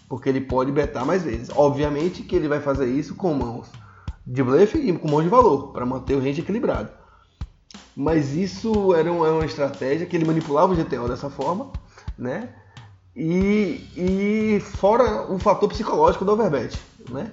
Porque 0.08 0.28
ele 0.28 0.42
pode 0.42 0.70
betar 0.70 1.04
mais 1.04 1.24
vezes. 1.24 1.50
Obviamente 1.52 2.22
que 2.22 2.36
ele 2.36 2.46
vai 2.46 2.60
fazer 2.60 2.86
isso 2.86 3.16
com 3.16 3.34
mãos 3.34 3.68
de 4.24 4.44
bluff 4.44 4.78
e 4.78 4.92
com 4.96 5.10
mãos 5.10 5.24
de 5.24 5.28
valor, 5.28 5.72
para 5.72 5.84
manter 5.84 6.14
o 6.14 6.20
range 6.20 6.40
equilibrado. 6.40 6.90
Mas 7.96 8.32
isso 8.32 8.94
era 8.94 9.10
uma 9.10 9.44
estratégia 9.44 10.06
que 10.06 10.16
ele 10.16 10.24
manipulava 10.24 10.72
o 10.72 10.76
GTO 10.76 11.08
dessa 11.08 11.28
forma, 11.28 11.72
né? 12.16 12.61
E, 13.14 13.86
e 13.94 14.60
fora 14.60 15.30
o 15.30 15.38
fator 15.38 15.68
psicológico 15.68 16.24
do 16.24 16.32
overbet, 16.32 16.78
né? 17.10 17.32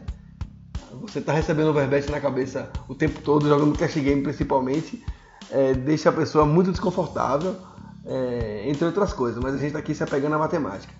Você 1.01 1.21
tá 1.21 1.31
recebendo 1.31 1.69
overbet 1.69 2.11
na 2.11 2.19
cabeça 2.19 2.69
o 2.87 2.93
tempo 2.93 3.21
todo, 3.21 3.47
jogando 3.47 3.77
cash 3.77 3.95
game 3.95 4.21
principalmente, 4.21 5.01
é, 5.49 5.73
deixa 5.73 6.09
a 6.09 6.11
pessoa 6.11 6.45
muito 6.45 6.71
desconfortável, 6.71 7.55
é, 8.05 8.63
entre 8.67 8.83
outras 8.85 9.13
coisas. 9.13 9.41
Mas 9.41 9.55
a 9.55 9.57
gente 9.57 9.71
tá 9.71 9.79
aqui 9.79 9.95
se 9.95 10.03
apegando 10.03 10.35
à 10.35 10.37
matemática. 10.37 10.93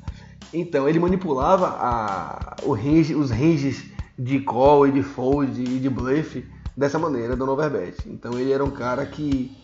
Então 0.54 0.88
ele 0.88 1.00
manipulava 1.00 1.68
a, 1.68 2.56
range, 2.74 3.14
os 3.14 3.30
ranges 3.30 3.86
de 4.18 4.40
call 4.40 4.88
e 4.88 4.92
de 4.92 5.04
fold 5.04 5.62
e 5.62 5.80
de 5.80 5.90
bluff 5.90 6.46
dessa 6.76 6.98
maneira, 6.98 7.36
dando 7.36 7.52
overbet. 7.52 7.98
Então 8.08 8.40
ele 8.40 8.52
era 8.52 8.64
um 8.64 8.72
cara 8.72 9.06
que, 9.06 9.56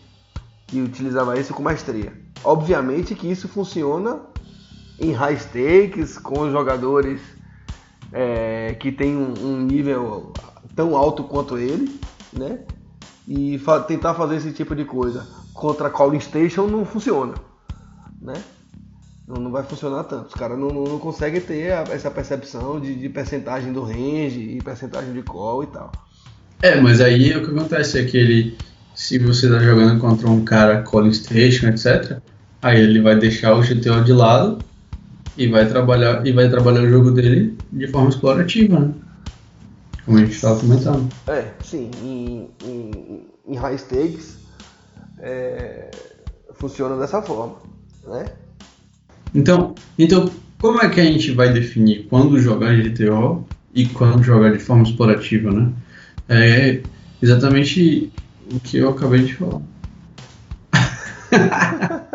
que 0.66 0.80
utilizava 0.82 1.38
isso 1.38 1.54
com 1.54 1.62
maestria. 1.62 2.12
Obviamente 2.44 3.14
que 3.14 3.30
isso 3.30 3.48
funciona 3.48 4.20
em 4.98 5.12
high 5.12 5.36
stakes, 5.36 6.18
com 6.18 6.50
jogadores 6.50 7.20
é, 8.12 8.74
que 8.78 8.90
tem 8.92 9.16
um, 9.16 9.34
um 9.42 9.60
nível 9.62 10.32
tão 10.74 10.96
alto 10.96 11.24
quanto 11.24 11.58
ele, 11.58 12.00
né? 12.32 12.60
E 13.28 13.58
fa 13.58 13.80
tentar 13.80 14.14
fazer 14.14 14.36
esse 14.36 14.52
tipo 14.52 14.74
de 14.74 14.84
coisa 14.84 15.26
contra 15.52 15.88
a 15.88 15.90
Calling 15.90 16.20
Station 16.20 16.66
não 16.66 16.84
funciona, 16.84 17.34
né? 18.20 18.34
Não, 19.26 19.40
não 19.40 19.50
vai 19.50 19.64
funcionar 19.64 20.04
tanto. 20.04 20.28
Os 20.28 20.34
caras 20.34 20.58
não, 20.58 20.68
não, 20.68 20.84
não 20.84 20.98
conseguem 20.98 21.40
ter 21.40 21.72
a- 21.72 21.84
essa 21.90 22.10
percepção 22.10 22.78
de, 22.80 22.94
de 22.94 23.08
percentagem 23.08 23.72
do 23.72 23.82
range 23.82 24.40
e 24.56 24.62
percentagem 24.62 25.12
de 25.12 25.22
call 25.22 25.64
e 25.64 25.66
tal. 25.66 25.90
É, 26.62 26.80
mas 26.80 27.00
aí 27.00 27.36
o 27.36 27.44
que 27.44 27.50
acontece 27.50 27.98
é 27.98 28.04
que 28.04 28.16
ele, 28.16 28.56
se 28.94 29.18
você 29.18 29.48
tá 29.50 29.58
jogando 29.58 30.00
contra 30.00 30.28
um 30.28 30.44
cara 30.44 30.82
calling 30.82 31.12
station, 31.12 31.66
etc, 31.66 32.18
aí 32.62 32.80
ele 32.80 33.00
vai 33.00 33.16
deixar 33.18 33.54
o 33.54 33.62
GTO 33.62 34.04
de 34.04 34.12
lado 34.12 34.58
e 35.36 35.48
vai 35.48 35.66
trabalhar 35.68 36.26
e 36.26 36.32
vai 36.32 36.48
trabalhar 36.48 36.82
o 36.82 36.88
jogo 36.88 37.10
dele 37.10 37.56
de 37.72 37.86
forma 37.88 38.08
explorativa, 38.08 38.80
né? 38.80 38.94
Como 40.04 40.18
a 40.18 40.20
gente 40.20 40.32
estava 40.32 40.60
comentando. 40.60 41.08
É, 41.26 41.46
sim, 41.62 41.90
em, 42.02 42.48
em, 42.64 43.26
em 43.46 43.56
high 43.56 43.76
stakes 43.76 44.38
é, 45.18 45.90
funciona 46.54 46.96
dessa 46.96 47.20
forma, 47.20 47.56
né? 48.06 48.26
Então, 49.34 49.74
então, 49.98 50.30
como 50.58 50.80
é 50.80 50.88
que 50.88 51.00
a 51.00 51.04
gente 51.04 51.32
vai 51.32 51.52
definir 51.52 52.06
quando 52.08 52.38
jogar 52.38 52.74
GTO 52.74 53.44
e 53.74 53.86
quando 53.86 54.22
jogar 54.22 54.52
de 54.52 54.58
forma 54.58 54.84
explorativa, 54.84 55.50
né? 55.50 55.72
É 56.28 56.82
exatamente 57.20 58.12
o 58.52 58.60
que 58.60 58.78
eu 58.78 58.90
acabei 58.90 59.24
de 59.24 59.34
falar. 59.34 59.60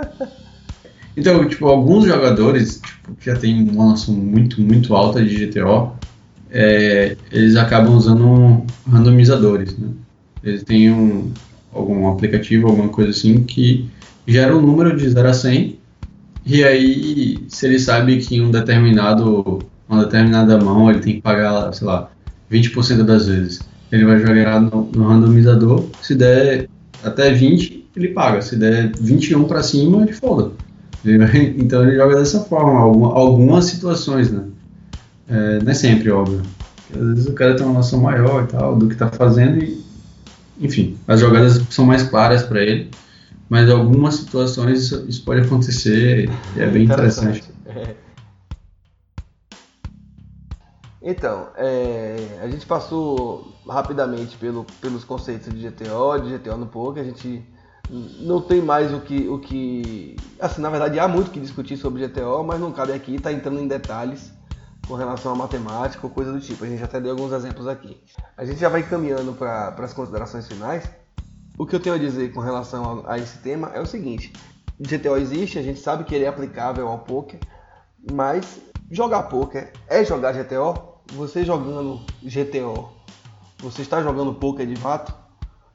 então, 1.15 1.47
tipo, 1.47 1.67
alguns 1.67 2.05
jogadores 2.05 2.81
tipo, 2.81 3.15
que 3.15 3.25
já 3.25 3.35
tem 3.35 3.69
uma 3.69 3.85
noção 3.85 4.13
muito, 4.13 4.61
muito 4.61 4.95
alta 4.95 5.23
de 5.23 5.47
GTO, 5.47 5.91
é, 6.49 7.15
eles 7.31 7.55
acabam 7.55 7.95
usando 7.95 8.65
randomizadores, 8.89 9.77
né? 9.77 9.89
Eles 10.43 10.63
têm 10.63 10.91
um, 10.91 11.31
algum 11.73 12.09
aplicativo, 12.09 12.67
alguma 12.67 12.89
coisa 12.89 13.11
assim, 13.11 13.43
que 13.43 13.89
gera 14.27 14.55
um 14.55 14.61
número 14.61 14.95
de 14.95 15.09
0 15.09 15.29
a 15.29 15.33
100 15.33 15.81
e 16.45 16.63
aí, 16.63 17.37
se 17.47 17.67
ele 17.67 17.79
sabe 17.79 18.17
que 18.17 18.35
em 18.35 18.41
um 18.41 18.51
determinado, 18.51 19.59
uma 19.87 20.03
determinada 20.05 20.57
mão 20.57 20.89
ele 20.89 20.99
tem 20.99 21.15
que 21.15 21.21
pagar, 21.21 21.71
sei 21.73 21.85
lá, 21.85 22.09
20% 22.51 23.03
das 23.03 23.27
vezes, 23.27 23.61
ele 23.91 24.05
vai 24.05 24.19
jogar 24.19 24.59
no, 24.59 24.89
no 24.91 25.07
randomizador. 25.07 25.85
Se 26.01 26.15
der 26.15 26.67
até 27.03 27.31
20, 27.31 27.89
ele 27.95 28.09
paga. 28.09 28.41
Se 28.41 28.55
der 28.55 28.91
21 28.99 29.43
para 29.43 29.61
cima, 29.61 30.01
ele 30.03 30.13
folga. 30.13 30.51
Então 31.57 31.83
ele 31.83 31.95
joga 31.95 32.15
dessa 32.15 32.41
forma, 32.45 32.79
alguma- 32.79 33.13
algumas 33.13 33.65
situações, 33.65 34.31
né? 34.31 34.47
É, 35.27 35.59
não 35.61 35.71
é 35.71 35.73
sempre, 35.73 36.11
óbvio. 36.11 36.41
Às 36.91 36.97
vezes 36.99 37.27
o 37.27 37.33
cara 37.33 37.55
tem 37.55 37.65
uma 37.65 37.75
noção 37.75 38.01
maior 38.01 38.43
e 38.43 38.47
tal 38.47 38.77
do 38.77 38.87
que 38.89 38.95
tá 38.95 39.09
fazendo 39.09 39.57
e, 39.63 39.83
enfim, 40.59 40.97
as 41.07 41.19
jogadas 41.19 41.65
são 41.69 41.85
mais 41.85 42.03
claras 42.03 42.43
para 42.43 42.61
ele. 42.61 42.91
Mas 43.49 43.67
em 43.67 43.73
algumas 43.73 44.15
situações 44.15 44.83
isso, 44.83 45.05
isso 45.09 45.25
pode 45.25 45.41
acontecer 45.41 46.29
e 46.55 46.59
é 46.59 46.67
bem 46.69 46.85
interessante. 46.85 47.43
É. 47.65 47.95
Então, 51.01 51.49
é, 51.55 52.39
a 52.43 52.47
gente 52.47 52.65
passou 52.65 53.59
rapidamente 53.67 54.37
pelo, 54.37 54.63
pelos 54.79 55.03
conceitos 55.03 55.51
de 55.51 55.59
GTO, 55.59 56.19
de 56.19 56.29
GTO 56.29 56.57
no 56.57 56.67
poker. 56.67 57.01
A 57.01 57.05
gente 57.05 57.43
não 57.91 58.41
tem 58.41 58.61
mais 58.61 58.93
o 58.93 59.01
que, 59.01 59.27
o 59.27 59.37
que. 59.37 60.15
Assim, 60.39 60.61
na 60.61 60.69
verdade, 60.69 60.97
há 60.97 61.07
muito 61.07 61.29
que 61.29 61.39
discutir 61.39 61.75
sobre 61.75 62.07
GTO, 62.07 62.41
mas 62.43 62.59
não 62.59 62.71
cabe 62.71 62.93
aqui 62.93 63.15
estar 63.15 63.33
entrando 63.33 63.59
em 63.59 63.67
detalhes 63.67 64.31
com 64.87 64.95
relação 64.95 65.33
à 65.33 65.35
matemática 65.35 66.07
ou 66.07 66.09
coisa 66.09 66.31
do 66.31 66.39
tipo. 66.39 66.63
A 66.63 66.67
gente 66.67 66.81
até 66.81 67.01
deu 67.01 67.11
alguns 67.11 67.33
exemplos 67.33 67.67
aqui. 67.67 68.01
A 68.37 68.45
gente 68.45 68.59
já 68.59 68.69
vai 68.69 68.81
caminhando 68.83 69.33
para 69.33 69.75
as 69.77 69.93
considerações 69.93 70.47
finais. 70.47 70.89
O 71.57 71.65
que 71.65 71.75
eu 71.75 71.81
tenho 71.81 71.95
a 71.95 71.97
dizer 71.99 72.33
com 72.33 72.39
relação 72.39 73.03
a, 73.05 73.15
a 73.15 73.17
esse 73.17 73.39
tema 73.39 73.71
é 73.73 73.81
o 73.81 73.85
seguinte: 73.85 74.31
GTO 74.79 75.17
existe, 75.17 75.59
a 75.59 75.61
gente 75.61 75.81
sabe 75.81 76.05
que 76.05 76.15
ele 76.15 76.23
é 76.23 76.29
aplicável 76.29 76.87
ao 76.87 76.99
poker, 76.99 77.41
mas 78.13 78.61
jogar 78.89 79.23
poker 79.23 79.73
é 79.89 80.05
jogar 80.05 80.31
GTO? 80.31 80.91
Você 81.13 81.43
jogando 81.43 81.99
GTO, 82.23 82.89
você 83.59 83.81
está 83.81 84.01
jogando 84.01 84.33
poker 84.33 84.65
de 84.65 84.77
fato, 84.77 85.13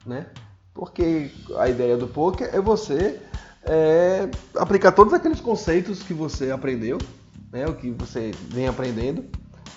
né? 0.07 0.29
Porque 0.77 1.33
a 1.59 1.69
ideia 1.69 1.97
do 1.97 2.09
poker 2.09 2.51
é 2.55 2.61
você 2.61 3.23
é, 3.65 4.29
aplicar 4.57 4.93
todos 4.93 5.15
aqueles 5.15 5.41
conceitos 5.41 6.03
que 6.05 6.15
você 6.15 6.51
aprendeu, 6.53 7.09
né? 7.53 7.67
O 7.69 7.77
que 7.77 7.91
você 7.91 8.33
vem 8.51 8.69
aprendendo 8.69 9.25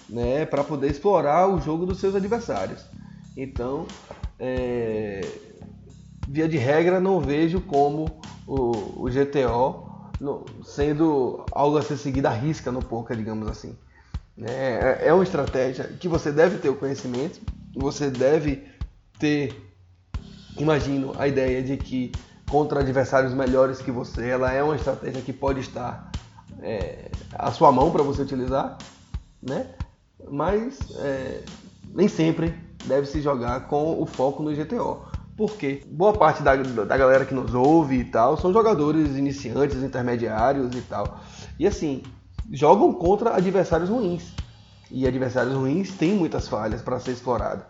né, 0.10 0.46
para 0.46 0.64
poder 0.64 0.90
explorar 0.90 1.48
o 1.48 1.62
jogo 1.62 1.86
dos 1.86 2.00
seus 2.00 2.16
adversários. 2.16 2.86
Então, 3.38 3.96
é, 4.40 5.42
via 6.28 6.48
de 6.48 6.58
regra, 6.58 7.00
não 7.00 7.22
vejo 7.22 7.62
como 7.62 8.22
o, 8.46 9.04
o 9.04 9.10
GTO 9.12 9.88
no- 10.20 10.64
sendo 10.64 11.48
algo 11.52 11.78
a 11.78 11.84
ser 11.84 11.98
seguido 11.98 12.28
à 12.28 12.32
risca 12.32 12.72
no 12.72 12.84
poker, 12.84 13.16
digamos 13.18 13.48
assim. 13.48 13.78
É, 14.42 15.08
é 15.10 15.14
uma 15.14 15.24
estratégia 15.24 15.86
que 16.00 16.08
você 16.08 16.32
deve 16.32 16.60
ter 16.60 16.70
o 16.70 16.76
conhecimento, 16.78 17.42
você 17.76 18.10
deve 18.10 18.68
ter, 19.20 19.69
imagino, 20.58 21.14
a 21.18 21.28
ideia 21.28 21.62
de 21.62 21.78
que 21.78 22.12
contra 22.50 22.80
adversários 22.80 23.34
melhores 23.34 23.80
que 23.80 23.92
você, 23.92 24.30
ela 24.30 24.52
é 24.52 24.64
uma 24.64 24.76
estratégia 24.76 25.22
que 25.22 25.32
pode 25.32 25.60
estar 25.60 26.12
é, 26.62 27.12
à 27.34 27.52
sua 27.52 27.72
mão 27.72 27.92
para 27.92 28.04
você 28.04 28.22
utilizar, 28.22 28.78
né? 29.42 29.68
Mas 30.30 30.80
é, 30.98 31.44
nem 31.94 32.08
sempre 32.08 32.54
deve 32.86 33.08
se 33.08 33.22
jogar 33.22 33.68
com 33.68 34.02
o 34.02 34.06
foco 34.06 34.44
no 34.44 34.54
GTO. 34.54 35.06
Porque 35.38 35.84
boa 35.90 36.14
parte 36.14 36.44
da, 36.44 36.56
da 36.56 36.98
galera 36.98 37.26
que 37.26 37.34
nos 37.34 37.54
ouve 37.54 38.00
e 38.00 38.04
tal 38.04 38.36
são 38.36 38.52
jogadores 38.52 39.16
iniciantes, 39.16 39.82
intermediários 39.82 40.76
e 40.76 40.82
tal. 40.82 41.22
E 41.58 41.66
assim, 41.66 42.04
jogam 42.52 42.94
contra 42.94 43.36
adversários 43.36 43.90
ruins. 43.90 44.34
E 44.92 45.08
adversários 45.08 45.54
ruins 45.56 45.92
têm 45.92 46.14
muitas 46.14 46.48
falhas 46.48 46.82
para 46.82 47.00
ser 47.00 47.12
explorado. 47.12 47.64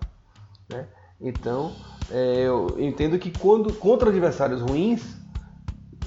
Né? 0.70 0.88
Então, 1.22 1.74
é, 2.12 2.44
eu 2.48 2.76
entendo 2.80 3.18
que 3.20 3.32
quando 3.38 3.74
contra 3.74 4.10
adversários 4.10 4.62
ruins, 4.62 5.20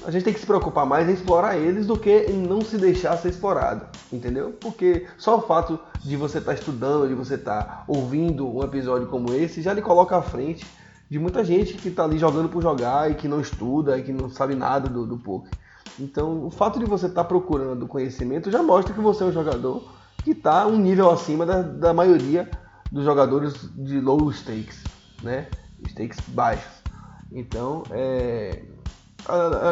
a 0.05 0.11
gente 0.11 0.25
tem 0.25 0.35
que 0.35 0.41
se 0.41 0.47
preocupar 0.47 0.85
mais 0.85 1.09
em 1.09 1.13
explorar 1.13 1.57
eles 1.57 1.87
do 1.87 1.97
que 1.97 2.27
em 2.29 2.43
não 2.43 2.61
se 2.61 2.77
deixar 2.77 3.17
ser 3.17 3.29
explorado, 3.29 3.87
entendeu? 4.13 4.57
Porque 4.61 5.07
só 5.17 5.39
o 5.39 5.43
fato 5.43 5.79
de 6.03 6.17
você 6.17 6.39
estar 6.39 6.55
estudando, 6.55 7.09
de 7.09 7.15
você 7.15 7.35
estar 7.35 7.85
ouvindo 7.87 8.49
um 8.49 8.65
episódio 8.65 9.07
como 9.07 9.33
esse, 9.33 9.63
já 9.63 9.73
lhe 9.73 9.83
coloca 9.83 10.17
à 10.17 10.23
frente 10.23 10.67
de 11.09 11.19
muita 11.19 11.45
gente 11.45 11.75
que 11.75 11.89
está 11.89 12.05
ali 12.05 12.19
jogando 12.19 12.49
por 12.49 12.63
jogar 12.63 13.11
e 13.11 13.15
que 13.15 13.29
não 13.29 13.41
estuda 13.41 13.99
e 13.99 14.03
que 14.03 14.13
não 14.13 14.29
sabe 14.29 14.55
nada 14.55 14.89
do, 14.89 15.07
do 15.07 15.19
poker. 15.19 15.53
Então, 16.01 16.47
o 16.47 16.51
fato 16.51 16.79
de 16.79 16.87
você 16.87 17.07
estar 17.07 17.25
procurando 17.25 17.87
conhecimento 17.87 18.51
já 18.51 18.63
mostra 18.63 18.95
que 18.95 19.01
você 19.01 19.23
é 19.23 19.27
um 19.27 19.33
jogador 19.33 19.85
que 20.25 20.31
está 20.31 20.67
um 20.67 20.79
nível 20.79 21.11
acima 21.11 21.45
da, 21.45 21.61
da 21.63 21.93
maioria 21.93 22.51
dos 22.91 23.05
jogadores 23.05 23.55
de 23.75 24.01
low 24.01 24.31
stakes, 24.33 24.83
né? 25.23 25.49
Stakes 25.89 26.19
baixos. 26.29 26.83
Então, 27.31 27.83
é, 27.91 28.63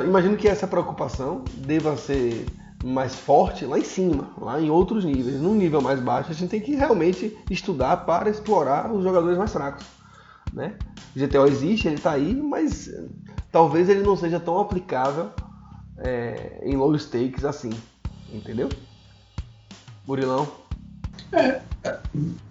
imagino 0.05 0.37
que 0.37 0.49
essa 0.49 0.67
preocupação 0.67 1.45
deva 1.57 1.97
ser 1.97 2.47
mais 2.83 3.15
forte 3.15 3.67
lá 3.67 3.79
em 3.79 3.85
cima, 3.85 4.31
lá 4.41 4.61
em 4.61 4.71
outros 4.71 5.05
níveis. 5.05 5.41
Num 5.41 5.55
nível 5.55 5.81
mais 5.81 6.01
baixo, 6.01 6.31
a 6.31 6.35
gente 6.35 6.51
tem 6.51 6.61
que 6.61 6.75
realmente 6.75 7.37
estudar 7.51 7.99
para 7.99 8.31
explorar 8.31 8.91
os 8.91 9.03
jogadores 9.03 9.37
mais 9.37 9.53
fracos. 9.53 9.85
Né? 10.53 10.75
O 11.15 11.19
GTO 11.19 11.47
existe, 11.47 11.87
ele 11.87 11.97
está 11.97 12.13
aí, 12.13 12.35
mas 12.35 12.89
eh, 12.89 13.05
talvez 13.53 13.89
ele 13.89 14.03
não 14.03 14.17
seja 14.17 14.41
tão 14.41 14.59
aplicável 14.59 15.31
eh, 15.99 16.61
em 16.65 16.77
low 16.77 16.97
stakes 16.99 17.45
assim, 17.45 17.71
entendeu? 18.33 18.69
Murilão? 20.07 20.49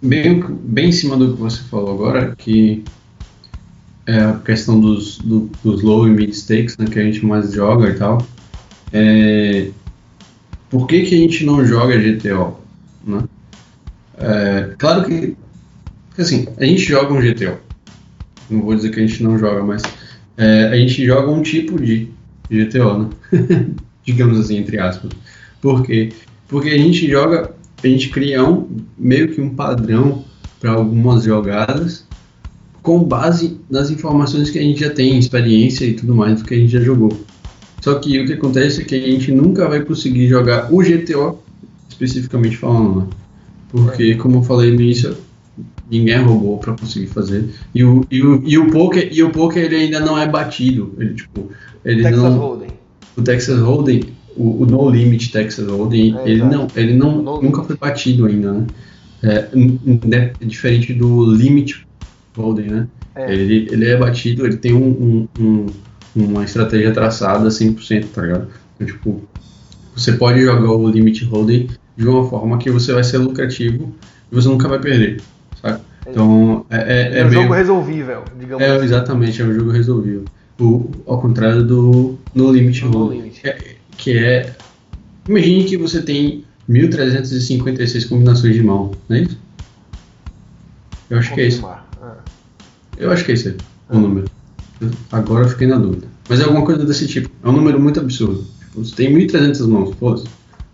Bem, 0.02 0.42
bem 0.42 0.90
em 0.90 0.92
cima 0.92 1.18
do 1.18 1.34
que 1.34 1.42
você 1.42 1.62
falou 1.64 1.94
agora, 1.94 2.36
que 2.36 2.86
é 4.10 4.24
a 4.24 4.34
questão 4.34 4.82
dos, 4.82 5.20
do- 5.20 5.52
dos 5.64 5.84
low 5.84 6.08
e 6.08 6.10
mid 6.10 6.32
stakes, 6.34 6.76
né, 6.78 6.88
que 6.88 6.98
a 6.98 7.04
gente 7.04 7.24
mais 7.24 7.54
joga 7.54 7.90
e 7.90 7.94
tal. 7.94 8.26
É, 8.92 9.70
por 10.68 10.88
que, 10.88 11.04
que 11.04 11.14
a 11.14 11.18
gente 11.18 11.46
não 11.46 11.64
joga 11.64 11.96
GTO? 11.96 12.58
Né? 13.06 13.24
É, 14.18 14.74
claro 14.80 15.06
que, 15.06 15.36
assim, 16.18 16.48
a 16.58 16.66
gente 16.66 16.82
joga 16.82 17.14
um 17.14 17.22
GTO. 17.22 17.58
Não 18.50 18.62
vou 18.62 18.76
dizer 18.76 18.90
que 18.90 19.00
a 19.00 19.06
gente 19.06 19.22
não 19.22 19.38
joga, 19.38 19.64
mas 19.64 19.84
é, 20.36 20.70
a 20.70 20.76
gente 20.76 21.06
joga 21.06 21.30
um 21.30 21.44
tipo 21.44 21.80
de 21.80 22.10
GTO, 22.50 22.98
né? 22.98 23.10
digamos 24.04 24.40
assim, 24.40 24.58
entre 24.58 24.80
aspas. 24.80 25.12
Por 25.62 25.84
quê? 25.84 26.12
Porque 26.48 26.70
a 26.70 26.78
gente 26.78 27.08
joga, 27.08 27.52
a 27.84 27.88
gente 27.88 28.10
cria 28.10 28.44
um, 28.44 28.68
meio 28.98 29.28
que 29.32 29.40
um 29.40 29.54
padrão 29.54 30.26
para 30.60 30.72
algumas 30.72 31.26
jogadas 31.26 32.08
com 32.82 33.04
base 33.04 33.60
nas 33.70 33.90
informações 33.90 34.50
que 34.50 34.60
a 34.60 34.62
gente 34.62 34.80
já 34.80 34.90
tem, 34.90 35.18
experiência 35.18 35.86
e 35.86 35.94
tudo 35.94 36.16
mais 36.16 36.42
do 36.42 36.48
que 36.48 36.54
a 36.54 36.58
gente 36.58 36.72
já 36.72 36.82
jogou. 36.82 37.12
Só 37.82 37.96
que 37.96 38.20
o 38.20 38.26
que 38.26 38.34
acontece 38.34 38.82
é 38.82 38.84
que 38.84 38.96
a 38.96 39.00
gente 39.00 39.32
nunca 39.32 39.68
vai 39.68 39.82
conseguir 39.82 40.28
jogar 40.28 40.74
o 40.74 40.80
GTO 40.80 41.40
especificamente 41.90 42.58
falando, 42.58 43.02
né? 43.02 43.08
Porque, 43.70 44.16
como 44.16 44.38
eu 44.38 44.44
falei 44.44 44.72
no 44.72 44.82
início, 44.82 45.16
ninguém 45.90 46.18
roubou 46.22 46.58
para 46.58 46.74
conseguir 46.74 47.08
fazer. 47.08 47.50
E 47.74 47.84
o, 47.84 48.06
e 48.10 48.22
o, 48.24 48.44
e 48.46 48.58
o 48.58 48.72
poker, 48.72 49.10
e 49.12 49.24
o 49.24 49.30
poker 49.32 49.64
ele 49.64 49.76
ainda 49.76 50.00
não 50.00 50.18
é 50.18 50.28
batido. 50.28 50.94
Ele, 50.98 51.14
tipo, 51.14 51.52
ele 51.86 52.04
Texas 52.04 52.24
não, 52.24 52.38
Hold'em. 52.38 52.70
o 53.18 53.22
Texas 53.22 53.60
Hold'em, 53.60 54.04
o, 54.36 54.64
o 54.64 54.66
No 54.66 54.90
Limit 54.90 55.32
Texas 55.32 55.68
Hold'em, 55.68 56.18
É, 56.18 56.30
ele 56.30 56.44
não, 56.44 56.68
ele 56.76 56.94
não 56.94 57.22
No 57.22 57.42
nunca 57.42 57.64
foi 57.64 57.78
batido 57.78 58.26
ainda, 58.26 58.54
né? 58.54 58.68
É, 59.22 59.50
né, 60.06 60.32
diferente 60.42 60.94
do 60.94 61.30
Limit 61.30 61.86
Hold'em, 62.42 62.68
né? 62.70 62.88
É. 63.16 63.34
Ele, 63.34 63.68
ele 63.72 63.86
é 63.88 63.98
batido, 63.98 64.46
ele 64.46 64.58
tem 64.58 64.74
um, 64.74 64.88
um- 64.90 65.28
um- 65.40 65.66
uma 66.16 66.44
estratégia 66.44 66.92
traçada 66.92 67.50
100%, 67.50 68.08
tá 68.14 68.22
ligado? 68.22 68.48
Então, 68.76 68.88
tipo, 68.88 69.22
você 69.96 70.14
pode 70.14 70.42
jogar 70.42 70.72
o 70.72 70.90
Limit 70.90 71.24
Hold'em 71.26 71.70
de 71.98 72.08
uma 72.08 72.28
forma 72.30 72.58
que 72.58 72.70
você 72.72 72.94
vai 72.94 73.04
ser 73.04 73.18
lucrativo 73.18 73.94
e 74.32 74.36
você 74.36 74.48
nunca 74.48 74.68
vai 74.68 74.80
perder, 74.80 75.22
sabe? 75.62 75.82
Então, 76.08 76.66
é, 76.70 76.78
é, 76.78 77.18
É, 77.18 77.20
é 77.20 77.26
um 77.26 77.30
meio- 77.30 77.42
jogo 77.44 77.54
resolvível, 77.54 78.24
digamos 78.40 78.64
é, 78.64 78.72
assim. 78.76 78.86
exatamente, 78.86 79.42
é 79.42 79.46
um 79.46 79.54
jogo 79.54 79.72
resolvível. 79.72 80.26
O, 80.60 80.90
ao 81.06 81.22
contrário 81.22 81.64
do 81.64 82.18
No 82.34 82.52
Limit 82.52 82.84
No 82.86 82.92
Hold'em, 82.92 83.20
Limit. 83.22 83.42
é- 83.48 83.76
que 83.98 84.18
é... 84.18 84.54
Imagine 85.28 85.66
que 85.66 85.78
você 85.78 86.02
tem 86.02 86.44
1356 86.68 88.06
combinações 88.06 88.56
de 88.56 88.64
mão, 88.64 88.92
não 89.08 89.18
é 89.18 89.22
isso? 89.22 89.38
Eu 91.10 91.20
acho 91.20 91.34
que 91.34 91.42
é 91.42 91.48
isso. 91.48 91.66
Eu 93.00 93.12
acho 93.12 93.26
que 93.26 93.32
é 93.32 93.34
esse 93.34 93.56
o 93.90 93.98
número. 93.98 94.28
Agora 95.12 95.46
eu 95.46 95.50
fiquei 95.50 95.68
na 95.68 95.78
dúvida. 95.78 96.08
Mas 96.28 96.40
é 96.40 96.44
alguma 96.44 96.64
coisa 96.66 96.86
desse 96.86 97.08
tipo. 97.08 97.30
É 97.44 97.50
um 97.50 97.54
número 97.54 97.80
muito 97.80 98.00
absurdo. 98.00 98.46
Tipo, 98.60 98.84
você 98.86 98.96
tem 98.96 99.14
1.300 99.14 99.68
mãos, 99.68 99.96
foda-se. 100.00 100.28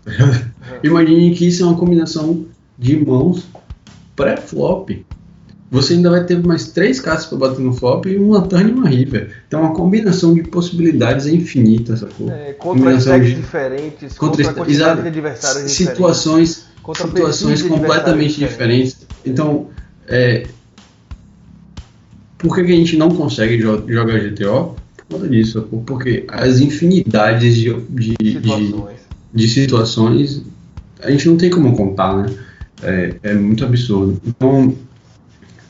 Imagine 0.82 1.34
que 1.34 1.46
isso 1.48 1.62
é 1.62 1.66
uma 1.66 1.76
combinação 1.76 2.44
de 2.78 2.96
mãos 2.96 3.46
pré-flop. 4.14 4.90
Você 5.70 5.94
ainda 5.94 6.10
vai 6.10 6.24
ter 6.24 6.38
mais 6.44 6.68
três 6.68 7.00
cartas 7.00 7.26
para 7.26 7.38
bater 7.38 7.60
no 7.60 7.72
flop 7.72 8.06
e 8.06 8.16
uma 8.16 8.40
turn 8.42 8.70
e 8.70 8.72
uma 8.72 8.88
river. 8.88 9.42
Então 9.48 9.64
a 9.66 9.74
combinação 9.74 10.32
de 10.32 10.44
possibilidades 10.44 11.26
é 11.26 11.32
infinita, 11.32 11.96
sacou? 11.96 12.30
É, 12.30 12.52
contra 12.52 12.94
stacks 12.94 13.28
de- 13.30 13.34
diferentes, 13.34 14.16
contra 14.16 14.44
contra, 14.44 14.54
quantidade 14.54 15.02
de 15.02 15.08
adversários 15.08 15.72
situações, 15.72 16.66
Contra 16.82 17.08
situações 17.08 17.58
de 17.62 17.68
completamente 17.68 18.44
adversários 18.44 18.48
diferentes. 18.92 19.06
Então, 19.24 19.66
é, 20.06 20.46
por 22.38 22.54
que, 22.54 22.64
que 22.64 22.72
a 22.72 22.76
gente 22.76 22.96
não 22.96 23.10
consegue 23.10 23.58
jo- 23.58 23.84
jogar 23.88 24.18
GTO? 24.18 24.76
Por 24.96 25.18
conta 25.18 25.28
disso, 25.28 25.62
porque 25.86 26.24
as 26.28 26.58
infinidades 26.60 27.54
de, 27.56 27.72
de, 27.90 28.14
diferentes 28.18 28.18
de, 28.20 28.32
situações. 28.32 28.96
de 29.34 29.48
situações 29.48 30.42
a 31.02 31.10
gente 31.10 31.28
não 31.28 31.36
tem 31.36 31.50
como 31.50 31.76
contar, 31.76 32.16
né? 32.16 32.34
É, 32.82 33.14
é 33.22 33.34
muito 33.34 33.64
absurdo. 33.64 34.20
Então, 34.26 34.74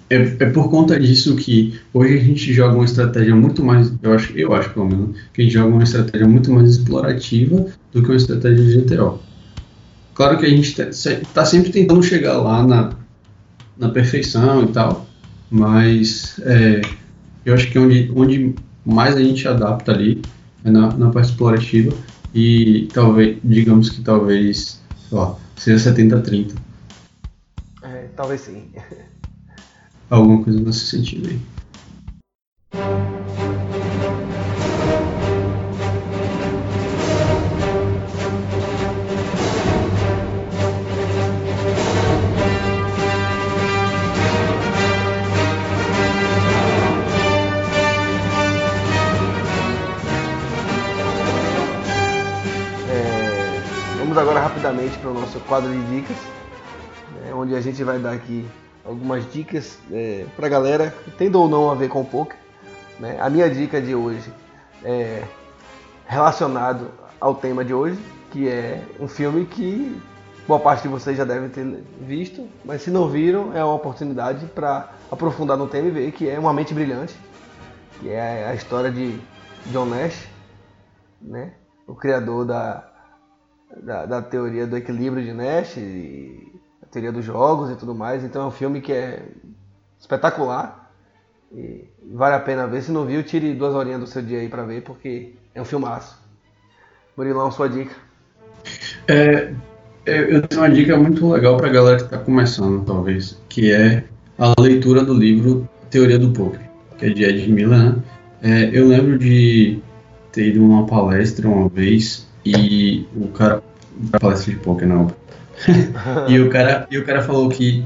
é, 0.09 0.17
é 0.17 0.51
por 0.51 0.71
conta 0.71 0.99
disso 0.99 1.35
que 1.37 1.79
hoje 1.93 2.15
a 2.15 2.21
gente 2.21 2.53
joga 2.53 2.75
uma 2.77 2.85
estratégia 2.85 3.35
muito 3.35 3.65
mais, 3.65 3.93
eu 4.03 4.13
acho, 4.13 4.33
eu 4.39 4.55
acho 4.55 4.71
pelo 4.71 4.87
menos, 4.87 5.17
que 5.33 5.43
a 5.43 5.45
gente 5.45 5.53
joga 5.55 5.69
uma 5.75 5.83
estratégia 5.83 6.27
muito 6.29 6.51
mais 6.53 6.71
explorativa 6.71 7.67
do 7.93 8.03
que 8.03 8.09
uma 8.09 8.17
estratégia 8.17 8.65
de 8.65 8.81
GTO. 8.83 9.19
Claro 10.15 10.39
que 10.39 10.47
a 10.47 10.49
gente 10.49 10.81
está 10.81 11.45
sempre 11.45 11.71
tentando 11.71 12.03
chegar 12.03 12.39
lá 12.39 12.67
na, 12.67 12.91
na 13.77 13.89
perfeição 13.91 14.65
e 14.65 14.69
tal, 14.69 15.06
mas 15.51 16.39
é, 16.41 16.81
eu 17.45 17.55
acho 17.55 17.71
que 17.71 17.79
onde, 17.79 18.11
onde 18.15 18.55
mais 18.85 19.17
a 19.17 19.23
gente 19.23 19.47
adapta 19.47 19.93
ali 19.93 20.23
é 20.65 20.71
na, 20.71 20.93
na 20.97 21.11
parte 21.11 21.31
explorativa 21.31 21.93
e 22.35 22.89
talvez, 22.93 23.39
digamos 23.43 23.91
que 23.91 24.03
talvez, 24.03 24.81
sei 25.09 25.19
lá, 25.19 25.37
seja 25.57 25.93
70-30, 25.93 26.55
É, 27.83 28.09
talvez 28.17 28.41
sim. 28.43 28.65
alguma 30.11 30.43
coisa 30.43 30.61
nesse 30.61 30.87
sentido 30.87 31.29
aí. 31.29 31.41
Vamos 54.17 54.31
agora 54.31 54.49
rapidamente 54.49 54.97
para 54.97 55.11
o 55.11 55.15
nosso 55.15 55.39
quadro 55.41 55.71
de 55.71 55.95
dicas. 55.95 56.17
É 57.29 57.35
onde 57.35 57.55
a 57.55 57.61
gente 57.61 57.85
vai 57.85 57.99
dar 57.99 58.13
aqui 58.13 58.49
algumas 58.83 59.31
dicas 59.31 59.79
é, 59.93 60.25
pra 60.35 60.49
galera, 60.49 60.95
tendo 61.19 61.39
ou 61.39 61.47
não 61.47 61.71
a 61.71 61.75
ver 61.75 61.91
com 61.91 62.01
o 62.01 62.05
poker. 62.05 62.39
Né? 62.99 63.19
A 63.21 63.29
minha 63.29 63.51
dica 63.51 63.79
de 63.79 63.95
hoje 63.95 64.33
é 64.83 65.23
relacionado 66.07 66.91
ao 67.21 67.35
tema 67.35 67.63
de 67.63 67.75
hoje, 67.75 67.99
que 68.31 68.49
é 68.49 68.83
um 68.99 69.07
filme 69.07 69.45
que 69.45 70.01
boa 70.49 70.61
parte 70.61 70.85
de 70.85 70.89
vocês 70.89 71.15
já 71.15 71.25
devem 71.25 71.51
ter 71.51 71.85
visto, 72.01 72.49
mas 72.65 72.81
se 72.81 72.91
não 72.91 73.11
viram, 73.11 73.55
é 73.55 73.63
uma 73.63 73.75
oportunidade 73.75 74.47
para 74.47 74.93
aprofundar 75.13 75.59
no 75.59 75.67
tema 75.67 75.89
e 75.89 75.91
ver 75.91 76.13
que 76.13 76.27
é 76.27 76.39
Uma 76.39 76.55
Mente 76.55 76.73
Brilhante, 76.73 77.15
que 78.01 78.09
é 78.09 78.47
a 78.49 78.55
história 78.55 78.91
de 78.91 79.21
John 79.67 79.85
Nash, 79.85 80.27
né? 81.21 81.53
o 81.87 81.95
criador 81.95 82.47
da, 82.47 82.96
da, 83.83 84.07
da 84.07 84.23
teoria 84.23 84.67
do 84.67 84.77
equilíbrio 84.77 85.25
de 85.25 85.33
Nash, 85.33 85.77
a 86.83 86.87
teoria 86.87 87.13
dos 87.13 87.25
jogos 87.25 87.71
e 87.71 87.77
tudo 87.77 87.95
mais. 87.95 88.25
Então 88.25 88.43
é 88.43 88.47
um 88.47 88.51
filme 88.51 88.81
que 88.81 88.93
é 88.93 89.23
espetacular 89.99 90.93
e 91.53 91.85
vale 92.13 92.35
a 92.35 92.41
pena 92.41 92.67
ver. 92.67 92.83
Se 92.83 92.93
não 92.93 93.05
viu, 93.05 93.23
tire 93.23 93.55
duas 93.55 93.75
horinhas 93.75 94.01
do 94.01 94.07
seu 94.07 94.23
dia 94.23 94.39
aí 94.39 94.49
para 94.49 94.65
ver, 94.65 94.83
porque 94.83 95.35
é 95.55 95.61
um 95.61 95.65
filmaço. 95.65 96.19
Murilão, 97.17 97.51
sua 97.51 97.69
dica. 97.69 97.95
É, 99.09 99.53
é, 100.05 100.35
eu 100.35 100.43
tenho 100.47 100.63
uma 100.63 100.71
dica 100.71 100.97
muito 100.97 101.31
legal 101.31 101.57
pra 101.57 101.69
galera 101.69 102.03
que 102.03 102.11
tá 102.11 102.19
começando, 102.19 102.85
talvez, 102.85 103.41
que 103.49 103.73
é 103.73 104.05
a 104.39 104.61
leitura 104.61 105.05
do 105.05 105.15
livro 105.15 105.69
Teoria 105.91 106.19
do 106.19 106.31
Poker, 106.33 106.61
que 106.99 107.07
é 107.07 107.11
de 107.11 107.25
Ed 107.25 107.51
Miller, 107.51 107.79
né? 107.79 108.03
É, 108.43 108.71
eu 108.73 108.87
lembro 108.87 109.19
de 109.19 109.79
ter 110.31 110.49
ido 110.49 110.61
numa 110.61 110.87
palestra 110.87 111.49
uma 111.49 111.69
vez 111.69 112.26
e 112.51 113.07
o 113.15 113.29
cara. 113.29 113.63
Palestra 114.21 114.53
de 114.53 114.61
poker, 114.61 114.87
não. 114.87 115.11
e, 116.29 116.39
o 116.39 116.51
cara, 116.51 116.87
e 116.91 116.99
o 116.99 117.05
cara 117.05 117.23
falou 117.23 117.49
que 117.49 117.83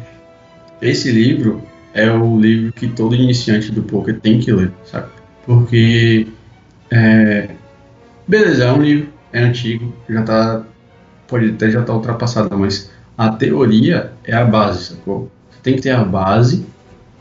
esse 0.82 1.10
livro 1.12 1.62
é 1.94 2.10
o 2.10 2.38
livro 2.38 2.72
que 2.72 2.88
todo 2.88 3.14
iniciante 3.14 3.70
do 3.70 3.82
poker 3.82 4.18
tem 4.18 4.40
que 4.40 4.52
ler, 4.52 4.72
sabe? 4.84 5.06
Porque. 5.46 6.26
É, 6.90 7.50
beleza, 8.26 8.64
é 8.64 8.72
um 8.72 8.82
livro, 8.82 9.08
é 9.32 9.40
antigo, 9.40 9.94
já 10.08 10.22
tá. 10.22 10.62
Pode 11.28 11.50
até 11.50 11.70
já 11.70 11.82
tá 11.82 11.94
ultrapassado, 11.94 12.58
mas 12.58 12.90
a 13.16 13.28
teoria 13.28 14.12
é 14.24 14.34
a 14.34 14.44
base, 14.44 14.86
sacou? 14.86 15.30
Você 15.50 15.58
tem 15.62 15.76
que 15.76 15.82
ter 15.82 15.90
a 15.90 16.02
base 16.02 16.66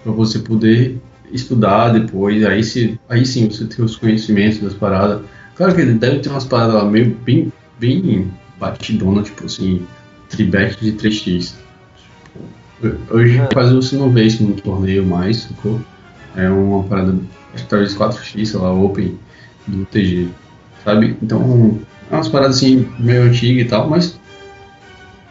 para 0.04 0.12
você 0.12 0.40
poder 0.40 0.98
estudar 1.32 1.90
depois, 1.90 2.44
aí, 2.44 2.64
se, 2.64 3.00
aí 3.08 3.26
sim 3.26 3.48
você 3.48 3.66
tem 3.66 3.86
os 3.86 3.96
conhecimentos 3.96 4.60
das 4.60 4.74
paradas. 4.74 5.22
Claro 5.60 5.76
que 5.76 5.82
ele 5.82 5.96
deve 5.96 6.20
ter 6.20 6.30
umas 6.30 6.46
paradas 6.46 6.82
meio 6.90 7.18
bem, 7.26 7.52
bem 7.78 8.32
batidona, 8.58 9.22
tipo 9.24 9.46
assim, 9.46 9.86
tribet 10.30 10.80
de 10.80 10.94
3x. 10.94 11.54
Hoje 13.12 13.40
é. 13.40 13.50
quase 13.54 13.76
você 13.76 13.98
não 13.98 14.10
vê 14.10 14.24
isso 14.24 14.42
no 14.42 14.54
torneio 14.54 15.06
mais, 15.06 15.42
sacou? 15.42 15.82
É 16.34 16.50
uma 16.50 16.82
parada, 16.84 17.14
acho 17.54 17.66
que 17.66 17.70
talvez 17.70 17.94
4x, 17.94 18.46
sei 18.46 18.58
lá, 18.58 18.72
Open 18.72 19.20
do 19.68 19.86
TG, 19.88 20.30
sabe? 20.86 21.18
Então, 21.22 21.78
é 22.10 22.16
umas 22.16 22.30
paradas 22.30 22.56
assim, 22.56 22.88
meio 22.98 23.24
antigas 23.24 23.66
e 23.66 23.68
tal, 23.68 23.90
mas, 23.90 24.18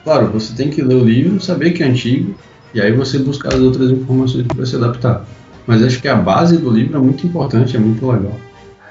claro, 0.04 0.26
você 0.26 0.52
tem 0.52 0.68
que 0.68 0.82
ler 0.82 0.96
o 0.96 1.04
livro, 1.06 1.40
saber 1.40 1.70
que 1.70 1.82
é 1.82 1.86
antigo, 1.86 2.34
e 2.74 2.82
aí 2.82 2.92
você 2.92 3.18
buscar 3.18 3.54
as 3.54 3.60
outras 3.60 3.90
informações 3.90 4.46
para 4.46 4.66
se 4.66 4.76
adaptar. 4.76 5.26
Mas 5.66 5.82
acho 5.82 6.02
que 6.02 6.08
a 6.08 6.16
base 6.16 6.58
do 6.58 6.68
livro 6.68 6.98
é 6.98 7.00
muito 7.00 7.26
importante, 7.26 7.74
é 7.74 7.80
muito 7.80 8.06
legal. 8.06 8.38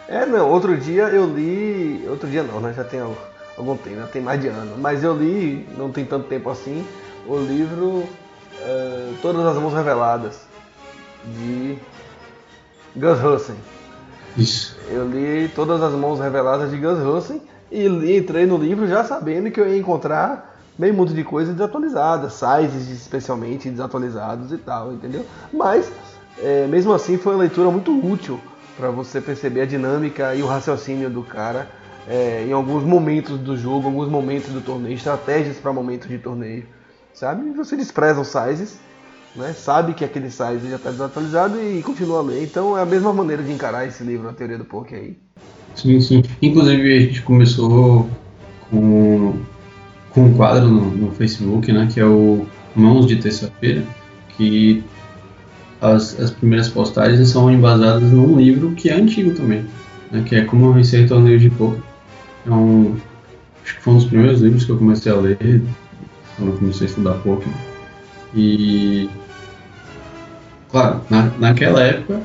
É, 0.08 0.26
não, 0.26 0.49
outro 0.49 0.78
dia 0.78 1.03
eu 1.10 1.26
li. 1.26 2.05
Outro 2.10 2.30
dia 2.30 2.43
não, 2.43 2.60
né? 2.60 2.74
Já 2.74 2.84
tem 2.84 3.01
algum 3.58 3.76
tempo, 3.76 3.97
já 3.97 4.08
tem 4.08 4.22
mais 4.22 4.39
de 4.39 4.47
ano. 4.47 4.78
Mas 4.78 5.03
eu 5.03 5.16
li, 5.16 5.68
não 5.78 5.91
tem 5.91 6.05
tanto 6.05 6.28
tempo 6.28 6.49
assim, 6.49 6.86
o 7.28 7.38
livro 7.38 7.88
uh, 7.88 9.16
Todas 9.22 9.45
as 9.45 9.58
Mãos 9.58 9.74
Reveladas, 9.74 10.39
de 11.26 11.78
Gus 12.95 13.22
Hussen. 13.22 13.55
Isso. 14.38 14.78
Eu 14.89 15.10
li 15.10 15.49
Todas 15.49 15.82
as 15.82 15.93
Mãos 15.93 16.20
Reveladas 16.20 16.72
de 16.72 16.78
Gus 16.78 16.99
Hussen 16.99 17.41
e 17.70 17.88
li, 17.88 18.18
entrei 18.18 18.45
no 18.45 18.58
livro 18.58 18.88
já 18.88 19.03
sabendo 19.03 19.51
que 19.51 19.60
eu 19.60 19.68
ia 19.68 19.78
encontrar 19.78 20.55
bem 20.78 20.93
muito 20.93 21.14
de 21.14 21.24
coisa 21.24 21.51
desatualizada, 21.51 22.30
sizes 22.30 22.89
especialmente 22.89 23.70
desatualizados 23.70 24.53
e 24.53 24.58
tal, 24.58 24.93
entendeu? 24.93 25.26
Mas 25.51 25.91
é, 26.38 26.68
mesmo 26.68 26.93
assim 26.93 27.18
foi 27.18 27.34
uma 27.34 27.41
leitura 27.41 27.70
muito 27.72 27.91
útil 27.91 28.39
para 28.78 28.92
você 28.92 29.20
perceber 29.20 29.62
a 29.62 29.66
dinâmica 29.66 30.36
e 30.36 30.44
o 30.44 30.48
raciocínio 30.48 31.10
do 31.10 31.24
cara 31.24 31.68
é, 32.08 32.46
em 32.48 32.54
alguns 32.54 32.84
momentos 32.84 33.38
do 33.38 33.58
jogo, 33.58 33.88
alguns 33.88 34.08
momentos 34.08 34.50
do 34.50 34.62
torneio, 34.62 34.96
estratégias 34.96 35.58
para 35.58 35.74
momentos 35.74 36.08
de 36.08 36.18
torneio, 36.18 36.66
sabe? 37.14 37.52
Você 37.52 37.76
despreza 37.76 38.22
os 38.22 38.28
sizes, 38.28 38.80
né? 39.36 39.52
sabe 39.54 39.94
que 39.94 40.06
aquele 40.06 40.30
size 40.32 40.70
já 40.70 40.78
está 40.78 40.90
desatualizado 40.90 41.62
e 41.62 41.82
continua 41.84 42.20
a 42.20 42.22
ler. 42.22 42.44
Então 42.44 42.78
é 42.78 42.82
a 42.82 42.86
mesma 42.86 43.12
maneira 43.12 43.44
de 43.44 43.52
encarar 43.52 43.86
esse 43.86 44.04
livro, 44.04 44.30
a 44.30 44.34
teoria 44.34 44.58
do 44.58 44.64
poker 44.64 44.98
aí. 44.98 45.18
Sim, 45.76 46.00
sim. 46.00 46.24
Inclusive 46.42 46.96
a 46.96 47.00
gente 47.02 47.22
começou 47.22 48.10
com, 48.70 49.34
com 50.12 50.22
um 50.22 50.34
quadro 50.34 50.68
no, 50.68 50.92
no 50.92 51.12
Facebook, 51.12 51.72
né? 51.72 51.90
Que 51.94 52.00
é 52.00 52.06
o 52.06 52.48
Mãos 52.76 53.06
de 53.06 53.18
Terça-feira, 53.18 53.84
que 54.38 54.84
as, 55.82 56.20
as 56.20 56.32
primeiras 56.32 56.70
postagens 56.70 57.30
são 57.30 57.52
embasadas 57.52 58.12
num 58.12 58.38
livro 58.38 58.72
que 58.72 58.90
é 58.90 58.96
antigo 58.96 59.32
também, 59.32 59.66
né, 60.12 60.24
que 60.26 60.36
é 60.36 60.44
Como 60.44 60.74
Vencer 60.74 61.08
Torneio 61.08 61.40
de 61.40 61.50
Poker. 61.50 61.82
É 62.46 62.52
um, 62.52 62.96
acho 63.64 63.76
que 63.76 63.82
foi 63.82 63.94
um 63.94 63.98
dos 63.98 64.06
primeiros 64.06 64.42
livros 64.42 64.66
que 64.66 64.72
eu 64.72 64.78
comecei 64.78 65.12
a 65.12 65.16
ler 65.16 65.62
quando 66.36 66.52
eu 66.52 66.58
comecei 66.58 66.88
a 66.88 66.90
estudar 66.90 67.14
poker. 67.16 67.52
E, 68.34 69.10
claro, 70.70 71.02
na, 71.10 71.32
naquela 71.40 71.82
época 71.82 72.22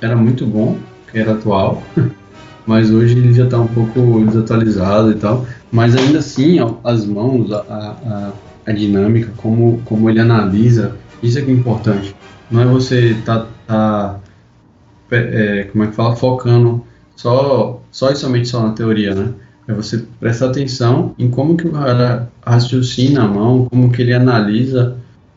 era 0.00 0.16
muito 0.16 0.46
bom, 0.46 0.78
que 1.10 1.18
era 1.18 1.32
atual, 1.32 1.82
mas 2.66 2.90
hoje 2.90 3.18
ele 3.18 3.32
já 3.32 3.44
está 3.44 3.58
um 3.58 3.66
pouco 3.66 4.24
desatualizado 4.24 5.12
e 5.12 5.14
tal. 5.14 5.46
Mas 5.70 5.96
ainda 5.96 6.18
assim, 6.18 6.58
as 6.84 7.06
mãos, 7.06 7.50
a, 7.52 7.60
a, 7.60 8.32
a 8.66 8.72
dinâmica, 8.72 9.32
como, 9.36 9.80
como 9.84 10.10
ele 10.10 10.20
analisa, 10.20 10.96
isso 11.22 11.38
é 11.38 11.42
que 11.42 11.50
é 11.50 11.54
importante. 11.54 12.14
Não 12.52 12.60
é 12.60 12.66
você 12.66 13.16
tá, 13.24 13.46
tá 13.66 14.20
é, 15.10 15.64
como 15.72 15.84
é 15.84 15.86
que 15.88 15.94
fala, 15.94 16.14
focando 16.14 16.84
só, 17.16 17.80
só 17.90 18.10
e 18.10 18.16
somente 18.16 18.48
só 18.48 18.60
na 18.60 18.72
teoria, 18.72 19.14
né? 19.14 19.32
É 19.66 19.72
você 19.72 20.04
prestar 20.18 20.46
atenção 20.46 21.14
em 21.18 21.30
como 21.30 21.56
que 21.56 21.66
o 21.66 21.72
cara 21.72 22.28
raciocina 22.44 23.24
a 23.24 23.28
mão, 23.28 23.66
como 23.70 23.90
que 23.90 24.02
ele 24.02 24.12
analisa 24.12 24.96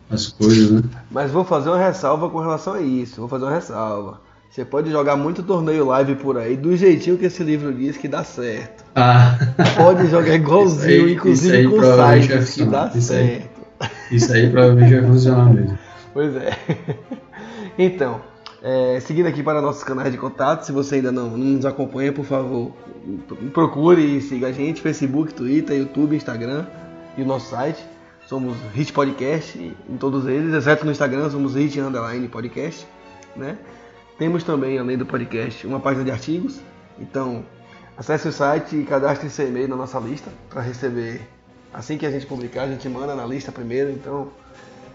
as 0.09 0.28
coisas, 0.28 0.72
né? 0.72 0.82
Mas 1.11 1.32
vou 1.32 1.43
fazer 1.43 1.70
uma 1.70 1.78
ressalva 1.78 2.30
com 2.30 2.39
relação 2.39 2.74
a 2.74 2.82
isso. 2.82 3.20
Vou 3.20 3.30
fazer 3.30 3.45
uma 3.45 3.53
ressalva. 3.53 4.20
Você 4.49 4.63
pode 4.63 4.89
jogar 4.89 5.18
muito 5.18 5.43
torneio 5.43 5.86
live 5.86 6.16
por 6.16 6.38
aí, 6.38 6.55
do 6.55 6.76
jeitinho 6.78 7.18
que 7.18 7.26
esse 7.26 7.43
livro 7.43 7.74
diz 7.74 7.97
que 7.97 8.07
dá 8.07 8.24
certo. 8.24 8.86
Ah. 8.95 9.38
Pode 9.76 10.07
jogar 10.07 10.34
igualzinho, 10.34 11.07
aí, 11.07 11.13
inclusive 11.13 11.68
com 11.68 11.82
sites 11.82 12.53
que 12.53 12.63
dá 12.63 12.89
isso 12.95 13.01
certo. 13.01 13.49
Aí, 13.82 13.89
isso 14.11 14.32
aí 14.32 14.49
provavelmente 14.49 14.93
vai 14.93 15.05
funcionar 15.11 15.53
mesmo. 15.53 15.78
Pois 16.16 16.34
é. 16.34 16.51
Então, 17.78 18.22
é, 18.63 19.01
seguindo 19.01 19.26
aqui 19.26 19.43
para 19.43 19.61
nossos 19.61 19.84
canais 19.84 20.09
de 20.09 20.18
contato, 20.18 20.63
se 20.63 20.72
você 20.72 20.95
ainda 20.95 21.11
não, 21.11 21.32
não 21.32 21.38
nos 21.38 21.66
acompanha, 21.66 22.13
por 22.13 22.24
favor, 22.24 22.72
procure 23.53 24.01
e 24.01 24.22
siga 24.22 24.47
a 24.47 24.51
gente, 24.53 24.82
Facebook, 24.82 25.34
Twitter, 25.34 25.78
YouTube, 25.78 26.16
Instagram 26.16 26.66
e 27.18 27.22
o 27.22 27.26
nosso 27.26 27.49
site. 27.49 27.84
Somos 28.28 28.55
Hit 28.74 28.93
Podcast 28.93 29.59
em 29.59 29.97
todos 29.97 30.26
eles, 30.26 30.53
exceto 30.53 30.86
no 30.86 30.91
Instagram, 30.91 31.30
somos 31.30 31.53
Hit 31.55 31.78
Underline 31.82 32.30
Podcast, 32.30 32.88
né? 33.36 33.57
Temos 34.18 34.41
também, 34.45 34.80
além 34.80 34.97
do 34.97 35.05
podcast, 35.05 35.68
uma 35.68 35.82
página 35.82 36.05
de 36.05 36.11
artigos. 36.11 36.61
Então, 36.97 37.43
acesse 37.97 38.26
o 38.30 38.32
site 38.32 38.78
e 38.78 38.86
cadastre 38.86 39.30
seu 39.30 39.49
e-mail 39.49 39.68
na 39.68 39.76
nossa 39.76 39.99
lista 39.99 40.32
para 40.49 40.61
receber 40.61 41.28
assim 41.74 41.97
que 41.97 42.05
a 42.05 42.11
gente 42.11 42.26
publicar, 42.26 42.63
a 42.63 42.68
gente 42.70 42.88
manda 42.88 43.13
na 43.13 43.26
lista 43.26 43.51
primeiro, 43.51 43.91
então 43.91 44.30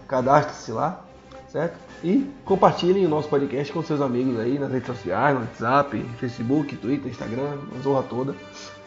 cadastre-se 0.07 0.71
lá 0.71 1.05
certo? 1.51 1.77
E 2.03 2.29
compartilhem 2.45 3.05
o 3.05 3.09
nosso 3.09 3.27
podcast 3.27 3.71
com 3.73 3.83
seus 3.83 4.01
amigos 4.01 4.39
aí 4.39 4.57
nas 4.57 4.71
redes 4.71 4.87
sociais, 4.87 5.35
no 5.35 5.41
WhatsApp, 5.41 6.03
Facebook, 6.17 6.75
Twitter, 6.77 7.11
Instagram, 7.11 7.57
a 7.77 7.81
zorra 7.81 8.03
toda. 8.03 8.35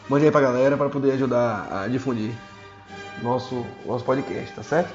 Mande 0.08 0.24
aí 0.24 0.30
pra 0.30 0.40
galera 0.40 0.76
para 0.76 0.88
poder 0.88 1.12
ajudar 1.12 1.68
a 1.70 1.88
difundir 1.88 2.32
nosso, 3.22 3.64
nosso 3.86 4.04
podcast, 4.04 4.52
tá 4.54 4.62
certo? 4.62 4.92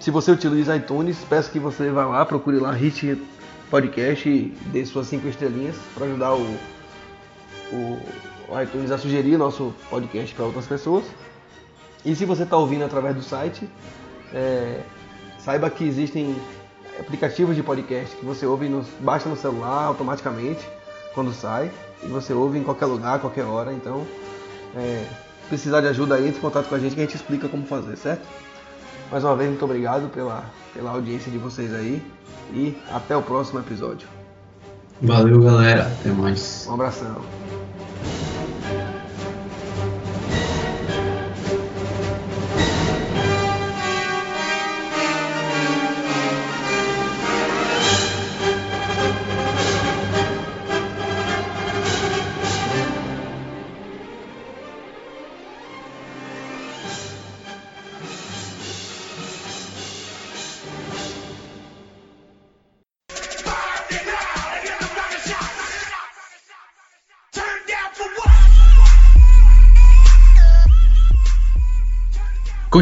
Se 0.00 0.10
você 0.10 0.32
utiliza 0.32 0.76
iTunes, 0.76 1.24
peço 1.28 1.50
que 1.50 1.58
você 1.58 1.90
vá 1.90 2.06
lá, 2.06 2.26
procure 2.26 2.58
lá 2.58 2.72
Hit 2.72 3.20
Podcast 3.70 4.28
e 4.28 4.54
dê 4.66 4.84
suas 4.84 5.06
cinco 5.06 5.28
estrelinhas 5.28 5.76
para 5.94 6.06
ajudar 6.06 6.34
o, 6.34 6.42
o, 7.72 7.98
o 8.48 8.60
iTunes 8.60 8.90
a 8.90 8.98
sugerir 8.98 9.38
nosso 9.38 9.72
podcast 9.88 10.34
para 10.34 10.44
outras 10.44 10.66
pessoas. 10.66 11.04
E 12.04 12.14
se 12.16 12.24
você 12.24 12.42
está 12.42 12.56
ouvindo 12.56 12.84
através 12.84 13.14
do 13.14 13.22
site, 13.22 13.66
é, 14.34 14.80
saiba 15.38 15.70
que 15.70 15.84
existem 15.84 16.36
aplicativos 16.98 17.56
de 17.56 17.62
podcast 17.62 18.16
que 18.16 18.24
você 18.24 18.46
ouve, 18.46 18.68
no, 18.68 18.84
baixa 19.00 19.28
no 19.28 19.36
celular 19.36 19.84
automaticamente 19.84 20.66
quando 21.14 21.32
sai 21.32 21.70
e 22.02 22.06
você 22.06 22.32
ouve 22.32 22.58
em 22.58 22.62
qualquer 22.62 22.86
lugar, 22.86 23.20
qualquer 23.20 23.44
hora. 23.44 23.72
Então, 23.72 24.06
é, 24.76 25.04
precisar 25.48 25.80
de 25.80 25.88
ajuda 25.88 26.14
aí, 26.14 26.26
entre 26.26 26.38
em 26.38 26.42
contato 26.42 26.68
com 26.68 26.74
a 26.74 26.78
gente 26.78 26.94
que 26.94 27.00
a 27.00 27.04
gente 27.04 27.16
explica 27.16 27.48
como 27.48 27.66
fazer, 27.66 27.96
certo? 27.96 28.26
Mais 29.10 29.24
uma 29.24 29.36
vez, 29.36 29.50
muito 29.50 29.64
obrigado 29.64 30.08
pela, 30.08 30.44
pela 30.72 30.90
audiência 30.90 31.30
de 31.30 31.38
vocês 31.38 31.72
aí. 31.74 32.02
E 32.52 32.76
até 32.90 33.16
o 33.16 33.22
próximo 33.22 33.60
episódio. 33.60 34.08
Valeu, 35.00 35.40
galera. 35.42 35.86
Até 35.86 36.10
mais. 36.10 36.66
Um 36.68 36.74
abração. 36.74 37.41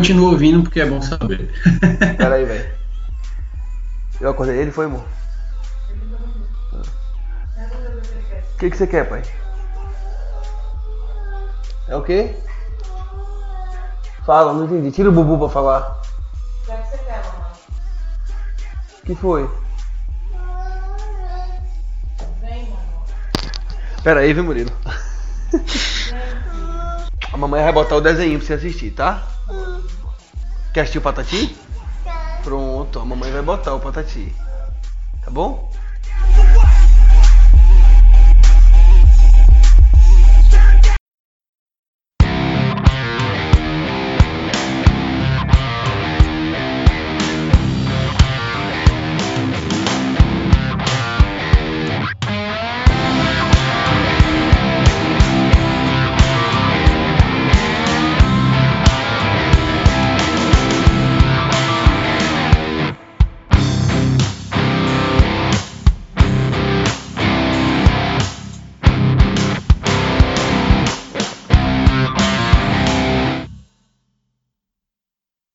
Continua 0.01 0.31
ouvindo 0.31 0.63
porque 0.63 0.81
é 0.81 0.87
bom 0.87 1.03
saber. 1.03 1.53
Pera 2.17 2.37
aí, 2.37 2.47
velho. 2.47 2.71
Eu 4.19 4.31
acordei 4.31 4.57
ele 4.57 4.71
foi, 4.71 4.87
amor? 4.87 5.05
O 6.73 8.59
que, 8.59 8.71
que 8.71 8.77
você 8.79 8.87
quer, 8.87 9.07
pai? 9.07 9.23
É 11.87 11.95
o 11.95 12.03
quê? 12.03 12.35
Fala, 14.25 14.55
não 14.55 14.65
entendi. 14.65 14.91
Tira 14.91 15.11
o 15.11 15.13
bubu 15.13 15.39
pra 15.39 15.51
falar. 15.51 16.01
O 16.63 16.65
que 16.65 16.73
é 16.73 16.77
que 16.79 16.89
você 16.89 16.97
quer, 16.97 17.23
mamãe? 17.23 17.53
O 19.03 19.07
que 19.07 19.15
foi? 19.15 19.51
Vem, 22.41 22.71
mamãe. 22.71 22.79
Pera 24.03 24.21
aí, 24.21 24.33
viu, 24.33 24.45
Murilo? 24.45 24.73
A 27.31 27.37
mamãe 27.37 27.63
vai 27.63 27.73
botar 27.73 27.97
o 27.97 28.01
desenho 28.01 28.39
pra 28.39 28.47
você 28.47 28.55
assistir, 28.55 28.93
tá? 28.93 29.40
Quer 30.73 30.83
assistir 30.83 30.99
o 30.99 31.03
Patati? 31.03 31.57
Pronto, 32.45 33.01
a 33.01 33.05
mamãe 33.05 33.33
vai 33.33 33.43
botar 33.43 33.75
o 33.75 33.81
Patati. 33.81 34.33
Tá 35.25 35.31
bom? 35.31 35.71